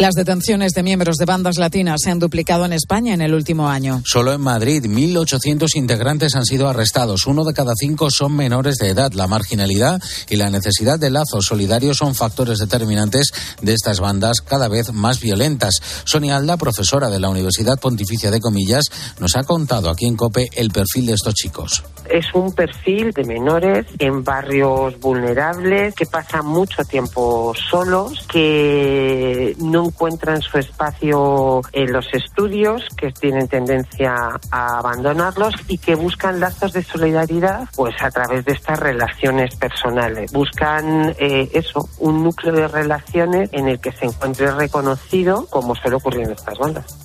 Las 0.00 0.14
detenciones 0.14 0.72
de 0.72 0.82
miembros 0.82 1.18
de 1.18 1.26
bandas 1.26 1.58
latinas 1.58 2.00
se 2.02 2.10
han 2.10 2.18
duplicado 2.18 2.64
en 2.64 2.72
España 2.72 3.12
en 3.12 3.20
el 3.20 3.34
último 3.34 3.68
año. 3.68 4.00
Solo 4.06 4.32
en 4.32 4.40
Madrid, 4.40 4.82
1.800 4.86 5.76
integrantes 5.76 6.34
han 6.36 6.46
sido 6.46 6.70
arrestados. 6.70 7.26
Uno 7.26 7.44
de 7.44 7.52
cada 7.52 7.74
cinco 7.76 8.10
son 8.10 8.34
menores 8.34 8.76
de 8.76 8.88
edad. 8.88 9.12
La 9.12 9.26
marginalidad 9.26 10.00
y 10.30 10.36
la 10.36 10.48
necesidad 10.48 10.98
de 10.98 11.10
lazos 11.10 11.44
solidarios 11.44 11.98
son 11.98 12.14
factores 12.14 12.58
determinantes 12.58 13.30
de 13.60 13.74
estas 13.74 14.00
bandas 14.00 14.40
cada 14.40 14.68
vez 14.68 14.90
más 14.90 15.20
violentas. 15.20 15.74
Sonia 16.04 16.36
Alda, 16.36 16.56
profesora 16.56 17.10
de 17.10 17.20
la 17.20 17.28
Universidad 17.28 17.78
Pontificia 17.78 18.30
de 18.30 18.40
Comillas, 18.40 18.86
nos 19.18 19.36
ha 19.36 19.44
contado 19.44 19.90
aquí 19.90 20.06
en 20.06 20.16
COPE 20.16 20.48
el 20.56 20.70
perfil 20.70 21.08
de 21.08 21.12
estos 21.12 21.34
chicos. 21.34 21.84
Es 22.08 22.24
un 22.34 22.54
perfil 22.54 23.12
de 23.12 23.24
menores 23.24 23.84
en 23.98 24.24
barrios 24.24 24.98
vulnerables 24.98 25.94
que 25.94 26.06
pasan 26.06 26.46
mucho 26.46 26.84
tiempo 26.86 27.52
solos, 27.70 28.26
que 28.32 29.54
no 29.58 29.89
encuentran 29.90 30.40
su 30.40 30.58
espacio 30.58 31.60
en 31.72 31.92
los 31.92 32.06
estudios, 32.14 32.86
que 32.96 33.10
tienen 33.12 33.48
tendencia 33.48 34.14
a 34.50 34.78
abandonarlos 34.78 35.54
y 35.68 35.78
que 35.78 35.94
buscan 35.94 36.40
lazos 36.40 36.72
de 36.72 36.82
solidaridad 36.82 37.68
pues 37.74 37.94
a 38.00 38.10
través 38.10 38.44
de 38.44 38.52
estas 38.52 38.78
relaciones 38.78 39.54
personales. 39.56 40.32
Buscan 40.32 41.14
eh, 41.18 41.50
eso, 41.52 41.88
un 41.98 42.22
núcleo 42.22 42.54
de 42.54 42.68
relaciones 42.68 43.50
en 43.52 43.68
el 43.68 43.80
que 43.80 43.92
se 43.92 44.06
encuentre 44.06 44.50
reconocido 44.52 45.46
como 45.50 45.74
suele 45.74 45.96
ocurrir 45.96 46.22
en 46.22 46.32
estas 46.32 46.58
bandas. 46.58 46.99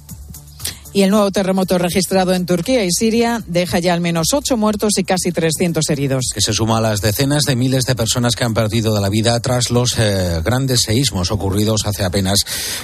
Y 0.96 1.04
el 1.04 1.10
nuevo 1.10 1.30
terremoto 1.30 1.78
registrado 1.78 2.34
en 2.34 2.46
Turquía 2.46 2.86
y 2.86 2.90
Siria 2.90 3.44
deja 3.48 3.80
ya 3.80 3.94
al 3.94 4.00
menos 4.00 4.28
ocho 4.32 4.56
muertos 4.56 4.98
y 4.98 5.04
casi 5.04 5.34
300 5.34 5.90
heridos. 5.90 6.28
Que 6.34 6.40
se 6.40 6.54
suma 6.54 6.78
a 6.78 6.82
las 6.82 7.02
decenas 7.02 7.44
de 7.44 7.58
miles 7.58 7.84
de 7.84 7.96
personas 7.96 8.34
que 8.34 8.46
han 8.46 8.54
perdido 8.54 8.98
la 9.02 9.10
vida 9.10 9.38
tras 9.42 9.72
los 9.72 10.00
eh, 10.00 10.40
grandes 10.42 10.84
seísmos 10.84 11.32
ocurridos 11.32 11.86
hace 11.86 12.06
apenas 12.06 12.40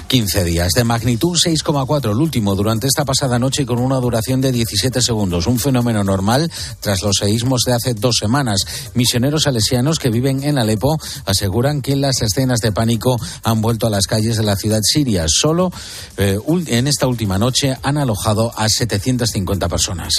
15 0.09 0.43
días. 0.43 0.73
De 0.73 0.83
magnitud 0.83 1.37
6,4, 1.37 2.11
el 2.11 2.17
último 2.17 2.53
durante 2.53 2.85
esta 2.85 3.05
pasada 3.05 3.39
noche 3.39 3.65
con 3.65 3.79
una 3.79 3.95
duración 3.95 4.41
de 4.41 4.51
17 4.51 5.01
segundos. 5.01 5.47
Un 5.47 5.57
fenómeno 5.57 6.03
normal 6.03 6.51
tras 6.81 7.03
los 7.03 7.15
seísmos 7.17 7.61
de 7.65 7.71
hace 7.71 7.93
dos 7.93 8.17
semanas. 8.19 8.91
Misioneros 8.93 9.43
salesianos 9.43 9.99
que 9.99 10.09
viven 10.09 10.43
en 10.43 10.57
Alepo 10.57 10.97
aseguran 11.25 11.81
que 11.81 11.95
las 11.95 12.21
escenas 12.21 12.59
de 12.59 12.73
pánico 12.73 13.17
han 13.43 13.61
vuelto 13.61 13.87
a 13.87 13.89
las 13.89 14.05
calles 14.05 14.35
de 14.35 14.43
la 14.43 14.57
ciudad 14.57 14.81
siria. 14.83 15.27
Solo 15.29 15.71
eh, 16.17 16.37
en 16.67 16.87
esta 16.87 17.07
última 17.07 17.37
noche 17.37 17.77
han 17.81 18.00
alojado 18.01 18.51
a 18.57 18.67
750 18.67 19.67
personas. 19.69 20.13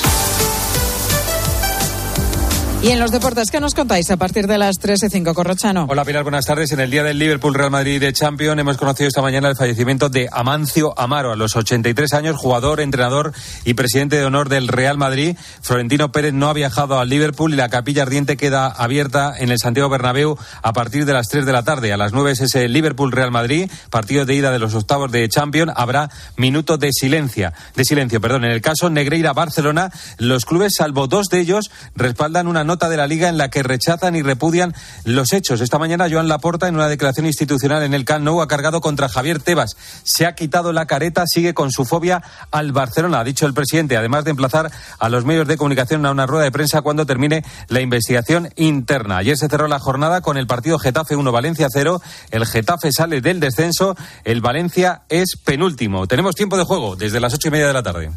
Y 2.83 2.91
en 2.91 2.99
los 2.99 3.13
deportes, 3.13 3.53
¿qué 3.53 3.61
nos 3.61 3.75
contáis 3.75 4.11
a 4.11 4.17
partir 4.17 4.49
de 4.49 4.59
las 4.59 4.81
3 4.81 5.05
y 5.05 5.09
5, 5.09 5.35
Corrochano? 5.35 5.87
Hola 5.89 6.05
Pilar, 6.05 6.25
buenas 6.25 6.47
tardes. 6.47 6.73
En 6.73 6.81
el 6.81 6.91
día 6.91 7.05
del 7.05 7.17
Liverpool 7.17 7.55
Real 7.55 7.71
Madrid 7.71 8.01
de 8.01 8.13
Champions 8.13 8.59
hemos 8.59 8.77
conocido 8.77 9.07
esta 9.07 9.23
mañana 9.23 9.49
el 9.49 9.55
fallecimiento 9.55 10.09
de 10.09 10.29
Amancio 10.33 10.93
Amaro, 10.99 11.31
a 11.31 11.37
los 11.37 11.55
83 11.55 12.13
años, 12.13 12.37
jugador, 12.37 12.81
entrenador 12.81 13.35
y 13.65 13.75
presidente 13.75 14.17
de 14.17 14.25
honor 14.25 14.49
del 14.49 14.67
Real 14.67 14.99
Madrid. 14.99 15.37
Florentino 15.61 16.11
Pérez 16.11 16.33
no 16.33 16.49
ha 16.49 16.55
viajado 16.55 16.99
al 16.99 17.09
Liverpool 17.09 17.53
y 17.53 17.57
la 17.57 17.69
capilla 17.69 18.03
ardiente 18.03 18.37
queda 18.37 18.67
abierta 18.67 19.33
en 19.39 19.53
el 19.53 19.61
Santiago 19.61 19.89
Bernabéu 19.89 20.37
a 20.61 20.73
partir 20.73 21.05
de 21.05 21.13
las 21.13 21.29
3 21.29 21.47
de 21.47 21.53
la 21.53 21.63
tarde. 21.63 21.93
A 21.93 21.97
las 21.97 22.13
9 22.13 22.33
es 22.33 22.41
ese 22.41 22.69
Liverpool 22.69 23.13
Real 23.13 23.31
Madrid, 23.31 23.71
partido 23.91 24.27
de 24.27 24.35
ida 24.35 24.51
de 24.51 24.59
los 24.59 24.75
octavos 24.75 25.13
de 25.13 25.29
Champions. 25.29 25.73
Habrá 25.77 26.11
minutos 26.37 26.81
de 26.81 26.91
silencio, 26.93 27.53
de 27.77 27.85
silencio, 27.85 28.21
perdón. 28.21 28.45
En 28.45 28.51
el 28.51 28.61
caso 28.61 28.91
Negreira 28.91 29.33
Barcelona, 29.33 29.93
los 30.19 30.45
clubes, 30.45 30.73
salvo 30.77 31.07
dos 31.07 31.29
de 31.29 31.39
ellos, 31.39 31.71
respaldan 31.95 32.49
una 32.49 32.72
nota 32.73 32.89
de 32.89 32.97
la 32.97 33.07
Liga 33.07 33.29
en 33.29 33.37
la 33.37 33.51
que 33.51 33.63
rechazan 33.63 34.17
y 34.17 34.23
repudian 34.23 34.75
los 35.05 35.35
hechos. 35.35 35.61
Esta 35.61 35.79
mañana 35.79 36.09
Joan 36.11 36.27
Laporta, 36.27 36.69
en 36.69 36.75
una 36.75 36.89
declaración 36.89 37.27
institucional 37.27 37.83
en 37.83 37.93
el 37.93 38.07
Camp 38.07 38.25
Nou, 38.25 38.41
ha 38.41 38.49
cargado 38.49 38.81
contra 38.81 39.11
Javier 39.11 39.41
Tebas. 39.41 39.77
Se 40.05 40.25
ha 40.25 40.35
quitado 40.35 40.73
la 40.73 40.87
careta, 40.87 41.25
sigue 41.27 41.53
con 41.53 41.71
su 41.71 41.85
fobia 41.85 42.23
al 42.51 42.73
Barcelona, 42.73 43.21
ha 43.21 43.25
dicho 43.25 43.45
el 43.45 43.53
presidente, 43.53 43.99
además 43.99 44.25
de 44.25 44.31
emplazar 44.31 44.71
a 44.99 45.09
los 45.11 45.27
medios 45.27 45.47
de 45.47 45.59
comunicación 45.59 46.07
a 46.07 46.11
una 46.11 46.25
rueda 46.25 46.45
de 46.45 46.51
prensa 46.51 46.81
cuando 46.81 47.05
termine 47.05 47.45
la 47.69 47.83
investigación 47.83 48.49
interna. 48.57 49.19
Ayer 49.19 49.37
se 49.37 49.49
cerró 49.49 49.69
la 49.69 49.79
jornada 49.79 50.23
con 50.23 50.39
el 50.39 50.47
partido 50.47 50.79
Getafe 50.79 51.15
1, 51.15 51.31
Valencia 51.31 51.67
0. 51.71 52.01
El 52.31 52.47
Getafe 52.47 52.91
sale 52.91 53.21
del 53.21 53.39
descenso, 53.39 53.97
el 54.25 54.41
Valencia 54.41 55.03
es 55.11 55.37
penúltimo. 55.45 56.07
Tenemos 56.07 56.35
tiempo 56.35 56.57
de 56.57 56.65
juego 56.65 56.97
desde 56.97 57.21
las 57.21 57.35
ocho 57.35 57.49
y 57.49 57.51
media 57.51 57.67
de 57.67 57.75
la 57.75 57.83
tarde. 57.83 58.11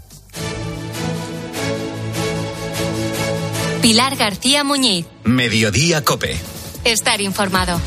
Pilar 3.86 4.16
García 4.16 4.64
Muñiz. 4.64 5.06
Mediodía 5.26 6.04
Cope. 6.04 6.36
Estar 6.86 7.22
informado. 7.22 7.80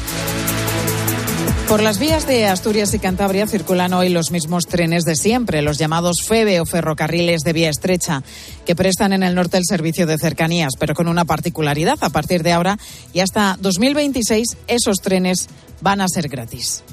Por 1.69 1.83
las 1.83 1.99
vías 1.99 2.25
de 2.25 2.47
Asturias 2.47 2.95
y 2.95 3.01
Cantabria 3.01 3.49
circulan 3.49 3.93
hoy 3.93 4.09
los 4.09 4.31
mismos 4.31 4.67
trenes 4.67 5.03
de 5.03 5.17
siempre, 5.17 5.61
los 5.61 5.77
llamados 5.77 6.19
FEBE 6.25 6.61
o 6.61 6.67
ferrocarriles 6.67 7.41
de 7.41 7.53
vía 7.53 7.69
estrecha, 7.69 8.23
que 8.65 8.77
prestan 8.77 9.13
en 9.13 9.25
el 9.25 9.35
norte 9.35 9.57
el 9.57 9.65
servicio 9.67 10.07
de 10.07 10.19
cercanías, 10.19 10.75
pero 10.79 10.95
con 10.95 11.09
una 11.09 11.25
particularidad. 11.25 11.99
A 12.01 12.11
partir 12.11 12.45
de 12.45 12.53
ahora 12.53 12.79
y 13.13 13.19
hasta 13.19 13.57
2026, 13.61 14.57
esos 14.69 14.99
trenes 14.99 15.49
van 15.81 16.01
a 16.01 16.07
ser 16.07 16.29
gratis. 16.29 16.85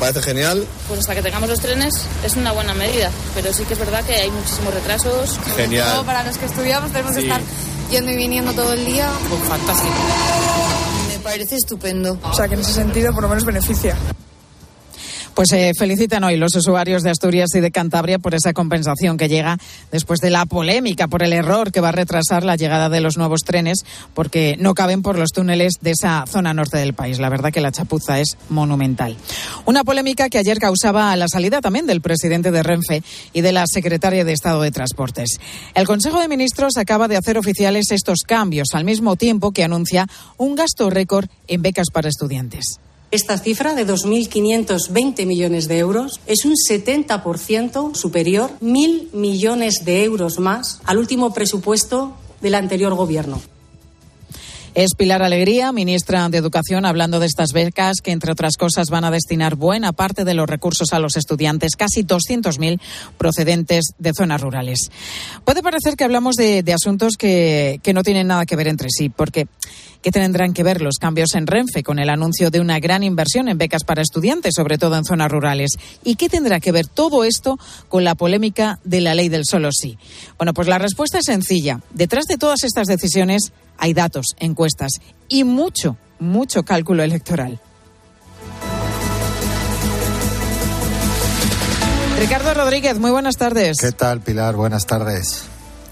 Parece 0.00 0.22
genial. 0.22 0.66
Pues 0.88 1.00
hasta 1.00 1.14
que 1.14 1.22
tengamos 1.22 1.48
los 1.48 1.60
trenes 1.60 1.94
es 2.24 2.34
una 2.34 2.52
buena 2.52 2.74
medida, 2.74 3.10
pero 3.34 3.52
sí 3.52 3.64
que 3.64 3.74
es 3.74 3.78
verdad 3.78 4.02
que 4.04 4.14
hay 4.14 4.30
muchísimos 4.30 4.74
retrasos. 4.74 5.38
Genial. 5.56 5.92
Todo 5.92 6.04
para 6.04 6.24
los 6.24 6.36
que 6.38 6.46
estudiamos 6.46 6.90
tenemos 6.90 7.14
que 7.14 7.22
estar 7.22 7.40
yendo 7.90 8.10
y 8.10 8.16
viniendo 8.16 8.52
todo 8.52 8.72
el 8.72 8.84
día. 8.84 9.08
Pues 9.28 9.42
fantástico. 9.42 9.94
Me 11.08 11.18
parece 11.18 11.56
estupendo. 11.56 12.18
O 12.24 12.34
sea 12.34 12.48
que 12.48 12.54
en 12.54 12.60
ese 12.60 12.72
sentido 12.72 13.12
por 13.12 13.22
lo 13.22 13.28
menos 13.28 13.44
beneficia. 13.44 13.96
Pues 15.34 15.52
eh, 15.52 15.72
felicitan 15.78 16.24
hoy 16.24 16.36
los 16.36 16.54
usuarios 16.54 17.02
de 17.02 17.10
Asturias 17.10 17.50
y 17.54 17.60
de 17.60 17.70
Cantabria 17.70 18.18
por 18.18 18.34
esa 18.34 18.52
compensación 18.52 19.16
que 19.16 19.28
llega 19.28 19.58
después 19.90 20.20
de 20.20 20.30
la 20.30 20.44
polémica 20.44 21.08
por 21.08 21.22
el 21.22 21.32
error 21.32 21.72
que 21.72 21.80
va 21.80 21.90
a 21.90 21.92
retrasar 21.92 22.44
la 22.44 22.56
llegada 22.56 22.88
de 22.88 23.00
los 23.00 23.16
nuevos 23.16 23.42
trenes 23.42 23.84
porque 24.12 24.56
no 24.58 24.74
caben 24.74 25.02
por 25.02 25.18
los 25.18 25.30
túneles 25.30 25.74
de 25.80 25.92
esa 25.92 26.24
zona 26.26 26.52
norte 26.52 26.78
del 26.78 26.94
país. 26.94 27.20
La 27.20 27.28
verdad 27.28 27.52
que 27.52 27.60
la 27.60 27.72
chapuza 27.72 28.20
es 28.20 28.36
monumental. 28.48 29.16
Una 29.64 29.84
polémica 29.84 30.28
que 30.28 30.38
ayer 30.38 30.58
causaba 30.58 31.14
la 31.16 31.28
salida 31.28 31.60
también 31.60 31.86
del 31.86 32.00
presidente 32.00 32.50
de 32.50 32.62
Renfe 32.62 33.02
y 33.32 33.40
de 33.40 33.52
la 33.52 33.64
secretaria 33.66 34.24
de 34.24 34.32
Estado 34.32 34.60
de 34.62 34.72
Transportes. 34.72 35.38
El 35.74 35.86
Consejo 35.86 36.20
de 36.20 36.28
Ministros 36.28 36.76
acaba 36.76 37.08
de 37.08 37.16
hacer 37.16 37.38
oficiales 37.38 37.90
estos 37.90 38.20
cambios 38.26 38.68
al 38.74 38.84
mismo 38.84 39.16
tiempo 39.16 39.52
que 39.52 39.64
anuncia 39.64 40.06
un 40.36 40.54
gasto 40.56 40.90
récord 40.90 41.28
en 41.46 41.62
becas 41.62 41.88
para 41.92 42.08
estudiantes. 42.08 42.80
Esta 43.12 43.36
cifra 43.38 43.74
de 43.74 43.84
2.520 43.84 45.26
millones 45.26 45.66
de 45.66 45.78
euros 45.78 46.20
es 46.26 46.44
un 46.44 46.54
70% 46.54 47.96
superior, 47.96 48.52
mil 48.60 49.08
millones 49.12 49.84
de 49.84 50.04
euros 50.04 50.38
más 50.38 50.80
al 50.84 50.98
último 50.98 51.34
presupuesto 51.34 52.16
del 52.40 52.54
anterior 52.54 52.94
Gobierno. 52.94 53.40
Es 54.74 54.94
Pilar 54.96 55.24
Alegría, 55.24 55.72
ministra 55.72 56.28
de 56.28 56.38
Educación, 56.38 56.86
hablando 56.86 57.18
de 57.18 57.26
estas 57.26 57.52
becas 57.52 57.96
que, 58.00 58.12
entre 58.12 58.30
otras 58.30 58.56
cosas, 58.56 58.88
van 58.88 59.04
a 59.04 59.10
destinar 59.10 59.56
buena 59.56 59.92
parte 59.92 60.24
de 60.24 60.34
los 60.34 60.48
recursos 60.48 60.92
a 60.92 61.00
los 61.00 61.16
estudiantes, 61.16 61.74
casi 61.74 62.04
200.000 62.04 62.80
procedentes 63.18 63.86
de 63.98 64.14
zonas 64.14 64.40
rurales. 64.40 64.92
Puede 65.44 65.64
parecer 65.64 65.96
que 65.96 66.04
hablamos 66.04 66.36
de, 66.36 66.62
de 66.62 66.72
asuntos 66.72 67.16
que, 67.18 67.80
que 67.82 67.92
no 67.92 68.04
tienen 68.04 68.28
nada 68.28 68.46
que 68.46 68.54
ver 68.54 68.68
entre 68.68 68.90
sí, 68.90 69.08
porque 69.08 69.48
¿qué 70.02 70.10
tendrán 70.10 70.52
que 70.52 70.62
ver 70.62 70.80
los 70.80 70.96
cambios 70.98 71.34
en 71.34 71.46
Renfe 71.46 71.82
con 71.82 71.98
el 71.98 72.10
anuncio 72.10 72.50
de 72.50 72.60
una 72.60 72.78
gran 72.80 73.02
inversión 73.02 73.48
en 73.48 73.58
becas 73.58 73.84
para 73.84 74.02
estudiantes, 74.02 74.54
sobre 74.56 74.78
todo 74.78 74.96
en 74.96 75.04
zonas 75.04 75.30
rurales? 75.30 75.72
¿Y 76.04 76.16
qué 76.16 76.28
tendrá 76.28 76.60
que 76.60 76.72
ver 76.72 76.86
todo 76.86 77.24
esto 77.24 77.58
con 77.88 78.04
la 78.04 78.14
polémica 78.14 78.78
de 78.84 79.00
la 79.00 79.14
ley 79.14 79.28
del 79.28 79.44
solo 79.44 79.70
sí? 79.72 79.98
Bueno, 80.38 80.54
pues 80.54 80.68
la 80.68 80.78
respuesta 80.78 81.18
es 81.18 81.24
sencilla. 81.26 81.80
Detrás 81.92 82.26
de 82.26 82.38
todas 82.38 82.64
estas 82.64 82.86
decisiones 82.86 83.52
hay 83.78 83.94
datos, 83.94 84.36
encuestas 84.38 84.92
y 85.28 85.44
mucho, 85.44 85.96
mucho 86.18 86.62
cálculo 86.64 87.02
electoral. 87.02 87.60
Ricardo 92.18 92.52
Rodríguez, 92.52 92.98
muy 92.98 93.10
buenas 93.10 93.38
tardes. 93.38 93.78
¿Qué 93.80 93.92
tal, 93.92 94.20
Pilar? 94.20 94.54
Buenas 94.54 94.86
tardes. 94.86 95.44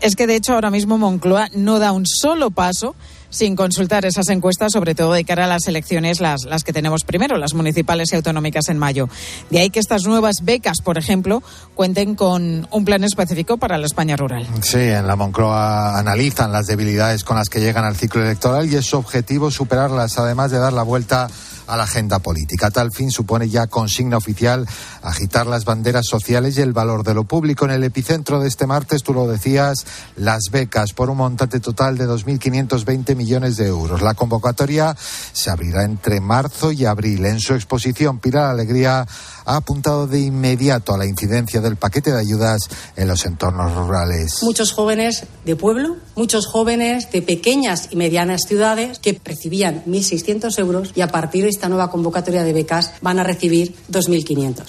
Es 0.02 0.14
que 0.14 0.26
de 0.26 0.36
hecho 0.36 0.52
ahora 0.52 0.70
mismo 0.70 0.98
Moncloa 0.98 1.48
no 1.54 1.78
da 1.78 1.92
un 1.92 2.04
solo 2.06 2.50
paso 2.50 2.94
sin 3.30 3.56
consultar 3.56 4.04
esas 4.04 4.28
encuestas, 4.28 4.72
sobre 4.72 4.94
todo 4.94 5.12
de 5.12 5.24
cara 5.24 5.44
a 5.44 5.48
las 5.48 5.66
elecciones, 5.66 6.20
las, 6.20 6.44
las 6.44 6.64
que 6.64 6.72
tenemos 6.72 7.04
primero, 7.04 7.36
las 7.36 7.54
municipales 7.54 8.12
y 8.12 8.16
autonómicas 8.16 8.68
en 8.68 8.78
mayo. 8.78 9.08
De 9.50 9.60
ahí 9.60 9.70
que 9.70 9.80
estas 9.80 10.04
nuevas 10.04 10.36
becas, 10.42 10.78
por 10.82 10.98
ejemplo, 10.98 11.42
cuenten 11.74 12.14
con 12.14 12.66
un 12.70 12.84
plan 12.84 13.04
específico 13.04 13.56
para 13.56 13.78
la 13.78 13.86
España 13.86 14.16
rural. 14.16 14.46
Sí, 14.62 14.78
en 14.78 15.06
la 15.06 15.16
Moncloa 15.16 15.98
analizan 15.98 16.52
las 16.52 16.66
debilidades 16.66 17.24
con 17.24 17.36
las 17.36 17.48
que 17.48 17.60
llegan 17.60 17.84
al 17.84 17.96
ciclo 17.96 18.22
electoral 18.22 18.72
y 18.72 18.76
es 18.76 18.86
su 18.86 18.96
objetivo 18.96 19.50
superarlas, 19.50 20.18
además 20.18 20.50
de 20.50 20.58
dar 20.58 20.72
la 20.72 20.82
vuelta 20.82 21.28
a 21.68 21.76
la 21.76 21.84
agenda 21.84 22.18
política. 22.18 22.70
tal 22.70 22.90
fin 22.92 23.10
supone 23.10 23.48
ya 23.48 23.66
consigna 23.66 24.16
oficial 24.16 24.66
agitar 25.02 25.46
las 25.46 25.64
banderas 25.64 26.06
sociales 26.06 26.58
y 26.58 26.62
el 26.62 26.72
valor 26.72 27.04
de 27.04 27.14
lo 27.14 27.24
público. 27.24 27.64
En 27.64 27.70
el 27.70 27.84
epicentro 27.84 28.40
de 28.40 28.48
este 28.48 28.66
martes, 28.66 29.02
tú 29.02 29.14
lo 29.14 29.26
decías, 29.26 29.86
las 30.16 30.44
becas 30.50 30.92
por 30.92 31.10
un 31.10 31.18
montante 31.18 31.60
total 31.60 31.96
de 31.96 32.08
2.520 32.08 33.14
millones 33.14 33.56
de 33.56 33.66
euros. 33.66 34.02
La 34.02 34.14
convocatoria 34.14 34.96
se 34.98 35.50
abrirá 35.50 35.84
entre 35.84 36.20
marzo 36.20 36.72
y 36.72 36.84
abril. 36.84 37.24
En 37.26 37.40
su 37.40 37.54
exposición, 37.54 38.18
Pilar 38.18 38.50
Alegría 38.50 39.06
ha 39.48 39.56
apuntado 39.56 40.06
de 40.06 40.20
inmediato 40.20 40.92
a 40.92 40.98
la 40.98 41.06
incidencia 41.06 41.62
del 41.62 41.76
paquete 41.76 42.12
de 42.12 42.20
ayudas 42.20 42.60
en 42.96 43.08
los 43.08 43.24
entornos 43.24 43.74
rurales. 43.74 44.42
Muchos 44.42 44.72
jóvenes 44.72 45.24
de 45.46 45.56
pueblo, 45.56 45.96
muchos 46.16 46.46
jóvenes 46.46 47.10
de 47.10 47.22
pequeñas 47.22 47.88
y 47.90 47.96
medianas 47.96 48.42
ciudades 48.46 48.98
que 48.98 49.18
recibían 49.24 49.84
1.600 49.86 50.58
euros 50.58 50.92
y 50.94 51.00
a 51.00 51.08
partir 51.08 51.44
de 51.44 51.50
esta 51.50 51.70
nueva 51.70 51.90
convocatoria 51.90 52.44
de 52.44 52.52
becas 52.52 52.92
van 53.00 53.18
a 53.18 53.24
recibir 53.24 53.74
2.500. 53.90 54.64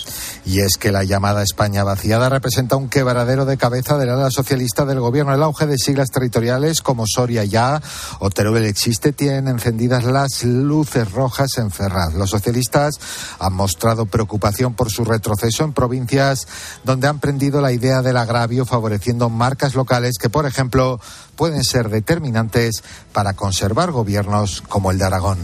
Y 0.45 0.61
es 0.61 0.77
que 0.79 0.93
la 0.93 1.03
llamada 1.03 1.43
España 1.43 1.83
vaciada 1.83 2.29
representa 2.29 2.77
un 2.77 2.87
quebradero 2.87 3.43
de 3.43 3.57
cabeza 3.57 3.97
del 3.97 4.09
ala 4.09 4.31
socialista 4.31 4.85
del 4.85 5.01
gobierno. 5.01 5.33
El 5.33 5.43
auge 5.43 5.67
de 5.67 5.77
siglas 5.77 6.09
territoriales 6.09 6.81
como 6.81 7.03
Soria 7.05 7.43
ya 7.43 7.81
o 8.19 8.29
Teruel 8.29 8.65
existe 8.65 9.11
tienen 9.11 9.49
encendidas 9.49 10.05
las 10.05 10.43
luces 10.43 11.11
rojas 11.11 11.57
en 11.57 11.69
Ferraz. 11.69 12.13
Los 12.13 12.29
socialistas 12.29 12.95
han 13.39 13.53
mostrado 13.53 14.05
preocupación 14.05 14.68
por 14.73 14.91
su 14.91 15.05
retroceso 15.05 15.63
en 15.63 15.73
provincias 15.73 16.47
donde 16.83 17.07
han 17.07 17.19
prendido 17.19 17.61
la 17.61 17.71
idea 17.71 18.01
del 18.01 18.17
agravio 18.17 18.65
favoreciendo 18.65 19.29
marcas 19.29 19.75
locales 19.75 20.17
que, 20.19 20.29
por 20.29 20.45
ejemplo, 20.45 20.99
pueden 21.35 21.63
ser 21.63 21.89
determinantes 21.89 22.83
para 23.13 23.33
conservar 23.33 23.91
gobiernos 23.91 24.61
como 24.61 24.91
el 24.91 24.97
de 24.97 25.05
Aragón. 25.05 25.39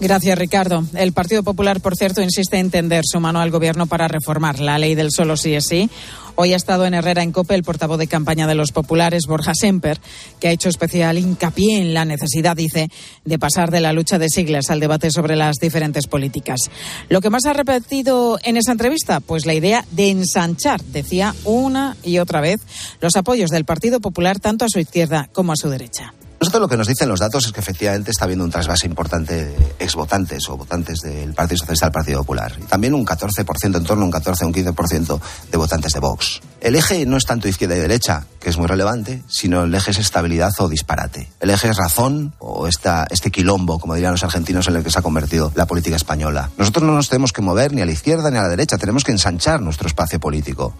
Gracias, 0.00 0.38
Ricardo. 0.38 0.84
El 0.94 1.12
Partido 1.12 1.42
Popular, 1.42 1.80
por 1.80 1.96
cierto, 1.96 2.20
insiste 2.20 2.58
en 2.58 2.70
tender 2.70 3.04
su 3.06 3.20
mano 3.20 3.40
al 3.40 3.50
Gobierno 3.50 3.86
para 3.86 4.08
reformar 4.08 4.58
la 4.58 4.78
ley 4.78 4.94
del 4.94 5.08
solo 5.10 5.36
sí 5.36 5.54
es 5.54 5.64
sí. 5.66 5.88
Hoy 6.36 6.52
ha 6.52 6.56
estado 6.56 6.84
en 6.84 6.94
Herrera 6.94 7.22
en 7.22 7.30
Cope 7.30 7.54
el 7.54 7.62
portavoz 7.62 7.98
de 7.98 8.08
campaña 8.08 8.48
de 8.48 8.56
los 8.56 8.72
populares, 8.72 9.26
Borja 9.28 9.52
Semper, 9.54 10.00
que 10.40 10.48
ha 10.48 10.50
hecho 10.50 10.68
especial 10.68 11.16
hincapié 11.16 11.78
en 11.78 11.94
la 11.94 12.04
necesidad, 12.04 12.56
dice, 12.56 12.88
de 13.24 13.38
pasar 13.38 13.70
de 13.70 13.80
la 13.80 13.92
lucha 13.92 14.18
de 14.18 14.28
siglas 14.28 14.70
al 14.70 14.80
debate 14.80 15.12
sobre 15.12 15.36
las 15.36 15.56
diferentes 15.56 16.08
políticas. 16.08 16.70
Lo 17.08 17.20
que 17.20 17.30
más 17.30 17.46
ha 17.46 17.52
repetido 17.52 18.40
en 18.42 18.56
esa 18.56 18.72
entrevista, 18.72 19.20
pues 19.20 19.46
la 19.46 19.54
idea 19.54 19.84
de 19.92 20.10
ensanchar, 20.10 20.82
decía 20.82 21.34
una 21.44 21.96
y 22.02 22.18
otra 22.18 22.40
vez, 22.40 22.60
los 23.00 23.14
apoyos 23.14 23.50
del 23.50 23.64
Partido 23.64 24.00
Popular 24.00 24.40
tanto 24.40 24.64
a 24.64 24.68
su 24.68 24.80
izquierda 24.80 25.28
como 25.32 25.52
a 25.52 25.56
su 25.56 25.68
derecha. 25.68 26.14
Nosotros 26.44 26.60
lo 26.60 26.68
que 26.68 26.76
nos 26.76 26.88
dicen 26.88 27.08
los 27.08 27.20
datos 27.20 27.46
es 27.46 27.52
que 27.52 27.60
efectivamente 27.60 28.10
está 28.10 28.26
habiendo 28.26 28.44
un 28.44 28.50
trasvase 28.50 28.86
importante 28.86 29.46
de 29.46 29.74
exvotantes 29.78 30.46
o 30.50 30.58
votantes 30.58 30.98
del 30.98 31.32
Partido 31.32 31.56
Socialista 31.56 31.86
al 31.86 31.92
Partido 31.92 32.18
Popular. 32.18 32.52
Y 32.60 32.66
también 32.66 32.92
un 32.92 33.06
14%, 33.06 33.76
en 33.78 33.82
torno 33.82 34.02
a 34.02 34.04
un 34.04 34.10
14 34.10 34.44
o 34.44 34.48
un 34.48 34.52
15% 34.52 35.20
de 35.50 35.56
votantes 35.56 35.94
de 35.94 36.00
Vox. 36.00 36.42
El 36.60 36.76
eje 36.76 37.06
no 37.06 37.16
es 37.16 37.24
tanto 37.24 37.48
izquierda 37.48 37.76
y 37.76 37.80
derecha, 37.80 38.26
que 38.38 38.50
es 38.50 38.58
muy 38.58 38.66
relevante, 38.66 39.22
sino 39.26 39.62
el 39.62 39.74
eje 39.74 39.92
es 39.92 39.98
estabilidad 39.98 40.50
o 40.58 40.68
disparate. 40.68 41.32
El 41.40 41.48
eje 41.48 41.70
es 41.70 41.78
razón 41.78 42.34
o 42.40 42.68
esta, 42.68 43.06
este 43.08 43.30
quilombo, 43.30 43.78
como 43.78 43.94
dirían 43.94 44.12
los 44.12 44.24
argentinos, 44.24 44.68
en 44.68 44.76
el 44.76 44.84
que 44.84 44.90
se 44.90 44.98
ha 44.98 45.02
convertido 45.02 45.50
la 45.54 45.64
política 45.64 45.96
española. 45.96 46.50
Nosotros 46.58 46.84
no 46.84 46.92
nos 46.92 47.08
tenemos 47.08 47.32
que 47.32 47.40
mover 47.40 47.72
ni 47.72 47.80
a 47.80 47.86
la 47.86 47.92
izquierda 47.92 48.30
ni 48.30 48.36
a 48.36 48.42
la 48.42 48.48
derecha, 48.48 48.76
tenemos 48.76 49.02
que 49.02 49.12
ensanchar 49.12 49.62
nuestro 49.62 49.88
espacio 49.88 50.20
político. 50.20 50.74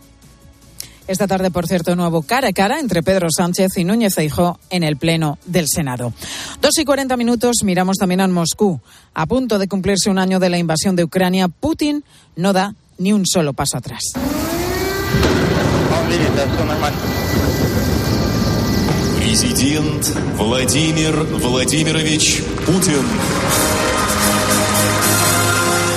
Esta 1.07 1.27
tarde, 1.27 1.51
por 1.51 1.67
cierto, 1.67 1.95
nuevo 1.97 2.23
cara 2.23 2.49
a 2.49 2.53
cara 2.53 2.81
entre 2.81 3.03
Pedro 3.03 3.29
Sánchez 3.31 3.77
y 3.77 3.85
Núñez 3.85 4.15
Feijó 4.15 4.59
en 4.71 4.83
el 4.83 4.97
Pleno 4.97 5.39
del 5.45 5.69
Senado. 5.69 6.15
Dos 6.63 6.79
y 6.79 6.85
cuarenta 6.85 7.17
minutos, 7.17 7.57
miramos 7.63 7.99
también 7.99 8.23
a 8.23 8.29
Moscú. 8.29 8.81
A 9.13 9.27
punto 9.27 9.59
de 9.59 9.69
cumplirse 9.69 10.09
un 10.09 10.19
año 10.19 10.41
de 10.41 10.49
la 10.49 10.59
invasión 10.59 10.97
de 10.97 11.05
Ucrania, 11.05 11.49
Putin 11.49 12.05
no 12.37 12.53
da 12.53 12.75
ni 12.97 13.13
un 13.13 13.27
solo 13.27 13.53
paso 13.53 13.77
atrás. 13.77 14.01
Vladimir 20.39 21.13
Vladimirovich 21.13 22.43
Putin 22.65 23.74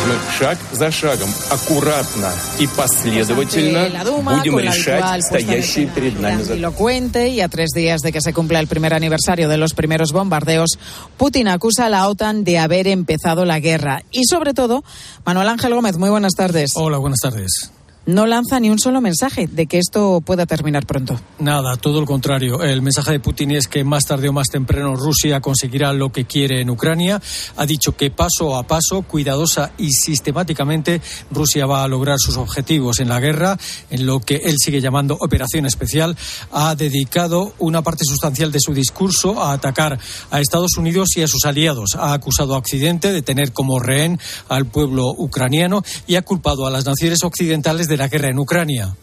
Мы 0.07 0.19
шаг 0.39 0.59
за 0.73 0.91
шагом, 0.91 1.31
аккуратно 1.51 2.33
и 2.59 2.67
последовательно 2.67 3.89
будем 4.23 4.59
решать 4.59 5.25
стоящие 5.25 5.87
перед 5.87 6.19
нами 6.21 6.43
задачи. 6.43 6.59
Elocuente 6.59 7.29
y 7.29 7.41
a 7.41 7.49
tres 7.49 7.71
días 7.75 8.01
de 8.01 8.13
que 8.13 8.21
se 8.21 8.33
cumpla 8.33 8.61
el 8.61 8.67
primer 8.67 8.95
aniversario 8.95 9.49
de 9.49 9.57
los 9.57 9.75
primeros 9.75 10.13
bombardeos, 10.13 10.79
Putin 11.17 11.49
acusa 11.49 11.87
a 11.87 11.89
la 11.89 12.09
OTAN 12.09 12.45
de 12.45 12.59
haber 12.59 12.89
empezado 12.89 13.45
la 13.45 13.61
guerra. 13.61 14.03
Y 14.11 14.25
sobre 14.25 14.55
todo, 14.55 14.83
Manuel 15.25 15.49
Ángel 15.49 15.75
Gómez, 15.75 15.97
muy 15.97 16.11
buenas 16.11 16.33
tardes. 16.35 16.73
Hola, 16.75 16.99
buenas 16.99 17.21
tardes 17.21 17.73
no 18.08 18.26
lanza 18.26 18.60
ni 18.60 18.70
un 18.70 18.80
solo 18.80 19.02
mensaje 19.02 19.48
de 19.48 19.68
que 19.68 19.78
esto 19.78 20.22
pueda 20.22 20.46
terminar 20.46 20.86
pronto. 20.86 21.20
Nada, 21.40 21.76
todo 21.76 22.00
lo 22.00 22.08
contrario. 22.08 22.64
El 22.64 22.82
mensaje 22.82 23.12
de 23.12 23.20
Putin 23.20 23.52
es 23.52 23.68
que 23.68 23.84
más 23.84 24.06
tarde 24.06 24.30
o 24.30 24.34
más 24.34 24.48
temprano 24.48 24.96
Rusia 24.96 25.42
conseguirá 25.42 25.92
lo 25.92 26.12
que 26.12 26.26
quiere 26.26 26.62
en 26.62 26.70
Ucrania. 26.70 27.22
Ha 27.58 27.66
dicho 27.66 27.96
que 27.98 28.10
paso 28.10 28.56
a 28.56 28.64
paso, 28.64 29.02
cuidadosa 29.02 29.74
y 29.78 29.92
sistemáticamente, 29.92 31.02
Rusia 31.32 31.66
va 31.66 31.84
a 31.84 31.88
lograr 31.88 32.18
sus 32.18 32.38
objetivos 32.38 33.02
en 33.02 33.10
la 33.10 33.20
guerra, 33.20 33.58
en 33.90 34.06
lo 34.06 34.22
que 34.22 34.38
él 34.38 34.56
sigue 34.58 34.80
llamando 34.80 35.18
operación 35.20 35.66
especial. 35.66 36.16
Ha 36.54 36.76
dedicado 36.76 37.54
una 37.60 37.82
parte 37.82 38.06
sustancial 38.06 38.54
de 38.54 38.62
su 38.62 38.74
discurso 38.74 39.44
a 39.44 39.52
atacar 39.52 40.00
a 40.32 40.40
Estados 40.40 40.78
Unidos 40.78 41.10
y 41.18 41.24
a 41.24 41.28
sus 41.28 41.44
aliados. 41.44 41.96
Ha 41.96 42.14
acusado 42.14 42.56
a 42.56 42.58
Occidente 42.58 43.12
de 43.12 43.22
tener 43.22 43.52
como 43.52 43.80
rehén 43.80 44.18
al 44.48 44.66
pueblo 44.66 45.10
ucraniano 45.10 45.84
y 46.08 46.16
ha 46.16 46.22
culpado 46.22 46.66
a 46.66 46.72
las 46.72 46.86
naciones 46.86 47.20
occidentales 47.24 47.88
de 47.90 47.97
la 47.98 48.08
guerra 48.08 48.30
en 48.30 48.40
Ucrania. 48.40 48.96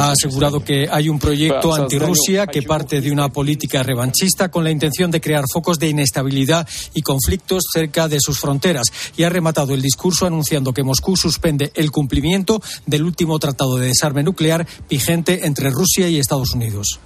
Ha 0.00 0.12
asegurado 0.12 0.64
que 0.64 0.88
hay 0.88 1.08
un 1.08 1.18
proyecto 1.18 1.74
antirrusia 1.74 2.46
que 2.46 2.62
parte 2.62 3.00
de 3.00 3.10
una 3.10 3.30
política 3.30 3.82
revanchista 3.82 4.48
con 4.48 4.62
la 4.62 4.70
intención 4.70 5.10
de 5.10 5.20
crear 5.20 5.44
focos 5.52 5.80
de 5.80 5.88
inestabilidad 5.88 6.68
y 6.94 7.02
conflictos 7.02 7.64
cerca 7.72 8.06
de 8.06 8.18
sus 8.20 8.38
fronteras 8.38 8.86
y 9.16 9.24
ha 9.24 9.28
rematado 9.28 9.74
el 9.74 9.82
discurso 9.82 10.24
anunciando 10.24 10.72
que 10.72 10.84
Moscú 10.84 11.16
suspende 11.16 11.72
el 11.74 11.90
cumplimiento 11.90 12.62
del 12.86 13.02
último 13.02 13.40
tratado 13.40 13.76
de 13.78 13.88
desarme 13.88 14.22
nuclear 14.22 14.64
vigente 14.88 15.46
entre 15.46 15.70
Rusia 15.70 16.08
y 16.08 16.18
Estados 16.18 16.54
Unidos. 16.54 17.00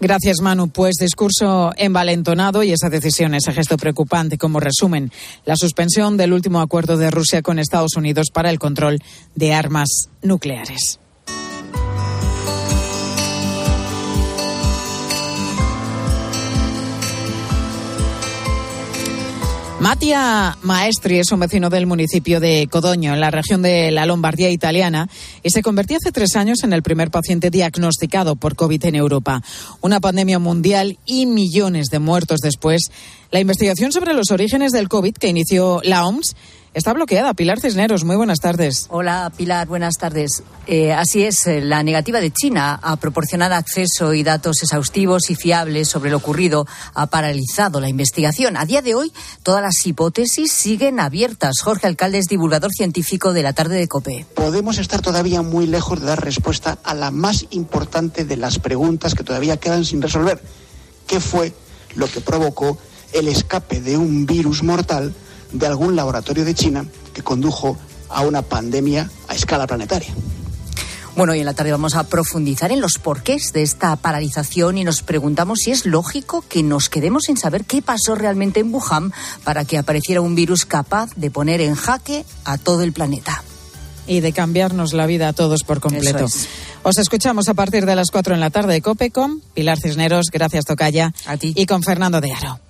Gracias, 0.00 0.40
Manu. 0.40 0.68
Pues 0.68 0.94
discurso 1.00 1.72
envalentonado 1.76 2.62
y 2.62 2.72
esa 2.72 2.88
decisión, 2.88 3.34
ese 3.34 3.52
gesto 3.52 3.76
preocupante 3.76 4.38
como 4.38 4.60
resumen 4.60 5.10
la 5.44 5.56
suspensión 5.56 6.16
del 6.16 6.32
último 6.32 6.60
acuerdo 6.60 6.96
de 6.96 7.10
Rusia 7.10 7.42
con 7.42 7.58
Estados 7.58 7.96
Unidos 7.96 8.28
para 8.32 8.50
el 8.50 8.60
control 8.60 8.98
de 9.34 9.54
armas 9.54 9.88
nucleares. 10.22 11.00
Matia 19.80 20.58
Maestri 20.62 21.20
es 21.20 21.30
un 21.30 21.38
vecino 21.38 21.70
del 21.70 21.86
municipio 21.86 22.40
de 22.40 22.66
Codoño, 22.68 23.14
en 23.14 23.20
la 23.20 23.30
región 23.30 23.62
de 23.62 23.92
la 23.92 24.06
Lombardía 24.06 24.50
italiana, 24.50 25.08
y 25.44 25.50
se 25.50 25.62
convirtió 25.62 25.98
hace 25.98 26.10
tres 26.10 26.34
años 26.34 26.64
en 26.64 26.72
el 26.72 26.82
primer 26.82 27.12
paciente 27.12 27.48
diagnosticado 27.48 28.34
por 28.34 28.56
COVID 28.56 28.84
en 28.86 28.96
Europa. 28.96 29.40
Una 29.80 30.00
pandemia 30.00 30.40
mundial 30.40 30.98
y 31.06 31.26
millones 31.26 31.86
de 31.92 32.00
muertos 32.00 32.40
después. 32.40 32.90
La 33.30 33.38
investigación 33.38 33.92
sobre 33.92 34.14
los 34.14 34.32
orígenes 34.32 34.72
del 34.72 34.88
COVID 34.88 35.14
que 35.14 35.28
inició 35.28 35.80
la 35.84 36.06
OMS 36.06 36.34
está 36.74 36.92
bloqueada. 36.92 37.34
Pilar 37.34 37.60
Cisneros, 37.60 38.04
muy 38.04 38.16
buenas 38.16 38.40
tardes. 38.40 38.86
Hola, 38.90 39.32
Pilar, 39.36 39.66
buenas 39.66 39.94
tardes. 39.94 40.42
Eh, 40.66 40.92
así 40.92 41.24
es, 41.24 41.46
eh, 41.46 41.60
la 41.60 41.82
negativa 41.82 42.20
de 42.20 42.30
China 42.30 42.78
a 42.82 42.96
proporcionar 42.96 43.52
acceso 43.52 44.14
y 44.14 44.22
datos 44.22 44.62
exhaustivos 44.62 45.30
y 45.30 45.34
fiables 45.34 45.88
sobre 45.88 46.10
lo 46.10 46.18
ocurrido 46.18 46.66
ha 46.94 47.06
paralizado 47.06 47.80
la 47.80 47.88
investigación. 47.88 48.56
A 48.56 48.66
día 48.66 48.82
de 48.82 48.94
hoy, 48.94 49.12
todas 49.42 49.62
las 49.62 49.86
hipótesis 49.86 50.52
siguen 50.52 51.00
abiertas. 51.00 51.60
Jorge 51.62 51.86
Alcalde 51.86 52.18
es 52.18 52.26
divulgador 52.26 52.72
científico 52.72 53.32
de 53.32 53.42
la 53.42 53.52
tarde 53.52 53.76
de 53.76 53.88
COPE. 53.88 54.26
Podemos 54.34 54.78
estar 54.78 55.00
todavía 55.00 55.42
muy 55.42 55.66
lejos 55.66 56.00
de 56.00 56.06
dar 56.06 56.22
respuesta 56.22 56.78
a 56.84 56.94
la 56.94 57.10
más 57.10 57.46
importante 57.50 58.24
de 58.24 58.36
las 58.36 58.58
preguntas 58.58 59.14
que 59.14 59.24
todavía 59.24 59.56
quedan 59.56 59.84
sin 59.84 60.02
resolver. 60.02 60.42
¿Qué 61.06 61.20
fue 61.20 61.54
lo 61.94 62.06
que 62.06 62.20
provocó 62.20 62.78
el 63.12 63.28
escape 63.28 63.80
de 63.80 63.96
un 63.96 64.26
virus 64.26 64.62
mortal? 64.62 65.14
De 65.52 65.66
algún 65.66 65.96
laboratorio 65.96 66.44
de 66.44 66.54
China 66.54 66.84
que 67.12 67.22
condujo 67.22 67.76
a 68.08 68.22
una 68.22 68.42
pandemia 68.42 69.10
a 69.28 69.34
escala 69.34 69.66
planetaria. 69.66 70.14
Bueno, 71.16 71.34
y 71.34 71.40
en 71.40 71.46
la 71.46 71.54
tarde 71.54 71.72
vamos 71.72 71.96
a 71.96 72.04
profundizar 72.04 72.70
en 72.70 72.80
los 72.80 72.98
porqués 72.98 73.52
de 73.52 73.62
esta 73.62 73.96
paralización 73.96 74.78
y 74.78 74.84
nos 74.84 75.02
preguntamos 75.02 75.58
si 75.64 75.72
es 75.72 75.84
lógico 75.84 76.44
que 76.48 76.62
nos 76.62 76.88
quedemos 76.88 77.24
sin 77.24 77.36
saber 77.36 77.64
qué 77.64 77.82
pasó 77.82 78.14
realmente 78.14 78.60
en 78.60 78.72
Wuhan 78.72 79.12
para 79.42 79.64
que 79.64 79.78
apareciera 79.78 80.20
un 80.20 80.36
virus 80.36 80.64
capaz 80.64 81.10
de 81.16 81.32
poner 81.32 81.60
en 81.60 81.74
jaque 81.74 82.24
a 82.44 82.56
todo 82.56 82.82
el 82.82 82.92
planeta 82.92 83.42
y 84.06 84.20
de 84.20 84.32
cambiarnos 84.32 84.92
la 84.92 85.06
vida 85.06 85.28
a 85.28 85.32
todos 85.32 85.64
por 85.64 85.80
completo. 85.80 86.26
Os 86.84 86.98
escuchamos 86.98 87.48
a 87.48 87.54
partir 87.54 87.84
de 87.84 87.96
las 87.96 88.12
4 88.12 88.34
en 88.34 88.40
la 88.40 88.50
tarde 88.50 88.74
de 88.74 88.80
Copecom. 88.80 89.40
Pilar 89.54 89.78
Cisneros, 89.80 90.26
gracias 90.32 90.66
Tocaya. 90.66 91.12
A 91.26 91.36
ti. 91.36 91.52
Y 91.56 91.66
con 91.66 91.82
Fernando 91.82 92.20
de 92.20 92.32
Aro. 92.32 92.60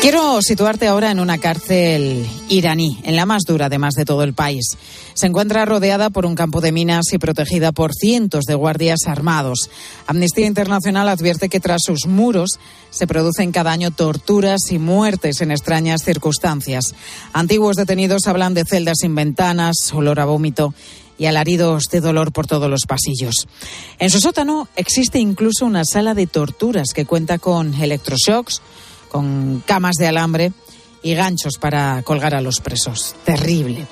Quiero 0.00 0.40
situarte 0.40 0.86
ahora 0.86 1.10
en 1.10 1.20
una 1.20 1.36
cárcel 1.36 2.26
iraní, 2.48 2.98
en 3.02 3.16
la 3.16 3.26
más 3.26 3.42
dura 3.46 3.66
además 3.66 3.92
de 3.92 4.06
todo 4.06 4.22
el 4.22 4.32
país. 4.32 4.64
Se 5.12 5.26
encuentra 5.26 5.66
rodeada 5.66 6.08
por 6.08 6.24
un 6.24 6.34
campo 6.34 6.62
de 6.62 6.72
minas 6.72 7.12
y 7.12 7.18
protegida 7.18 7.70
por 7.72 7.92
cientos 7.92 8.44
de 8.44 8.54
guardias 8.54 9.00
armados. 9.06 9.68
Amnistía 10.06 10.46
Internacional 10.46 11.06
advierte 11.10 11.50
que 11.50 11.60
tras 11.60 11.82
sus 11.84 12.06
muros 12.06 12.58
se 12.88 13.06
producen 13.06 13.52
cada 13.52 13.72
año 13.72 13.90
torturas 13.90 14.70
y 14.70 14.78
muertes 14.78 15.42
en 15.42 15.50
extrañas 15.50 16.02
circunstancias. 16.02 16.94
Antiguos 17.34 17.76
detenidos 17.76 18.26
hablan 18.26 18.54
de 18.54 18.64
celdas 18.64 19.00
sin 19.02 19.14
ventanas, 19.14 19.92
olor 19.92 20.18
a 20.18 20.24
vómito 20.24 20.72
y 21.18 21.26
alaridos 21.26 21.84
de 21.92 22.00
dolor 22.00 22.32
por 22.32 22.46
todos 22.46 22.70
los 22.70 22.86
pasillos. 22.88 23.46
En 23.98 24.08
su 24.08 24.18
sótano 24.18 24.66
existe 24.76 25.18
incluso 25.18 25.66
una 25.66 25.84
sala 25.84 26.14
de 26.14 26.26
torturas 26.26 26.94
que 26.94 27.04
cuenta 27.04 27.38
con 27.38 27.74
electroshocks, 27.74 28.62
con 29.10 29.62
camas 29.66 29.96
de 29.96 30.06
alambre 30.06 30.52
y 31.02 31.14
ganchos 31.14 31.58
para 31.58 32.02
colgar 32.02 32.34
a 32.34 32.40
los 32.40 32.60
presos. 32.60 33.14
Terrible. 33.24 33.86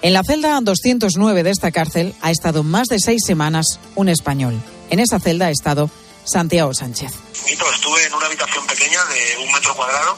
En 0.00 0.12
la 0.12 0.24
celda 0.24 0.58
209 0.60 1.42
de 1.42 1.50
esta 1.50 1.70
cárcel 1.70 2.14
ha 2.20 2.30
estado 2.30 2.62
más 2.62 2.88
de 2.88 2.98
seis 2.98 3.22
semanas 3.24 3.78
un 3.94 4.08
español. 4.08 4.60
En 4.90 4.98
esa 4.98 5.20
celda 5.20 5.46
ha 5.46 5.50
estado 5.50 5.90
Santiago 6.24 6.72
Sánchez. 6.74 7.12
Estuve 7.46 8.06
en 8.06 8.14
una 8.14 8.26
habitación 8.26 8.64
pequeña 8.66 9.04
de 9.06 9.44
un 9.44 9.52
metro 9.52 9.74
cuadrado, 9.74 10.16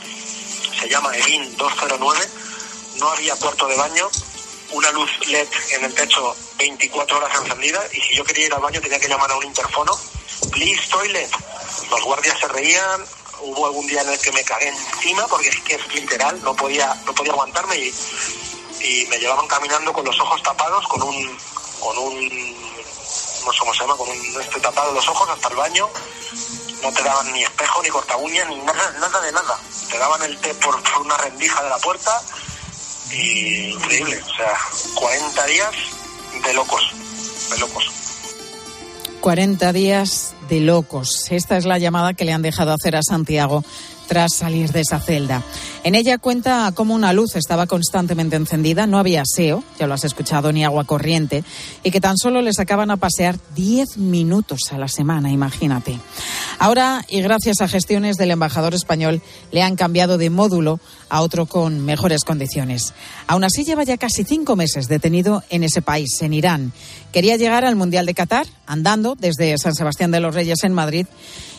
se 0.78 0.88
llama 0.88 1.16
EVIN 1.16 1.56
209, 1.56 2.20
no 2.98 3.08
había 3.08 3.34
cuarto 3.36 3.66
de 3.66 3.76
baño, 3.76 4.06
una 4.72 4.90
luz 4.92 5.10
LED 5.28 5.48
en 5.76 5.84
el 5.84 5.94
techo 5.94 6.36
24 6.58 7.16
horas 7.16 7.30
encendida 7.40 7.80
y 7.92 8.00
si 8.00 8.16
yo 8.16 8.24
quería 8.24 8.46
ir 8.46 8.54
al 8.54 8.60
baño 8.60 8.80
tenía 8.80 9.00
que 9.00 9.08
llamar 9.08 9.30
a 9.30 9.36
un 9.36 9.44
interfono, 9.44 9.92
please 10.50 10.82
toilet. 10.90 11.30
Los 11.90 12.04
guardias 12.04 12.38
se 12.38 12.48
reían, 12.48 13.00
hubo 13.44 13.66
algún 13.66 13.86
día 13.86 14.02
en 14.02 14.08
el 14.08 14.18
que 14.18 14.32
me 14.32 14.44
cagué 14.44 14.68
encima 14.68 15.26
porque 15.28 15.48
es 15.48 15.60
que 15.60 15.74
es 15.74 15.94
literal, 15.94 16.40
no 16.42 16.54
podía, 16.54 16.94
no 17.06 17.14
podía 17.14 17.32
aguantarme 17.32 17.76
y, 17.76 17.92
me 19.08 19.18
llevaban 19.18 19.46
caminando 19.46 19.94
con 19.94 20.04
los 20.04 20.18
ojos 20.20 20.42
tapados, 20.42 20.86
con 20.88 21.02
un, 21.02 21.38
con 21.80 21.96
un, 21.96 22.14
no 23.46 23.52
sé 23.52 23.58
cómo 23.58 23.72
se 23.72 23.80
llama, 23.80 23.96
con 23.96 24.10
un 24.10 24.40
este 24.42 24.60
tapado 24.60 24.92
los 24.92 25.08
ojos 25.08 25.26
hasta 25.30 25.48
el 25.48 25.56
baño. 25.56 25.88
No 26.82 26.92
te 26.92 27.02
daban 27.02 27.32
ni 27.32 27.42
espejo, 27.42 27.82
ni 27.82 27.88
corta 27.88 28.16
uña, 28.18 28.44
ni 28.44 28.56
nada, 28.56 28.90
nada 29.00 29.20
de 29.22 29.32
nada. 29.32 29.58
Te 29.90 29.96
daban 29.96 30.22
el 30.24 30.38
té 30.38 30.52
por, 30.54 30.82
por 30.82 31.00
una 31.00 31.16
rendija 31.16 31.62
de 31.62 31.70
la 31.70 31.78
puerta 31.78 32.20
y 33.10 33.72
increíble, 33.72 34.20
o 34.20 34.36
sea, 34.36 34.58
40 34.94 35.46
días 35.46 35.70
de 36.44 36.52
locos, 36.52 36.82
de 37.50 37.58
locos. 37.58 37.90
40 39.20 39.72
días 39.72 40.33
de 40.48 40.60
locos. 40.60 41.26
Esta 41.30 41.56
es 41.56 41.64
la 41.64 41.78
llamada 41.78 42.14
que 42.14 42.24
le 42.24 42.32
han 42.32 42.42
dejado 42.42 42.72
hacer 42.72 42.96
a 42.96 43.02
Santiago 43.02 43.64
tras 44.06 44.34
salir 44.34 44.72
de 44.72 44.80
esa 44.80 45.00
celda. 45.00 45.42
En 45.82 45.94
ella 45.94 46.18
cuenta 46.18 46.70
cómo 46.74 46.94
una 46.94 47.12
luz 47.12 47.36
estaba 47.36 47.66
constantemente 47.66 48.36
encendida, 48.36 48.86
no 48.86 48.98
había 48.98 49.22
aseo, 49.22 49.62
ya 49.78 49.86
lo 49.86 49.94
has 49.94 50.04
escuchado, 50.04 50.52
ni 50.52 50.64
agua 50.64 50.84
corriente, 50.84 51.44
y 51.82 51.90
que 51.90 52.00
tan 52.00 52.16
solo 52.16 52.40
le 52.42 52.52
sacaban 52.52 52.90
a 52.90 52.96
pasear 52.96 53.38
10 53.54 53.98
minutos 53.98 54.60
a 54.72 54.78
la 54.78 54.88
semana, 54.88 55.30
imagínate. 55.30 55.98
Ahora, 56.58 57.04
y 57.08 57.20
gracias 57.20 57.60
a 57.60 57.68
gestiones 57.68 58.16
del 58.16 58.30
embajador 58.30 58.74
español, 58.74 59.20
le 59.52 59.62
han 59.62 59.76
cambiado 59.76 60.18
de 60.18 60.30
módulo 60.30 60.80
a 61.08 61.20
otro 61.20 61.46
con 61.46 61.84
mejores 61.84 62.24
condiciones. 62.24 62.94
Aún 63.26 63.44
así, 63.44 63.64
lleva 63.64 63.84
ya 63.84 63.96
casi 63.96 64.24
cinco 64.24 64.56
meses 64.56 64.88
detenido 64.88 65.42
en 65.50 65.64
ese 65.64 65.82
país, 65.82 66.20
en 66.22 66.34
Irán. 66.34 66.72
Quería 67.12 67.36
llegar 67.36 67.64
al 67.64 67.76
Mundial 67.76 68.06
de 68.06 68.14
Qatar 68.14 68.46
andando 68.66 69.14
desde 69.18 69.56
San 69.58 69.74
Sebastián 69.74 70.10
de 70.10 70.20
los 70.20 70.34
Reyes 70.34 70.64
en 70.64 70.72
Madrid 70.72 71.06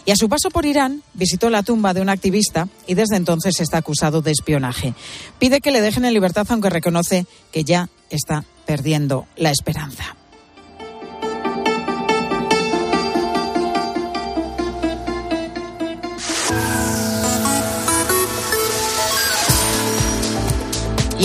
y 0.05 0.11
a 0.11 0.15
su 0.15 0.29
paso 0.29 0.49
por 0.51 0.65
Irán 0.65 1.01
visitó 1.13 1.49
la 1.49 1.63
tumba 1.63 1.93
de 1.93 2.01
un 2.01 2.09
activista 2.09 2.67
y 2.87 2.93
desde 2.93 3.15
entonces 3.15 3.59
está 3.59 3.77
acusado 3.77 4.21
de 4.21 4.31
espionaje. 4.31 4.93
Pide 5.39 5.61
que 5.61 5.71
le 5.71 5.81
dejen 5.81 6.05
en 6.05 6.13
libertad 6.13 6.45
aunque 6.49 6.69
reconoce 6.69 7.25
que 7.51 7.63
ya 7.63 7.89
está 8.09 8.45
perdiendo 8.65 9.25
la 9.35 9.49
esperanza. 9.49 10.15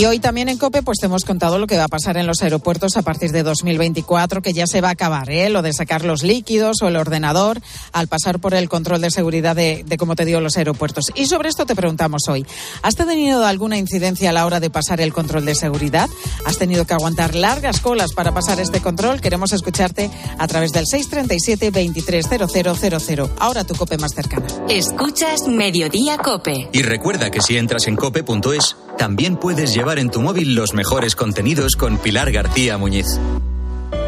Y 0.01 0.05
hoy 0.05 0.17
también 0.17 0.49
en 0.49 0.57
COPE 0.57 0.81
pues 0.81 0.97
te 0.97 1.05
hemos 1.05 1.25
contado 1.25 1.59
lo 1.59 1.67
que 1.67 1.77
va 1.77 1.83
a 1.83 1.87
pasar 1.87 2.17
en 2.17 2.25
los 2.25 2.41
aeropuertos 2.41 2.97
a 2.97 3.03
partir 3.03 3.31
de 3.31 3.43
2024, 3.43 4.41
que 4.41 4.51
ya 4.51 4.65
se 4.65 4.81
va 4.81 4.87
a 4.87 4.93
acabar, 4.93 5.29
¿eh? 5.29 5.51
lo 5.51 5.61
de 5.61 5.73
sacar 5.73 6.05
los 6.05 6.23
líquidos 6.23 6.81
o 6.81 6.87
el 6.87 6.95
ordenador 6.95 7.61
al 7.91 8.07
pasar 8.07 8.39
por 8.39 8.55
el 8.55 8.67
control 8.67 8.99
de 9.01 9.11
seguridad 9.11 9.55
de, 9.55 9.83
de, 9.85 9.97
como 9.97 10.15
te 10.15 10.25
digo, 10.25 10.39
los 10.39 10.57
aeropuertos. 10.57 11.11
Y 11.13 11.27
sobre 11.27 11.49
esto 11.49 11.67
te 11.67 11.75
preguntamos 11.75 12.23
hoy, 12.29 12.47
¿has 12.81 12.95
tenido 12.95 13.45
alguna 13.45 13.77
incidencia 13.77 14.31
a 14.31 14.33
la 14.33 14.47
hora 14.47 14.59
de 14.59 14.71
pasar 14.71 15.01
el 15.01 15.13
control 15.13 15.45
de 15.45 15.53
seguridad? 15.53 16.09
¿Has 16.45 16.57
tenido 16.57 16.87
que 16.87 16.95
aguantar 16.95 17.35
largas 17.35 17.79
colas 17.79 18.13
para 18.13 18.33
pasar 18.33 18.59
este 18.59 18.81
control? 18.81 19.21
Queremos 19.21 19.53
escucharte 19.53 20.09
a 20.39 20.47
través 20.47 20.71
del 20.71 20.87
637-230000. 20.87 23.29
Ahora 23.37 23.65
tu 23.65 23.75
COPE 23.75 23.99
más 23.99 24.15
cercana. 24.15 24.47
Escuchas 24.67 25.47
Mediodía 25.47 26.17
COPE. 26.17 26.69
Y 26.71 26.81
recuerda 26.81 27.29
que 27.29 27.39
si 27.39 27.55
entras 27.55 27.85
en 27.85 27.97
cope.es, 27.97 28.77
también 28.97 29.37
puedes 29.37 29.73
llevar 29.73 29.99
en 29.99 30.09
tu 30.09 30.21
móvil 30.21 30.55
los 30.55 30.73
mejores 30.73 31.15
contenidos 31.15 31.75
con 31.75 31.97
Pilar 31.97 32.31
García 32.31 32.77
Muñiz. 32.77 33.07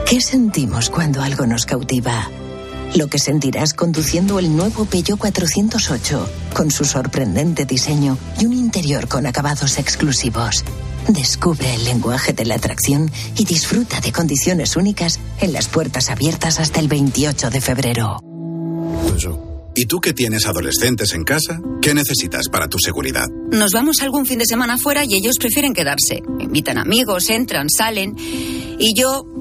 ¿Qué 0.08 0.22
sentimos 0.22 0.90
cuando 0.90 1.22
algo 1.22 1.46
nos 1.48 1.66
cautiva? 1.66 2.30
Lo 2.96 3.08
que 3.08 3.18
sentirás 3.18 3.74
conduciendo 3.74 4.38
el 4.38 4.56
nuevo 4.56 4.86
Peugeot 4.86 5.18
408, 5.18 6.30
con 6.54 6.70
su 6.70 6.86
sorprendente 6.86 7.66
diseño 7.66 8.18
y 8.40 8.46
un 8.46 8.54
interior 8.54 9.08
con 9.08 9.26
acabados 9.26 9.80
exclusivos. 9.80 10.64
Descubre 11.08 11.74
el 11.74 11.86
lenguaje 11.86 12.34
de 12.34 12.46
la 12.46 12.56
atracción 12.56 13.12
y 13.38 13.46
disfruta 13.46 14.00
de 14.00 14.12
condiciones 14.12 14.78
únicas 14.78 15.20
en 15.42 15.54
las 15.54 15.68
puertas 15.68 16.10
abiertas 16.10 16.60
hasta 16.60 16.80
el 16.80 16.88
28 16.88 17.50
de 17.50 17.62
febrero. 17.62 18.20
¿Y 19.76 19.86
tú 19.86 20.00
que 20.00 20.14
tienes 20.14 20.46
adolescentes 20.46 21.14
en 21.14 21.24
casa? 21.24 21.60
¿Qué 21.82 21.94
necesitas 21.96 22.48
para 22.52 22.68
tu 22.68 22.78
seguridad? 22.78 23.28
Nos 23.52 23.72
vamos 23.72 24.02
algún 24.02 24.26
fin 24.26 24.38
de 24.38 24.46
semana 24.46 24.78
fuera 24.78 25.04
y 25.04 25.16
ellos 25.16 25.36
prefieren 25.40 25.74
quedarse. 25.74 26.22
Invitan 26.40 26.78
amigos, 26.78 27.30
entran, 27.30 27.68
salen. 27.70 28.16
Y 28.18 28.94
yo 28.96 29.26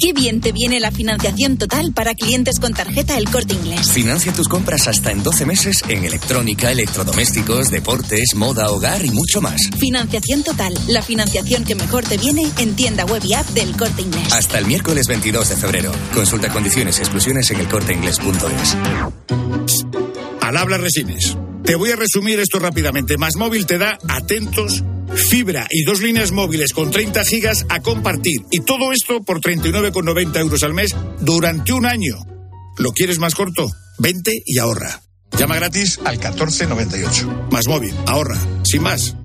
Qué 0.00 0.14
bien 0.14 0.40
te 0.40 0.50
viene 0.52 0.80
la 0.80 0.90
financiación 0.90 1.58
total 1.58 1.92
para 1.92 2.14
clientes 2.14 2.58
con 2.58 2.72
tarjeta 2.72 3.18
El 3.18 3.28
Corte 3.28 3.52
Inglés. 3.52 3.92
Financia 3.92 4.32
tus 4.32 4.48
compras 4.48 4.88
hasta 4.88 5.12
en 5.12 5.22
12 5.22 5.44
meses 5.44 5.84
en 5.88 6.06
electrónica, 6.06 6.72
electrodomésticos, 6.72 7.70
deportes, 7.70 8.34
moda, 8.34 8.70
hogar 8.70 9.04
y 9.04 9.10
mucho 9.10 9.42
más. 9.42 9.60
Financiación 9.78 10.42
total, 10.42 10.72
la 10.88 11.02
financiación 11.02 11.66
que 11.66 11.74
mejor 11.74 12.04
te 12.04 12.16
viene 12.16 12.50
en 12.58 12.76
tienda 12.76 13.04
web 13.04 13.22
y 13.26 13.34
app 13.34 13.46
del 13.48 13.76
Corte 13.76 14.00
Inglés. 14.00 14.32
Hasta 14.32 14.58
el 14.58 14.64
miércoles 14.64 15.06
22 15.06 15.50
de 15.50 15.56
febrero. 15.56 15.92
Consulta 16.14 16.48
condiciones 16.48 16.96
y 16.96 17.00
exclusiones 17.02 17.50
en 17.50 17.60
elcorteinglés.es. 17.60 18.76
Al 20.40 20.56
habla 20.56 20.78
Resines. 20.78 21.36
Te 21.62 21.74
voy 21.74 21.90
a 21.90 21.96
resumir 21.96 22.40
esto 22.40 22.58
rápidamente. 22.58 23.18
Más 23.18 23.36
móvil 23.36 23.66
te 23.66 23.76
da 23.76 23.98
atentos 24.08 24.82
fibra 25.14 25.66
y 25.70 25.84
dos 25.84 26.00
líneas 26.00 26.32
móviles 26.32 26.72
con 26.72 26.90
30 26.90 27.24
gigas 27.24 27.66
a 27.68 27.80
compartir. 27.80 28.42
Y 28.50 28.60
todo 28.60 28.92
esto 28.92 29.22
por 29.22 29.40
39,90 29.40 30.40
euros 30.40 30.62
al 30.62 30.74
mes 30.74 30.94
durante 31.20 31.72
un 31.72 31.86
año. 31.86 32.16
¿Lo 32.78 32.92
quieres 32.92 33.18
más 33.18 33.34
corto? 33.34 33.70
Vente 33.98 34.42
y 34.44 34.58
ahorra. 34.58 35.02
Llama 35.38 35.56
gratis 35.56 35.98
al 36.04 36.16
1498. 36.16 37.48
Más 37.50 37.66
móvil, 37.68 37.94
ahorra. 38.06 38.38
Sin 38.64 38.82
más. 38.82 39.16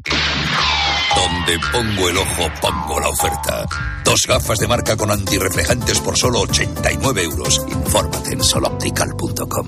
Donde 1.15 1.57
pongo 1.71 2.09
el 2.09 2.17
ojo, 2.17 2.49
pongo 2.61 2.99
la 2.99 3.09
oferta. 3.09 3.65
Dos 4.03 4.27
gafas 4.27 4.59
de 4.59 4.67
marca 4.67 4.97
con 4.97 5.11
antirreflejantes 5.11 5.99
por 5.99 6.17
solo 6.17 6.41
89 6.41 7.23
euros. 7.23 7.65
Infórmate 7.69 8.33
en 8.33 8.43
soloptical.com. 8.43 9.67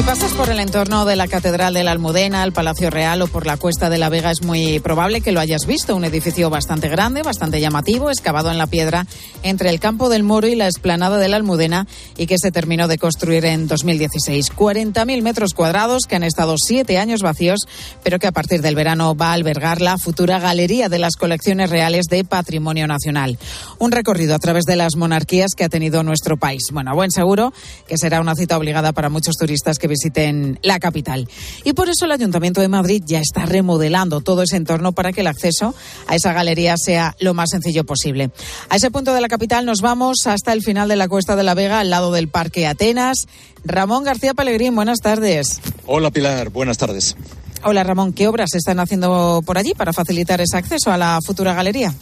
Si 0.00 0.06
pasas 0.06 0.32
por 0.32 0.48
el 0.48 0.60
entorno 0.60 1.04
de 1.04 1.14
la 1.14 1.28
Catedral 1.28 1.74
de 1.74 1.84
la 1.84 1.90
Almudena, 1.90 2.42
el 2.42 2.54
Palacio 2.54 2.88
Real 2.88 3.20
o 3.20 3.26
por 3.26 3.44
la 3.44 3.58
Cuesta 3.58 3.90
de 3.90 3.98
la 3.98 4.08
Vega, 4.08 4.30
es 4.30 4.42
muy 4.42 4.80
probable 4.80 5.20
que 5.20 5.30
lo 5.30 5.40
hayas 5.40 5.66
visto. 5.66 5.94
Un 5.94 6.06
edificio 6.06 6.48
bastante 6.48 6.88
grande, 6.88 7.22
bastante 7.22 7.60
llamativo, 7.60 8.08
excavado 8.08 8.50
en 8.50 8.56
la 8.56 8.66
piedra 8.66 9.06
entre 9.42 9.68
el 9.68 9.78
Campo 9.78 10.08
del 10.08 10.22
Moro 10.22 10.46
y 10.46 10.54
la 10.54 10.68
Esplanada 10.68 11.18
de 11.18 11.28
la 11.28 11.36
Almudena 11.36 11.86
y 12.16 12.26
que 12.26 12.38
se 12.38 12.50
terminó 12.50 12.88
de 12.88 12.96
construir 12.96 13.44
en 13.44 13.68
2016. 13.68 14.50
40.000 14.56 15.20
metros 15.20 15.52
cuadrados 15.52 16.04
que 16.08 16.16
han 16.16 16.22
estado 16.22 16.54
siete 16.56 16.96
años 16.96 17.20
vacíos, 17.20 17.66
pero 18.02 18.18
que 18.18 18.26
a 18.26 18.32
partir 18.32 18.62
del 18.62 18.76
verano 18.76 19.14
va 19.14 19.28
a 19.28 19.34
albergar 19.34 19.82
la 19.82 19.98
futura 19.98 20.38
Galería 20.38 20.88
de 20.88 20.98
las 20.98 21.16
Colecciones 21.16 21.68
Reales 21.68 22.06
de 22.06 22.24
Patrimonio 22.24 22.86
Nacional. 22.86 23.38
Un 23.78 23.92
recorrido 23.92 24.34
a 24.34 24.38
través 24.38 24.64
de 24.64 24.76
las 24.76 24.96
monarquías 24.96 25.50
que 25.54 25.64
ha 25.64 25.68
tenido 25.68 26.02
nuestro 26.02 26.38
país. 26.38 26.62
Bueno, 26.72 26.90
a 26.90 26.94
buen 26.94 27.10
seguro 27.10 27.52
que 27.86 27.98
será 27.98 28.22
una 28.22 28.34
cita 28.34 28.56
obligada 28.56 28.92
para 28.92 29.10
muchos 29.10 29.36
turistas 29.36 29.78
que 29.78 29.89
visiten 29.90 30.58
la 30.62 30.78
capital. 30.78 31.28
Y 31.64 31.74
por 31.74 31.90
eso 31.90 32.06
el 32.06 32.12
Ayuntamiento 32.12 32.62
de 32.62 32.68
Madrid 32.68 33.02
ya 33.04 33.20
está 33.20 33.44
remodelando 33.44 34.22
todo 34.22 34.42
ese 34.42 34.56
entorno 34.56 34.92
para 34.92 35.12
que 35.12 35.20
el 35.20 35.26
acceso 35.26 35.74
a 36.06 36.14
esa 36.14 36.32
galería 36.32 36.76
sea 36.78 37.14
lo 37.20 37.34
más 37.34 37.50
sencillo 37.50 37.84
posible. 37.84 38.30
A 38.70 38.76
ese 38.76 38.90
punto 38.90 39.12
de 39.12 39.20
la 39.20 39.28
capital 39.28 39.66
nos 39.66 39.82
vamos 39.82 40.26
hasta 40.26 40.54
el 40.54 40.62
final 40.62 40.88
de 40.88 40.96
la 40.96 41.08
Cuesta 41.08 41.36
de 41.36 41.42
la 41.42 41.54
Vega, 41.54 41.80
al 41.80 41.90
lado 41.90 42.12
del 42.12 42.28
Parque 42.28 42.66
Atenas. 42.66 43.28
Ramón 43.64 44.04
García 44.04 44.32
Pellegrín, 44.32 44.74
buenas 44.74 45.00
tardes. 45.00 45.60
Hola 45.84 46.10
Pilar, 46.10 46.48
buenas 46.48 46.78
tardes. 46.78 47.16
Hola 47.62 47.84
Ramón, 47.84 48.14
¿qué 48.14 48.26
obras 48.26 48.54
están 48.54 48.80
haciendo 48.80 49.42
por 49.44 49.58
allí 49.58 49.74
para 49.74 49.92
facilitar 49.92 50.40
ese 50.40 50.56
acceso 50.56 50.90
a 50.90 50.96
la 50.96 51.18
futura 51.22 51.52
galería? 51.52 51.92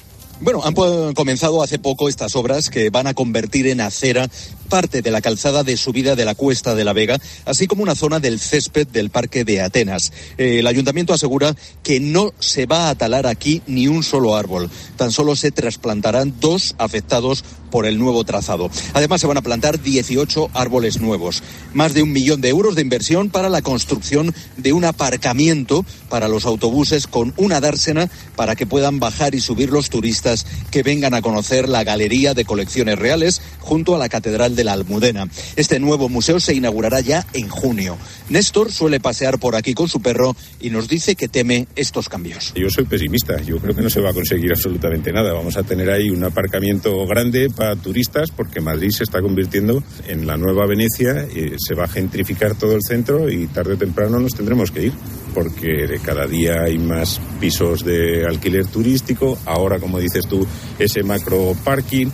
Bueno, 0.41 0.63
han 0.65 1.15
comenzado 1.15 1.63
hace 1.65 1.81
poco 1.81 2.09
estas 2.09 2.37
obras 2.37 2.71
que 2.71 2.91
van 2.91 3.09
a 3.09 3.15
convertir 3.15 3.67
en 3.67 3.81
acera 3.81 4.29
parte 4.69 5.03
de 5.03 5.11
la 5.11 5.21
calzada 5.21 5.65
de 5.65 5.77
subida 5.77 6.17
de 6.17 6.25
la 6.25 6.35
Cuesta 6.35 6.75
de 6.75 6.85
la 6.85 6.93
Vega, 6.93 7.19
así 7.45 7.67
como 7.67 7.83
una 7.83 7.95
zona 7.95 8.21
del 8.21 8.39
césped 8.39 8.87
del 8.87 9.11
Parque 9.11 9.45
de 9.45 9.61
Atenas. 9.61 10.13
Eh, 10.37 10.61
el 10.61 10.67
ayuntamiento 10.67 11.13
asegura 11.13 11.57
que 11.83 12.01
no 12.01 12.33
se 12.39 12.67
va 12.67 12.91
a 12.91 12.95
talar 12.95 13.27
aquí 13.27 13.63
ni 13.67 13.89
un 13.89 14.03
solo 14.03 14.37
árbol, 14.37 14.71
tan 14.97 15.11
solo 15.11 15.37
se 15.37 15.51
trasplantarán 15.51 16.35
dos 16.41 16.75
afectados 16.79 17.45
por 17.71 17.87
el 17.87 17.99
nuevo 17.99 18.25
trazado. 18.25 18.71
Además, 18.95 19.21
se 19.21 19.27
van 19.27 19.37
a 19.37 19.43
plantar 19.43 19.83
18 19.83 20.51
árboles 20.55 21.01
nuevos. 21.01 21.43
Más 21.75 21.95
de 21.95 22.03
un 22.03 22.13
millón 22.13 22.41
de 22.41 22.49
euros 22.49 22.75
de 22.75 22.83
inversión 22.83 23.31
para 23.31 23.49
la 23.49 23.63
construcción 23.63 24.35
de 24.57 24.73
un 24.73 24.85
aparcamiento 24.85 25.85
para 26.09 26.29
los 26.29 26.47
autobuses 26.47 27.07
con 27.07 27.35
una 27.37 27.61
dársena 27.61 28.09
para 28.37 28.57
que 28.57 28.67
puedan 28.67 29.01
bajar 29.01 29.35
y 29.35 29.41
subir 29.41 29.71
los 29.71 29.91
turistas 29.91 30.47
que 30.71 30.83
vengan 30.83 31.15
a 31.15 31.23
conocer 31.23 31.69
la 31.69 31.85
Galería 31.85 32.35
de 32.35 32.45
Colecciones 32.45 32.99
Reales 32.99 33.43
junto 33.61 33.95
a 33.95 33.99
la 33.99 34.09
Catedral 34.09 34.57
de 34.57 34.58
la 34.65 34.73
Almudena. 34.73 35.29
Este 35.57 35.79
nuevo 35.79 36.09
museo 36.09 36.41
se 36.41 36.55
inaugurará 36.55 37.01
ya 37.01 37.27
en 37.33 37.49
junio. 37.49 37.99
Néstor 38.29 38.73
suele 38.73 39.01
pasear 39.01 39.39
por 39.39 39.57
aquí 39.57 39.75
con 39.75 39.89
su 39.89 40.01
perro 40.01 40.37
y 40.61 40.71
nos 40.71 40.89
dice 40.89 41.17
que 41.17 41.29
teme 41.29 41.67
estos 41.77 42.09
cambios. 42.09 42.53
Yo 42.55 42.71
soy 42.71 42.85
pesimista. 42.85 43.41
Yo 43.43 43.59
creo 43.59 43.75
que 43.75 43.83
no 43.83 43.91
se 43.91 44.01
va 44.01 44.11
a 44.11 44.15
conseguir 44.15 44.53
absolutamente 44.53 45.13
nada. 45.13 45.33
Vamos 45.33 45.57
a 45.57 45.63
tener 45.63 45.91
ahí 45.91 46.11
un 46.11 46.25
aparcamiento 46.25 47.07
grande 47.07 47.51
para 47.51 47.77
turistas 47.77 48.31
porque 48.31 48.61
Madrid 48.61 48.91
se 48.91 49.05
está 49.05 49.21
convirtiendo 49.21 49.83
en 50.07 50.27
la 50.27 50.37
nueva 50.37 50.67
Venecia 50.67 51.27
y 51.35 51.55
se 51.59 51.75
va 51.75 51.85
a 51.85 51.89
gentrificar 51.89 52.55
todo 52.55 52.75
el 52.75 52.83
centro 52.83 53.31
y 53.31 53.47
tarde 53.47 53.75
o 53.75 53.79
temprano 53.79 54.19
nos 54.19 54.35
tendremos 54.35 54.71
que 54.71 54.87
ir 54.87 54.93
porque 55.35 55.87
de 55.87 56.01
cada 56.01 56.27
día 56.27 56.63
hay 56.63 56.79
más 56.79 57.21
pisos 57.41 57.85
de 57.85 58.25
alquiler 58.27 58.67
turístico. 58.67 59.39
Ahora, 59.45 59.79
como 59.79 59.99
dices 59.99 60.27
tú, 60.27 60.47
ese 60.79 61.03
macro 61.03 61.55
parking. 61.65 62.09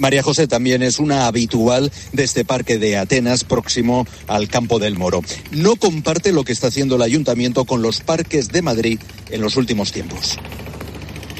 María 0.00 0.22
José 0.22 0.48
también 0.48 0.82
es 0.82 0.98
una 0.98 1.26
habitual 1.26 1.92
de 2.12 2.24
este 2.24 2.42
parque 2.46 2.78
de 2.78 2.96
Atenas 2.96 3.44
próximo 3.44 4.06
al 4.26 4.48
Campo 4.48 4.78
del 4.78 4.96
Moro. 4.96 5.20
No 5.50 5.76
comparte 5.76 6.32
lo 6.32 6.42
que 6.42 6.52
está 6.52 6.68
haciendo 6.68 6.96
el 6.96 7.02
ayuntamiento 7.02 7.66
con 7.66 7.82
los 7.82 8.00
parques 8.00 8.48
de 8.48 8.62
Madrid 8.62 8.98
en 9.30 9.42
los 9.42 9.56
últimos 9.56 9.92
tiempos. 9.92 10.38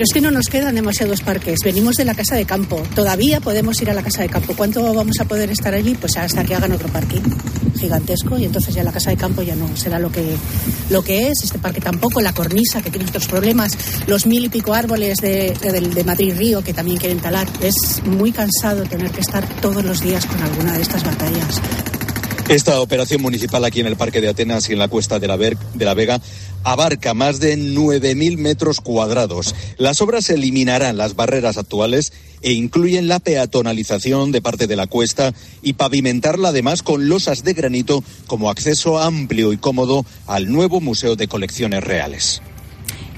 Pero 0.00 0.06
es 0.08 0.14
que 0.14 0.22
no 0.22 0.30
nos 0.30 0.46
quedan 0.46 0.74
demasiados 0.76 1.20
parques. 1.20 1.58
Venimos 1.62 1.96
de 1.96 2.06
la 2.06 2.14
casa 2.14 2.34
de 2.34 2.46
campo. 2.46 2.82
Todavía 2.94 3.38
podemos 3.40 3.82
ir 3.82 3.90
a 3.90 3.92
la 3.92 4.02
casa 4.02 4.22
de 4.22 4.30
campo. 4.30 4.54
¿Cuánto 4.56 4.94
vamos 4.94 5.20
a 5.20 5.26
poder 5.26 5.50
estar 5.50 5.74
allí? 5.74 5.94
Pues 5.94 6.16
hasta 6.16 6.42
que 6.42 6.54
hagan 6.54 6.72
otro 6.72 6.88
parque 6.88 7.20
gigantesco 7.78 8.38
y 8.38 8.46
entonces 8.46 8.74
ya 8.74 8.82
la 8.82 8.92
casa 8.92 9.10
de 9.10 9.18
campo 9.18 9.42
ya 9.42 9.54
no 9.54 9.76
será 9.76 9.98
lo 9.98 10.10
que, 10.10 10.24
lo 10.88 11.04
que 11.04 11.28
es. 11.28 11.44
Este 11.44 11.58
parque 11.58 11.82
tampoco, 11.82 12.22
la 12.22 12.32
cornisa 12.32 12.80
que 12.80 12.88
tiene 12.88 13.10
otros 13.10 13.26
problemas, 13.26 13.76
los 14.06 14.24
mil 14.24 14.46
y 14.46 14.48
pico 14.48 14.72
árboles 14.72 15.18
de, 15.18 15.52
de, 15.60 15.80
de 15.82 16.04
Madrid 16.04 16.32
Río 16.34 16.64
que 16.64 16.72
también 16.72 16.96
quieren 16.96 17.20
talar. 17.20 17.46
Es 17.60 18.02
muy 18.06 18.32
cansado 18.32 18.84
tener 18.84 19.10
que 19.10 19.20
estar 19.20 19.46
todos 19.60 19.84
los 19.84 20.00
días 20.00 20.24
con 20.24 20.42
alguna 20.42 20.72
de 20.78 20.80
estas 20.80 21.04
batallas. 21.04 21.60
Esta 22.50 22.80
operación 22.80 23.22
municipal 23.22 23.64
aquí 23.64 23.78
en 23.78 23.86
el 23.86 23.94
Parque 23.94 24.20
de 24.20 24.28
Atenas 24.28 24.68
y 24.68 24.72
en 24.72 24.80
la 24.80 24.88
Cuesta 24.88 25.20
de 25.20 25.28
la, 25.28 25.36
Vega 25.94 26.20
abarca 26.64 27.14
más 27.14 27.38
de 27.38 27.56
9.000 27.56 28.38
metros 28.38 28.80
cuadrados. 28.80 29.54
Las 29.78 30.00
obras 30.00 30.30
eliminarán 30.30 30.96
las 30.96 31.14
barreras 31.14 31.58
actuales 31.58 32.12
e 32.42 32.50
incluyen 32.50 33.06
la 33.06 33.20
peatonalización 33.20 34.32
de 34.32 34.42
parte 34.42 34.66
de 34.66 34.74
la 34.74 34.88
cuesta 34.88 35.32
y 35.62 35.74
pavimentarla 35.74 36.48
además 36.48 36.82
con 36.82 37.08
losas 37.08 37.44
de 37.44 37.52
granito 37.52 38.02
como 38.26 38.50
acceso 38.50 38.98
amplio 38.98 39.52
y 39.52 39.56
cómodo 39.56 40.04
al 40.26 40.50
nuevo 40.50 40.80
Museo 40.80 41.14
de 41.14 41.28
Colecciones 41.28 41.84
Reales. 41.84 42.42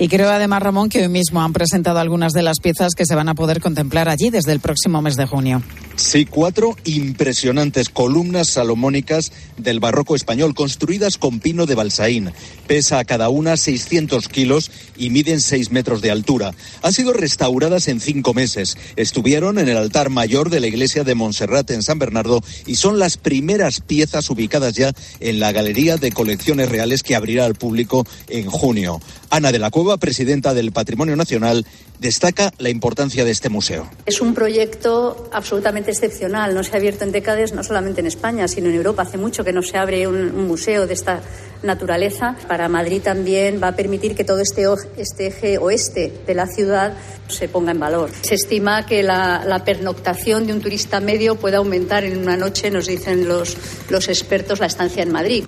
Y 0.03 0.09
creo 0.09 0.30
además, 0.30 0.61
Ramón, 0.64 0.88
que 0.88 1.03
hoy 1.03 1.09
mismo 1.09 1.42
han 1.42 1.53
presentado 1.53 2.00
algunas 2.00 2.32
de 2.32 2.42
las 2.42 2.59
piezas 2.59 2.96
que 2.96 3.07
se 3.07 3.14
van 3.14 3.28
a 3.28 3.36
poder 3.36 3.61
contemplar 3.61 4.09
allí 4.09 4.30
desde 4.30 4.50
el 4.50 4.59
próximo 4.59 5.00
mes 5.00 5.14
de 5.14 5.26
junio. 5.26 5.62
Sí, 5.94 6.24
cuatro 6.24 6.76
impresionantes 6.82 7.88
columnas 7.88 8.48
salomónicas 8.48 9.30
del 9.59 9.78
barroco 9.78 10.16
español 10.16 10.57
construidas 10.57 11.18
con 11.18 11.38
pino 11.38 11.66
de 11.66 11.76
balsaín. 11.76 12.32
Pesa 12.66 12.98
a 12.98 13.05
cada 13.05 13.28
una 13.28 13.57
600 13.57 14.26
kilos 14.26 14.72
y 14.96 15.11
miden 15.11 15.40
6 15.40 15.70
metros 15.70 16.03
de 16.03 16.11
altura. 16.11 16.53
Han 16.82 16.92
sido 16.92 17.12
restauradas 17.12 17.86
en 17.86 18.00
cinco 18.00 18.34
meses. 18.34 18.76
Estuvieron 18.96 19.61
en 19.61 19.68
el 19.68 19.76
altar 19.76 20.11
mayor 20.11 20.50
de 20.50 20.59
la 20.59 20.66
iglesia 20.66 21.05
de 21.05 21.14
Montserrat 21.14 21.70
en 21.70 21.84
San 21.84 22.00
Bernardo 22.00 22.42
y 22.66 22.74
son 22.74 22.98
las 22.98 23.18
primeras 23.18 23.80
piezas 23.80 24.28
ubicadas 24.30 24.74
ya 24.74 24.92
en 25.20 25.38
la 25.38 25.53
Galería 25.53 25.96
de 25.96 26.11
Colecciones 26.11 26.70
Reales 26.70 27.05
que 27.05 27.14
abrirá 27.14 27.44
al 27.44 27.55
público 27.55 28.05
en 28.28 28.46
junio. 28.46 29.00
Ana 29.30 29.50
de 29.50 29.59
la 29.59 29.70
Cueva, 29.70 29.91
presidenta 29.99 30.55
del 30.55 30.72
Patrimonio 30.72 31.16
Nacional, 31.16 31.66
destaca 31.99 32.53
la 32.59 32.68
importancia 32.68 33.24
de 33.24 33.30
este 33.30 33.49
museo. 33.49 33.88
Es 34.07 34.20
un 34.20 34.34
proyecto 34.34 35.30
absolutamente 35.32 35.93
excepcional. 35.93 36.55
No 36.55 36.64
se 36.64 36.72
ha 36.72 36.76
abierto 36.76 37.05
en 37.05 37.12
décadas, 37.12 37.53
no 37.53 37.62
solamente 37.62 38.01
en 38.01 38.07
España, 38.07 38.49
sino 38.49 38.68
en 38.68 38.74
Europa. 38.74 39.03
Hace 39.03 39.18
mucho 39.18 39.45
que 39.45 39.53
no 39.53 39.62
se 39.62 39.78
abre 39.78 40.07
un, 40.07 40.47
museo 40.47 40.86
de 40.86 40.95
esta 40.95 41.20
naturaleza. 41.62 42.36
Para 42.49 42.68
Madrid 42.68 43.01
también 43.03 43.61
va 43.62 43.68
a 43.68 43.76
permitir 43.76 44.14
que 44.14 44.24
todo 44.24 44.40
este, 44.40 44.64
este 44.97 45.28
eje 45.28 45.59
oeste 45.59 46.12
de 46.26 46.34
la 46.34 46.47
ciudad 46.47 46.95
se 47.28 47.49
ponga 47.49 47.70
en 47.70 47.78
valor. 47.78 48.11
Se 48.22 48.34
estima 48.34 48.84
que 48.84 49.03
la, 49.03 49.45
la, 49.47 49.64
pernoctación 49.64 50.47
de 50.47 50.53
un 50.53 50.61
turista 50.61 51.01
medio 51.01 51.36
puede 51.36 51.57
aumentar 51.57 52.05
en 52.05 52.18
una 52.18 52.36
noche, 52.36 52.70
nos 52.70 52.86
dicen 52.86 53.28
los, 53.28 53.57
los 53.88 54.09
expertos, 54.09 54.59
la 54.59 54.66
estancia 54.66 55.03
en 55.03 55.12
Madrid. 55.12 55.45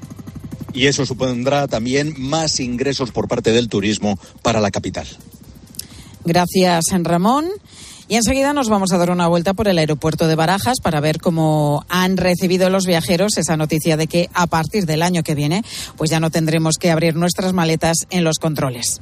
Y 0.74 0.86
eso 0.86 1.06
supondrá 1.06 1.68
también 1.68 2.14
más 2.18 2.60
ingresos 2.60 3.12
por 3.12 3.28
parte 3.28 3.52
del 3.52 3.68
turismo 3.68 4.18
para 4.42 4.60
la 4.60 4.70
capital. 4.70 5.06
Gracias, 6.24 6.84
Ramón. 6.90 7.46
Y 8.06 8.16
enseguida 8.16 8.52
nos 8.52 8.68
vamos 8.68 8.92
a 8.92 8.98
dar 8.98 9.10
una 9.10 9.28
vuelta 9.28 9.54
por 9.54 9.66
el 9.66 9.78
aeropuerto 9.78 10.26
de 10.26 10.34
Barajas 10.34 10.80
para 10.82 11.00
ver 11.00 11.20
cómo 11.20 11.86
han 11.88 12.18
recibido 12.18 12.68
los 12.68 12.84
viajeros 12.84 13.38
esa 13.38 13.56
noticia 13.56 13.96
de 13.96 14.08
que 14.08 14.28
a 14.34 14.46
partir 14.46 14.84
del 14.84 15.02
año 15.02 15.22
que 15.22 15.34
viene, 15.34 15.62
pues 15.96 16.10
ya 16.10 16.20
no 16.20 16.30
tendremos 16.30 16.76
que 16.78 16.90
abrir 16.90 17.14
nuestras 17.14 17.54
maletas 17.54 17.96
en 18.10 18.24
los 18.24 18.38
controles. 18.38 19.00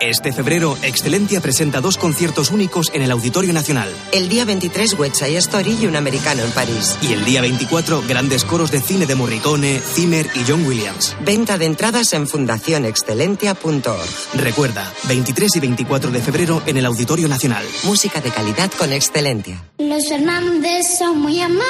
Este 0.00 0.32
febrero, 0.32 0.78
Excelentia 0.82 1.42
presenta 1.42 1.82
dos 1.82 1.98
conciertos 1.98 2.50
únicos 2.50 2.90
en 2.94 3.02
el 3.02 3.10
Auditorio 3.10 3.52
Nacional. 3.52 3.90
El 4.12 4.30
día 4.30 4.46
23, 4.46 4.98
West 4.98 5.16
Side 5.16 5.36
Story 5.36 5.76
y 5.78 5.86
un 5.86 5.94
americano 5.94 6.42
en 6.42 6.50
París. 6.52 6.96
Y 7.02 7.12
el 7.12 7.22
día 7.26 7.42
24, 7.42 8.02
grandes 8.08 8.46
coros 8.46 8.70
de 8.70 8.80
cine 8.80 9.04
de 9.04 9.14
Morricone, 9.14 9.78
Zimmer 9.78 10.26
y 10.34 10.44
John 10.48 10.66
Williams. 10.66 11.14
Venta 11.20 11.58
de 11.58 11.66
entradas 11.66 12.14
en 12.14 12.26
fundacionexcelentia.org. 12.26 14.40
Recuerda, 14.40 14.90
23 15.06 15.56
y 15.56 15.60
24 15.60 16.10
de 16.10 16.20
febrero 16.20 16.62
en 16.64 16.78
el 16.78 16.86
Auditorio 16.86 17.28
Nacional. 17.28 17.66
Música 17.84 18.22
de 18.22 18.30
calidad 18.30 18.70
con 18.78 18.94
Excelentia. 18.94 19.62
Los 19.76 20.08
Fernández 20.08 20.96
son 20.98 21.20
muy 21.20 21.42
amables. 21.42 21.66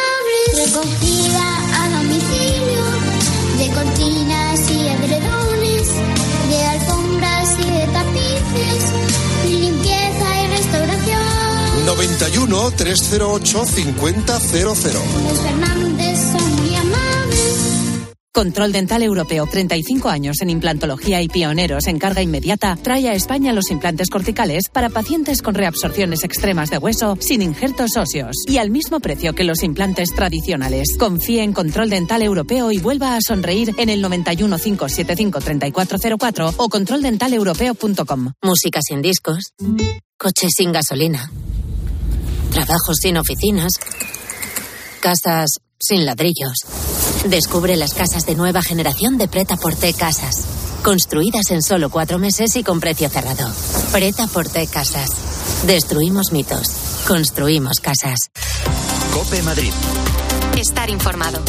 Recogida 0.54 1.82
a 1.82 1.88
domicilio 1.98 2.84
de 3.58 3.70
91 11.84 12.70
308 12.72 13.64
5000. 13.66 14.16
Los 14.64 14.78
Fernández 14.78 16.18
son 16.32 16.56
muy 16.56 16.74
amables. 16.76 17.60
Control 18.32 18.70
Dental 18.70 19.02
Europeo, 19.02 19.44
35 19.46 20.08
años 20.08 20.40
en 20.40 20.50
implantología 20.50 21.20
y 21.20 21.28
pioneros 21.28 21.88
en 21.88 21.98
carga 21.98 22.22
inmediata, 22.22 22.76
trae 22.80 23.08
a 23.08 23.12
España 23.12 23.52
los 23.52 23.72
implantes 23.72 24.08
corticales 24.08 24.68
para 24.72 24.88
pacientes 24.88 25.42
con 25.42 25.54
reabsorciones 25.54 26.22
extremas 26.22 26.70
de 26.70 26.78
hueso 26.78 27.18
sin 27.20 27.42
injertos 27.42 27.96
óseos 27.96 28.36
y 28.46 28.58
al 28.58 28.70
mismo 28.70 29.00
precio 29.00 29.34
que 29.34 29.42
los 29.42 29.64
implantes 29.64 30.14
tradicionales. 30.14 30.96
Confíe 30.96 31.42
en 31.42 31.52
Control 31.52 31.90
Dental 31.90 32.22
Europeo 32.22 32.70
y 32.70 32.78
vuelva 32.78 33.16
a 33.16 33.20
sonreír 33.20 33.74
en 33.78 33.88
el 33.88 34.00
91 34.00 34.58
575 34.58 35.40
3404 35.40 36.54
o 36.56 36.68
controldentaleuropeo.com. 36.68 38.32
Música 38.42 38.80
sin 38.80 39.02
discos, 39.02 39.52
coches 40.16 40.52
sin 40.56 40.70
gasolina, 40.70 41.30
trabajos 42.50 42.98
sin 43.00 43.16
oficinas, 43.16 43.72
casas 45.00 45.50
sin 45.78 46.04
ladrillos. 46.04 46.58
Descubre 47.26 47.76
las 47.76 47.94
casas 47.94 48.26
de 48.26 48.34
nueva 48.34 48.62
generación 48.62 49.18
de 49.18 49.28
Preta 49.28 49.56
Porte 49.56 49.92
Casas. 49.94 50.44
Construidas 50.82 51.50
en 51.50 51.62
solo 51.62 51.90
cuatro 51.90 52.18
meses 52.18 52.56
y 52.56 52.62
con 52.62 52.80
precio 52.80 53.08
cerrado. 53.08 53.50
Preta 53.92 54.26
Porte 54.26 54.66
Casas. 54.66 55.10
Destruimos 55.66 56.32
mitos. 56.32 56.68
Construimos 57.06 57.80
casas. 57.80 58.18
Cope 59.12 59.42
Madrid. 59.42 59.72
Estar 60.56 60.88
informado. 60.90 61.42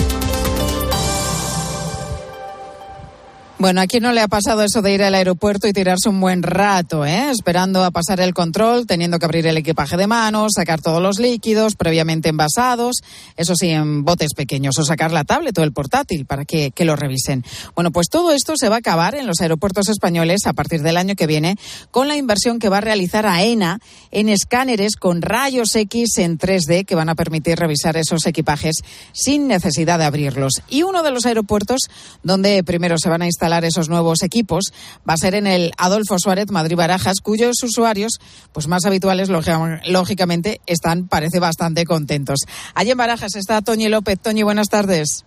Bueno, 3.62 3.80
¿a 3.80 3.86
quién 3.86 4.02
no 4.02 4.12
le 4.12 4.22
ha 4.22 4.28
pasado 4.28 4.64
eso 4.64 4.82
de 4.82 4.92
ir 4.92 5.04
al 5.04 5.14
aeropuerto 5.14 5.68
y 5.68 5.72
tirarse 5.72 6.10
un 6.10 6.20
buen 6.20 6.42
rato, 6.42 7.06
eh? 7.06 7.30
esperando 7.30 7.84
a 7.84 7.92
pasar 7.92 8.20
el 8.20 8.34
control, 8.34 8.88
teniendo 8.88 9.20
que 9.20 9.26
abrir 9.26 9.46
el 9.46 9.56
equipaje 9.56 9.98
de 9.98 10.08
mano, 10.08 10.48
sacar 10.50 10.82
todos 10.82 11.00
los 11.00 11.20
líquidos 11.20 11.76
previamente 11.76 12.30
envasados, 12.30 13.04
eso 13.38 13.54
sí, 13.56 13.70
en 13.70 14.04
botes 14.04 14.34
pequeños, 14.34 14.80
o 14.80 14.84
sacar 14.84 15.12
la 15.12 15.26
tablet 15.26 15.56
o 15.60 15.64
el 15.64 15.74
portátil 15.74 16.26
para 16.26 16.44
que, 16.44 16.72
que 16.72 16.86
lo 16.86 16.96
revisen? 16.96 17.46
Bueno, 17.76 17.92
pues 17.92 18.08
todo 18.10 18.34
esto 18.34 18.58
se 18.58 18.68
va 18.68 18.78
a 18.78 18.80
acabar 18.80 19.14
en 19.14 19.28
los 19.28 19.42
aeropuertos 19.42 19.90
españoles 19.90 20.48
a 20.48 20.54
partir 20.54 20.82
del 20.82 20.98
año 20.98 21.14
que 21.14 21.28
viene 21.28 21.56
con 21.92 22.08
la 22.08 22.16
inversión 22.16 22.58
que 22.58 22.68
va 22.68 22.80
a 22.80 22.82
realizar 22.82 23.28
AENA 23.28 23.78
en 24.10 24.30
escáneres 24.30 24.96
con 24.96 25.22
rayos 25.22 25.76
X 25.76 26.18
en 26.18 26.40
3D 26.40 26.84
que 26.84 26.96
van 26.96 27.10
a 27.10 27.16
permitir 27.16 27.60
revisar 27.60 27.96
esos 27.96 28.26
equipajes 28.26 28.78
sin 29.14 29.48
necesidad 29.48 30.00
de 30.00 30.06
abrirlos. 30.06 30.64
Y 30.68 30.82
uno 30.82 31.04
de 31.04 31.12
los 31.12 31.28
aeropuertos 31.28 31.82
donde 32.24 32.64
primero 32.64 32.98
se 32.98 33.10
van 33.10 33.22
a 33.22 33.28
instalar 33.28 33.51
esos 33.60 33.90
nuevos 33.90 34.24
equipos 34.24 34.72
va 35.08 35.14
a 35.14 35.18
ser 35.18 35.36
en 35.36 35.48
el 35.48 35.72
Adolfo 35.78 36.18
Suárez 36.20 36.50
Madrid 36.52 36.76
Barajas, 36.76 37.22
cuyos 37.22 37.62
usuarios, 37.64 38.14
pues 38.54 38.68
más 38.68 38.86
habituales, 38.86 39.30
lógicamente, 39.30 40.62
están, 40.66 41.08
parece, 41.08 41.40
bastante 41.40 41.86
contentos. 41.86 42.40
Allí 42.74 42.92
en 42.92 42.98
Barajas 42.98 43.36
está 43.36 43.62
Toñi 43.62 43.90
López. 43.90 44.20
Toñi, 44.20 44.44
buenas 44.44 44.70
tardes 44.70 45.26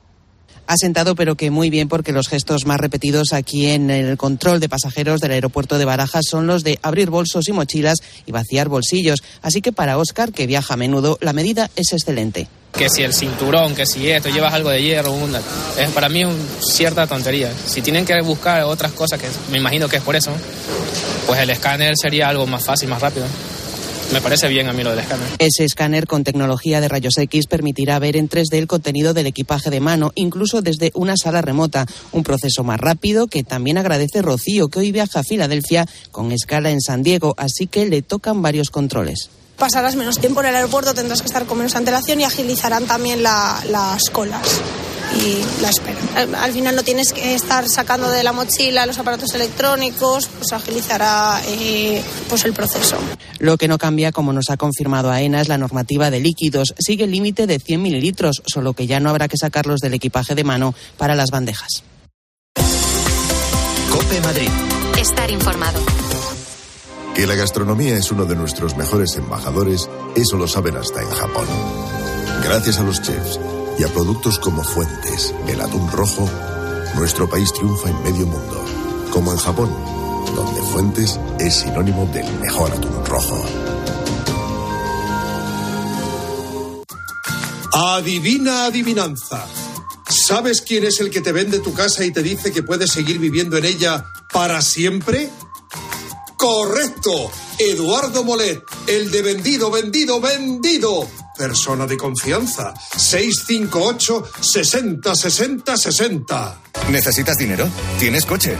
ha 0.66 0.76
sentado, 0.76 1.14
pero 1.14 1.36
que 1.36 1.50
muy 1.50 1.70
bien, 1.70 1.88
porque 1.88 2.12
los 2.12 2.28
gestos 2.28 2.66
más 2.66 2.80
repetidos 2.80 3.32
aquí 3.32 3.66
en 3.66 3.90
el 3.90 4.16
control 4.16 4.60
de 4.60 4.68
pasajeros 4.68 5.20
del 5.20 5.32
aeropuerto 5.32 5.78
de 5.78 5.84
Barajas 5.84 6.24
son 6.28 6.46
los 6.46 6.64
de 6.64 6.78
abrir 6.82 7.10
bolsos 7.10 7.48
y 7.48 7.52
mochilas 7.52 7.98
y 8.26 8.32
vaciar 8.32 8.68
bolsillos. 8.68 9.22
Así 9.42 9.60
que 9.60 9.72
para 9.72 9.98
Oscar, 9.98 10.32
que 10.32 10.46
viaja 10.46 10.74
a 10.74 10.76
menudo, 10.76 11.18
la 11.20 11.32
medida 11.32 11.70
es 11.76 11.92
excelente 11.92 12.48
que 12.76 12.90
si 12.90 13.02
el 13.02 13.14
cinturón, 13.14 13.74
que 13.74 13.86
si 13.86 14.10
esto, 14.10 14.28
llevas 14.30 14.52
algo 14.52 14.68
de 14.70 14.82
hierro, 14.82 15.12
una, 15.12 15.40
es 15.78 15.90
para 15.90 16.08
mí 16.08 16.24
un, 16.24 16.36
cierta 16.60 17.06
tontería. 17.06 17.52
Si 17.66 17.82
tienen 17.82 18.04
que 18.04 18.20
buscar 18.20 18.64
otras 18.64 18.92
cosas, 18.92 19.20
que 19.20 19.28
me 19.50 19.58
imagino 19.58 19.88
que 19.88 19.98
es 19.98 20.02
por 20.02 20.16
eso, 20.16 20.32
pues 21.26 21.40
el 21.40 21.50
escáner 21.50 21.94
sería 21.96 22.28
algo 22.28 22.46
más 22.46 22.64
fácil, 22.64 22.88
más 22.88 23.00
rápido. 23.00 23.26
Me 24.12 24.20
parece 24.20 24.48
bien 24.48 24.68
a 24.68 24.72
mí 24.72 24.82
lo 24.82 24.90
del 24.90 25.00
escáner. 25.00 25.26
Ese 25.38 25.64
escáner 25.64 26.06
con 26.06 26.24
tecnología 26.24 26.80
de 26.80 26.88
rayos 26.88 27.16
X 27.16 27.46
permitirá 27.46 27.98
ver 27.98 28.16
en 28.16 28.28
3D 28.28 28.54
el 28.58 28.66
contenido 28.66 29.14
del 29.14 29.26
equipaje 29.26 29.70
de 29.70 29.80
mano, 29.80 30.12
incluso 30.14 30.62
desde 30.62 30.90
una 30.94 31.16
sala 31.16 31.42
remota. 31.42 31.86
Un 32.12 32.22
proceso 32.22 32.64
más 32.64 32.80
rápido 32.80 33.26
que 33.26 33.42
también 33.42 33.78
agradece 33.78 34.22
Rocío, 34.22 34.68
que 34.68 34.80
hoy 34.80 34.92
viaja 34.92 35.20
a 35.20 35.24
Filadelfia 35.24 35.86
con 36.10 36.32
escala 36.32 36.70
en 36.70 36.80
San 36.80 37.02
Diego, 37.02 37.34
así 37.36 37.66
que 37.66 37.86
le 37.86 38.02
tocan 38.02 38.42
varios 38.42 38.70
controles 38.70 39.30
pasarás 39.56 39.94
menos 39.94 40.18
tiempo 40.18 40.40
en 40.40 40.48
el 40.48 40.56
aeropuerto, 40.56 40.94
tendrás 40.94 41.22
que 41.22 41.28
estar 41.28 41.46
con 41.46 41.58
menos 41.58 41.76
antelación 41.76 42.20
y 42.20 42.24
agilizarán 42.24 42.86
también 42.86 43.22
las 43.22 44.10
colas 44.10 44.60
y 45.12 45.62
la 45.62 45.70
espera. 45.70 45.98
Al, 46.42 46.52
final 46.52 46.76
no 46.76 46.82
tienes 46.82 47.12
que 47.12 47.34
estar 47.34 47.68
sacando 47.68 48.10
de 48.10 48.22
la 48.22 48.32
mochila 48.32 48.86
los 48.86 48.98
aparatos 48.98 49.32
electrónicos, 49.34 50.28
pues 50.38 50.52
agilizará 50.52 51.40
eh, 51.46 52.02
pues 52.28 52.44
el 52.44 52.52
proceso. 52.52 52.96
Lo 53.38 53.56
que 53.56 53.68
no 53.68 53.78
cambia, 53.78 54.12
como 54.12 54.32
nos 54.32 54.50
ha 54.50 54.56
confirmado 54.56 55.10
AENA, 55.10 55.40
es 55.40 55.48
la 55.48 55.58
normativa 55.58 56.10
de 56.10 56.20
líquidos. 56.20 56.74
Sigue 56.78 57.04
el 57.04 57.10
límite 57.10 57.46
de 57.46 57.58
100 57.58 57.82
mililitros, 57.82 58.42
solo 58.46 58.72
que 58.72 58.86
ya 58.86 59.00
no 59.00 59.10
habrá 59.10 59.28
que 59.28 59.36
sacarlos 59.36 59.80
del 59.80 59.94
equipaje 59.94 60.34
de 60.34 60.44
mano 60.44 60.74
para 60.96 61.14
las 61.14 61.30
bandejas. 61.30 61.82
Cope 63.90 64.20
Madrid. 64.20 64.50
Estar 64.98 65.30
informado. 65.30 65.80
Que 67.14 67.26
la 67.26 67.36
gastronomía 67.36 67.96
es 67.96 68.10
uno 68.10 68.24
de 68.24 68.34
nuestros 68.34 68.76
mejores 68.76 69.16
embajadores, 69.16 69.88
eso 70.16 70.36
lo 70.36 70.48
saben 70.48 70.76
hasta 70.76 71.00
en 71.00 71.10
Japón. 71.10 71.46
Gracias 72.42 72.78
a 72.78 72.82
los 72.82 73.00
chefs 73.00 73.38
y 73.78 73.84
a 73.84 73.88
productos 73.88 74.38
como 74.38 74.62
Fuentes, 74.62 75.34
el 75.48 75.60
atún 75.60 75.90
rojo, 75.90 76.28
nuestro 76.94 77.28
país 77.28 77.52
triunfa 77.52 77.90
en 77.90 78.02
medio 78.02 78.26
mundo, 78.26 78.64
como 79.10 79.32
en 79.32 79.38
Japón, 79.38 79.70
donde 80.34 80.62
Fuentes 80.62 81.18
es 81.38 81.54
sinónimo 81.54 82.06
del 82.06 82.30
mejor 82.40 82.70
atún 82.70 83.04
rojo. 83.04 83.44
Adivina 87.72 88.66
adivinanza. 88.66 89.46
¿Sabes 90.08 90.62
quién 90.62 90.84
es 90.84 91.00
el 91.00 91.10
que 91.10 91.20
te 91.20 91.32
vende 91.32 91.58
tu 91.58 91.72
casa 91.72 92.04
y 92.04 92.12
te 92.12 92.22
dice 92.22 92.52
que 92.52 92.62
puedes 92.62 92.92
seguir 92.92 93.18
viviendo 93.18 93.56
en 93.56 93.64
ella 93.64 94.04
para 94.32 94.62
siempre? 94.62 95.28
Correcto. 96.36 97.30
Eduardo 97.58 98.22
Molet, 98.22 98.62
el 98.86 99.10
de 99.10 99.22
vendido, 99.22 99.70
vendido, 99.70 100.20
vendido. 100.20 101.08
Persona 101.36 101.86
de 101.86 101.96
confianza. 101.96 102.74
658 102.96 104.24
60 104.40 105.14
60 105.14 105.76
60. 105.76 106.58
¿Necesitas 106.90 107.36
dinero? 107.36 107.68
¿Tienes 107.98 108.24
coche? 108.24 108.56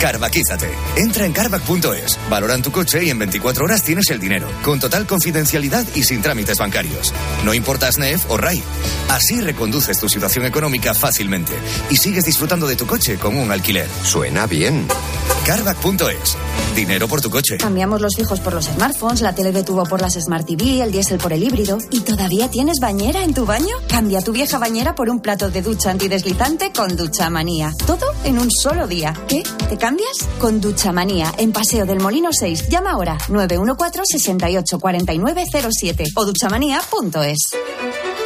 Carvaquízate. 0.00 0.70
Entra 0.96 1.24
en 1.26 1.32
carvac.es, 1.32 2.18
valoran 2.28 2.62
tu 2.62 2.70
coche 2.70 3.04
y 3.04 3.10
en 3.10 3.18
24 3.18 3.64
horas 3.64 3.82
tienes 3.82 4.10
el 4.10 4.20
dinero, 4.20 4.48
con 4.62 4.80
total 4.80 5.06
confidencialidad 5.06 5.86
y 5.94 6.04
sin 6.04 6.22
trámites 6.22 6.58
bancarios. 6.58 7.12
No 7.44 7.54
importa 7.54 7.90
SNEF 7.90 8.30
o 8.30 8.36
RAI. 8.36 8.62
Así 9.08 9.40
reconduces 9.40 9.98
tu 9.98 10.08
situación 10.08 10.44
económica 10.44 10.94
fácilmente 10.94 11.52
y 11.90 11.96
sigues 11.96 12.24
disfrutando 12.24 12.66
de 12.66 12.76
tu 12.76 12.86
coche 12.86 13.16
con 13.16 13.36
un 13.36 13.50
alquiler. 13.50 13.88
Suena 14.02 14.46
bien. 14.46 14.86
Carvac.es. 15.46 16.36
Dinero 16.74 17.06
por 17.06 17.20
tu 17.20 17.30
coche. 17.30 17.58
Cambiamos 17.58 18.00
los 18.00 18.16
fijos 18.16 18.40
por 18.40 18.54
los 18.54 18.64
smartphones, 18.64 19.20
la 19.20 19.34
tele 19.34 19.52
de 19.52 19.62
tubo 19.62 19.84
por 19.84 20.00
las 20.00 20.14
Smart 20.14 20.46
TV, 20.46 20.82
el 20.82 20.90
diésel 20.90 21.18
por 21.18 21.32
el 21.32 21.42
híbrido. 21.42 21.78
¿Y 21.90 22.00
todavía 22.00 22.50
tienes 22.50 22.80
bañera 22.80 23.22
en 23.22 23.34
tu 23.34 23.44
baño? 23.44 23.76
Cambia 23.88 24.22
tu 24.22 24.32
vieja 24.32 24.58
bañera 24.58 24.94
por 24.94 25.10
un 25.10 25.20
plato 25.20 25.50
de 25.50 25.62
ducha 25.62 25.90
antideslizante 25.90 26.72
con 26.72 26.96
Ducha 26.96 27.30
Manía. 27.30 27.74
Todo 27.86 28.06
en 28.24 28.38
un 28.38 28.50
solo 28.50 28.86
día. 28.86 29.14
¿Qué? 29.28 29.42
¿Te 29.68 29.76
cambias? 29.94 30.28
Con 30.40 30.60
Ducha 30.60 30.90
Manía, 30.92 31.32
en 31.38 31.52
Paseo 31.52 31.86
del 31.86 32.00
Molino 32.00 32.30
6. 32.32 32.68
Llama 32.68 32.90
ahora 32.92 33.16
914 33.28 34.18
68 34.18 34.78
4907 34.80 36.04
o 36.16 36.24
duchamanía.es. 36.24 37.38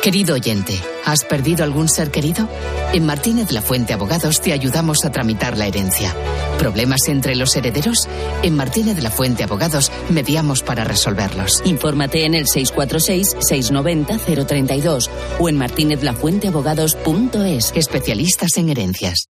Querido 0.02 0.34
oyente, 0.34 0.80
¿has 1.04 1.24
perdido 1.24 1.64
algún 1.64 1.88
ser 1.88 2.10
querido? 2.10 2.48
En 2.94 3.04
Martínez 3.04 3.52
La 3.52 3.60
Fuente 3.60 3.92
Abogados 3.92 4.40
te 4.40 4.54
ayudamos 4.54 5.04
a 5.04 5.12
tramitar 5.12 5.58
la 5.58 5.66
herencia. 5.66 6.16
¿Problemas 6.58 7.06
entre 7.08 7.36
los 7.36 7.54
herederos? 7.56 8.08
En 8.42 8.56
Martínez 8.56 9.02
La 9.02 9.10
Fuente 9.10 9.44
Abogados 9.44 9.92
mediamos 10.08 10.62
para 10.62 10.84
resolverlos. 10.84 11.60
Infórmate 11.66 12.24
en 12.24 12.34
el 12.34 12.46
646-690-032 12.46 15.10
o 15.38 15.50
en 15.50 15.58
martinezlafuenteabogados.es. 15.58 17.72
Especialistas 17.74 18.56
en 18.56 18.70
herencias. 18.70 19.28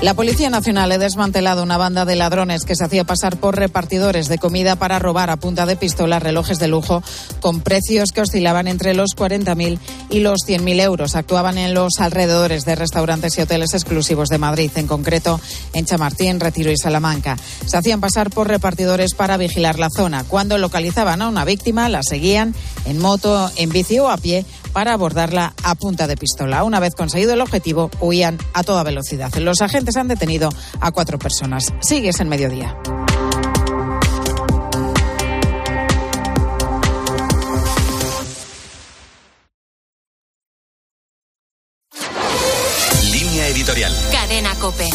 La 0.00 0.14
Policía 0.14 0.48
Nacional 0.48 0.92
ha 0.92 0.98
desmantelado 0.98 1.64
una 1.64 1.76
banda 1.76 2.04
de 2.04 2.14
ladrones 2.14 2.64
que 2.64 2.76
se 2.76 2.84
hacía 2.84 3.02
pasar 3.02 3.36
por 3.36 3.56
repartidores 3.56 4.28
de 4.28 4.38
comida 4.38 4.76
para 4.76 5.00
robar 5.00 5.28
a 5.28 5.38
punta 5.38 5.66
de 5.66 5.74
pistola 5.74 6.20
relojes 6.20 6.60
de 6.60 6.68
lujo 6.68 7.02
con 7.40 7.62
precios 7.62 8.12
que 8.12 8.20
oscilaban 8.20 8.68
entre 8.68 8.94
los 8.94 9.16
40.000 9.16 9.80
y 10.10 10.20
los 10.20 10.42
100.000 10.46 10.82
euros. 10.82 11.16
Actuaban 11.16 11.58
en 11.58 11.74
los 11.74 11.98
alrededores 11.98 12.64
de 12.64 12.76
restaurantes 12.76 13.36
y 13.38 13.40
hoteles 13.40 13.74
exclusivos 13.74 14.28
de 14.28 14.38
Madrid, 14.38 14.70
en 14.76 14.86
concreto 14.86 15.40
en 15.72 15.84
Chamartín, 15.84 16.38
Retiro 16.38 16.70
y 16.70 16.76
Salamanca. 16.76 17.36
Se 17.66 17.76
hacían 17.76 18.00
pasar 18.00 18.30
por 18.30 18.46
repartidores 18.46 19.14
para 19.14 19.36
vigilar 19.36 19.80
la 19.80 19.90
zona. 19.90 20.22
Cuando 20.22 20.58
localizaban 20.58 21.22
a 21.22 21.28
una 21.28 21.44
víctima, 21.44 21.88
la 21.88 22.04
seguían 22.04 22.54
en 22.84 22.98
moto, 22.98 23.50
en 23.56 23.70
bici 23.70 23.98
o 23.98 24.10
a 24.10 24.16
pie 24.16 24.44
para 24.78 24.92
abordarla 24.92 25.54
a 25.64 25.74
punta 25.74 26.06
de 26.06 26.16
pistola. 26.16 26.62
Una 26.62 26.78
vez 26.78 26.94
conseguido 26.94 27.34
el 27.34 27.40
objetivo, 27.40 27.90
huían 27.98 28.38
a 28.54 28.62
toda 28.62 28.84
velocidad. 28.84 29.34
Los 29.34 29.60
agentes 29.60 29.96
han 29.96 30.06
detenido 30.06 30.50
a 30.80 30.92
cuatro 30.92 31.18
personas. 31.18 31.74
Sigues 31.80 32.20
en 32.20 32.28
mediodía. 32.28 32.76
Línea 43.10 43.48
editorial. 43.48 43.92
Cadena 44.12 44.54
Cope. 44.60 44.88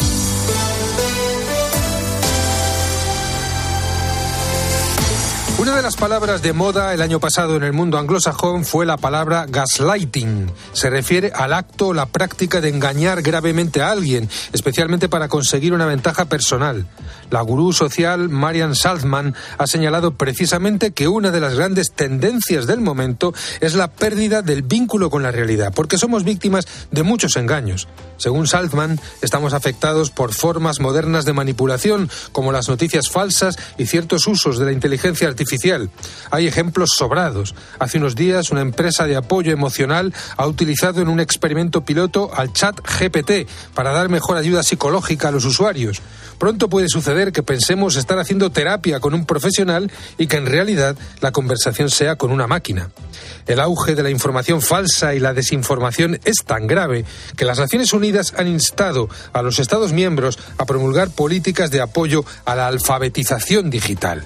Una 5.74 5.80
de 5.80 5.88
las 5.88 5.96
palabras 5.96 6.40
de 6.40 6.52
moda 6.52 6.94
el 6.94 7.02
año 7.02 7.18
pasado 7.18 7.56
en 7.56 7.64
el 7.64 7.72
mundo 7.72 7.98
anglosajón 7.98 8.64
fue 8.64 8.86
la 8.86 8.96
palabra 8.96 9.44
gaslighting. 9.48 10.48
Se 10.72 10.88
refiere 10.88 11.32
al 11.34 11.52
acto 11.52 11.88
o 11.88 11.92
la 11.92 12.06
práctica 12.06 12.60
de 12.60 12.68
engañar 12.68 13.22
gravemente 13.22 13.82
a 13.82 13.90
alguien, 13.90 14.30
especialmente 14.52 15.08
para 15.08 15.26
conseguir 15.26 15.72
una 15.72 15.86
ventaja 15.86 16.26
personal. 16.26 16.86
La 17.34 17.40
gurú 17.40 17.72
social 17.72 18.28
Marian 18.28 18.76
Salzman 18.76 19.34
ha 19.58 19.66
señalado 19.66 20.14
precisamente 20.14 20.92
que 20.92 21.08
una 21.08 21.32
de 21.32 21.40
las 21.40 21.56
grandes 21.56 21.90
tendencias 21.90 22.68
del 22.68 22.80
momento 22.80 23.34
es 23.60 23.74
la 23.74 23.90
pérdida 23.90 24.40
del 24.40 24.62
vínculo 24.62 25.10
con 25.10 25.24
la 25.24 25.32
realidad, 25.32 25.72
porque 25.74 25.98
somos 25.98 26.22
víctimas 26.22 26.64
de 26.92 27.02
muchos 27.02 27.34
engaños. 27.34 27.88
Según 28.18 28.46
Salzman, 28.46 29.00
estamos 29.20 29.52
afectados 29.52 30.12
por 30.12 30.32
formas 30.32 30.78
modernas 30.78 31.24
de 31.24 31.32
manipulación, 31.32 32.08
como 32.30 32.52
las 32.52 32.68
noticias 32.68 33.08
falsas 33.10 33.58
y 33.78 33.86
ciertos 33.86 34.28
usos 34.28 34.56
de 34.60 34.66
la 34.66 34.72
inteligencia 34.72 35.26
artificial. 35.26 35.90
Hay 36.30 36.46
ejemplos 36.46 36.90
sobrados. 36.96 37.56
Hace 37.80 37.98
unos 37.98 38.14
días, 38.14 38.52
una 38.52 38.60
empresa 38.60 39.06
de 39.06 39.16
apoyo 39.16 39.50
emocional 39.50 40.14
ha 40.36 40.46
utilizado 40.46 41.02
en 41.02 41.08
un 41.08 41.18
experimento 41.18 41.84
piloto 41.84 42.30
al 42.32 42.52
chat 42.52 42.80
GPT 42.80 43.48
para 43.74 43.90
dar 43.90 44.08
mejor 44.08 44.36
ayuda 44.36 44.62
psicológica 44.62 45.28
a 45.28 45.32
los 45.32 45.44
usuarios. 45.44 46.00
Pronto 46.38 46.68
puede 46.68 46.88
suceder 46.88 47.23
que 47.32 47.42
pensemos 47.42 47.96
estar 47.96 48.18
haciendo 48.18 48.50
terapia 48.50 49.00
con 49.00 49.14
un 49.14 49.26
profesional 49.26 49.90
y 50.18 50.26
que 50.26 50.36
en 50.36 50.46
realidad 50.46 50.96
la 51.20 51.32
conversación 51.32 51.90
sea 51.90 52.16
con 52.16 52.30
una 52.30 52.46
máquina. 52.46 52.90
El 53.46 53.60
auge 53.60 53.94
de 53.94 54.02
la 54.02 54.10
información 54.10 54.62
falsa 54.62 55.14
y 55.14 55.20
la 55.20 55.34
desinformación 55.34 56.18
es 56.24 56.44
tan 56.44 56.66
grave 56.66 57.04
que 57.36 57.44
las 57.44 57.58
Naciones 57.58 57.92
Unidas 57.92 58.34
han 58.36 58.48
instado 58.48 59.08
a 59.32 59.42
los 59.42 59.58
Estados 59.58 59.92
miembros 59.92 60.38
a 60.58 60.64
promulgar 60.64 61.10
políticas 61.10 61.70
de 61.70 61.80
apoyo 61.80 62.24
a 62.44 62.54
la 62.54 62.66
alfabetización 62.66 63.70
digital. 63.70 64.24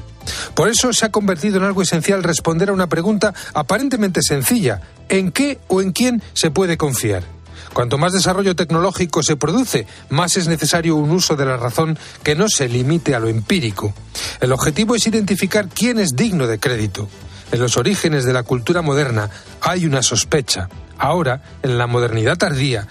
Por 0.55 0.69
eso 0.69 0.93
se 0.93 1.07
ha 1.07 1.11
convertido 1.11 1.59
en 1.59 1.65
algo 1.65 1.83
esencial 1.83 2.23
responder 2.23 2.71
a 2.71 2.75
una 2.75 2.89
pregunta 2.89 3.35
aparentemente 3.55 4.21
sencilla. 4.23 4.83
¿En 5.09 5.33
qué 5.33 5.59
o 5.69 5.81
en 5.81 5.93
quién 5.93 6.23
se 6.35 6.51
puede 6.51 6.77
confiar? 6.77 7.38
Cuanto 7.73 7.99
más 7.99 8.13
desarrollo 8.13 8.57
tecnológico 8.57 9.23
se 9.23 9.37
produce, 9.37 9.87
más 10.11 10.37
es 10.37 10.49
necesario 10.49 10.97
un 10.97 11.11
uso 11.11 11.37
de 11.37 11.47
la 11.47 11.57
razón 11.57 11.99
que 12.23 12.35
no 12.35 12.49
se 12.49 12.69
limite 12.69 13.15
a 13.15 13.21
lo 13.21 13.29
empírico. 13.29 13.95
El 14.41 14.53
objetivo 14.53 14.95
es 14.95 15.07
identificar 15.07 15.69
quién 15.69 15.99
es 15.99 16.17
digno 16.17 16.47
de 16.47 16.59
crédito. 16.59 17.09
En 17.51 17.61
los 17.61 17.77
orígenes 17.77 18.25
de 18.25 18.33
la 18.33 18.43
cultura 18.43 18.83
moderna 18.83 19.31
hay 19.61 19.87
una 19.87 20.03
sospecha. 20.03 20.69
Ahora, 20.99 21.43
en 21.63 21.79
la 21.79 21.87
modernidad 21.87 22.37
tardía, 22.37 22.89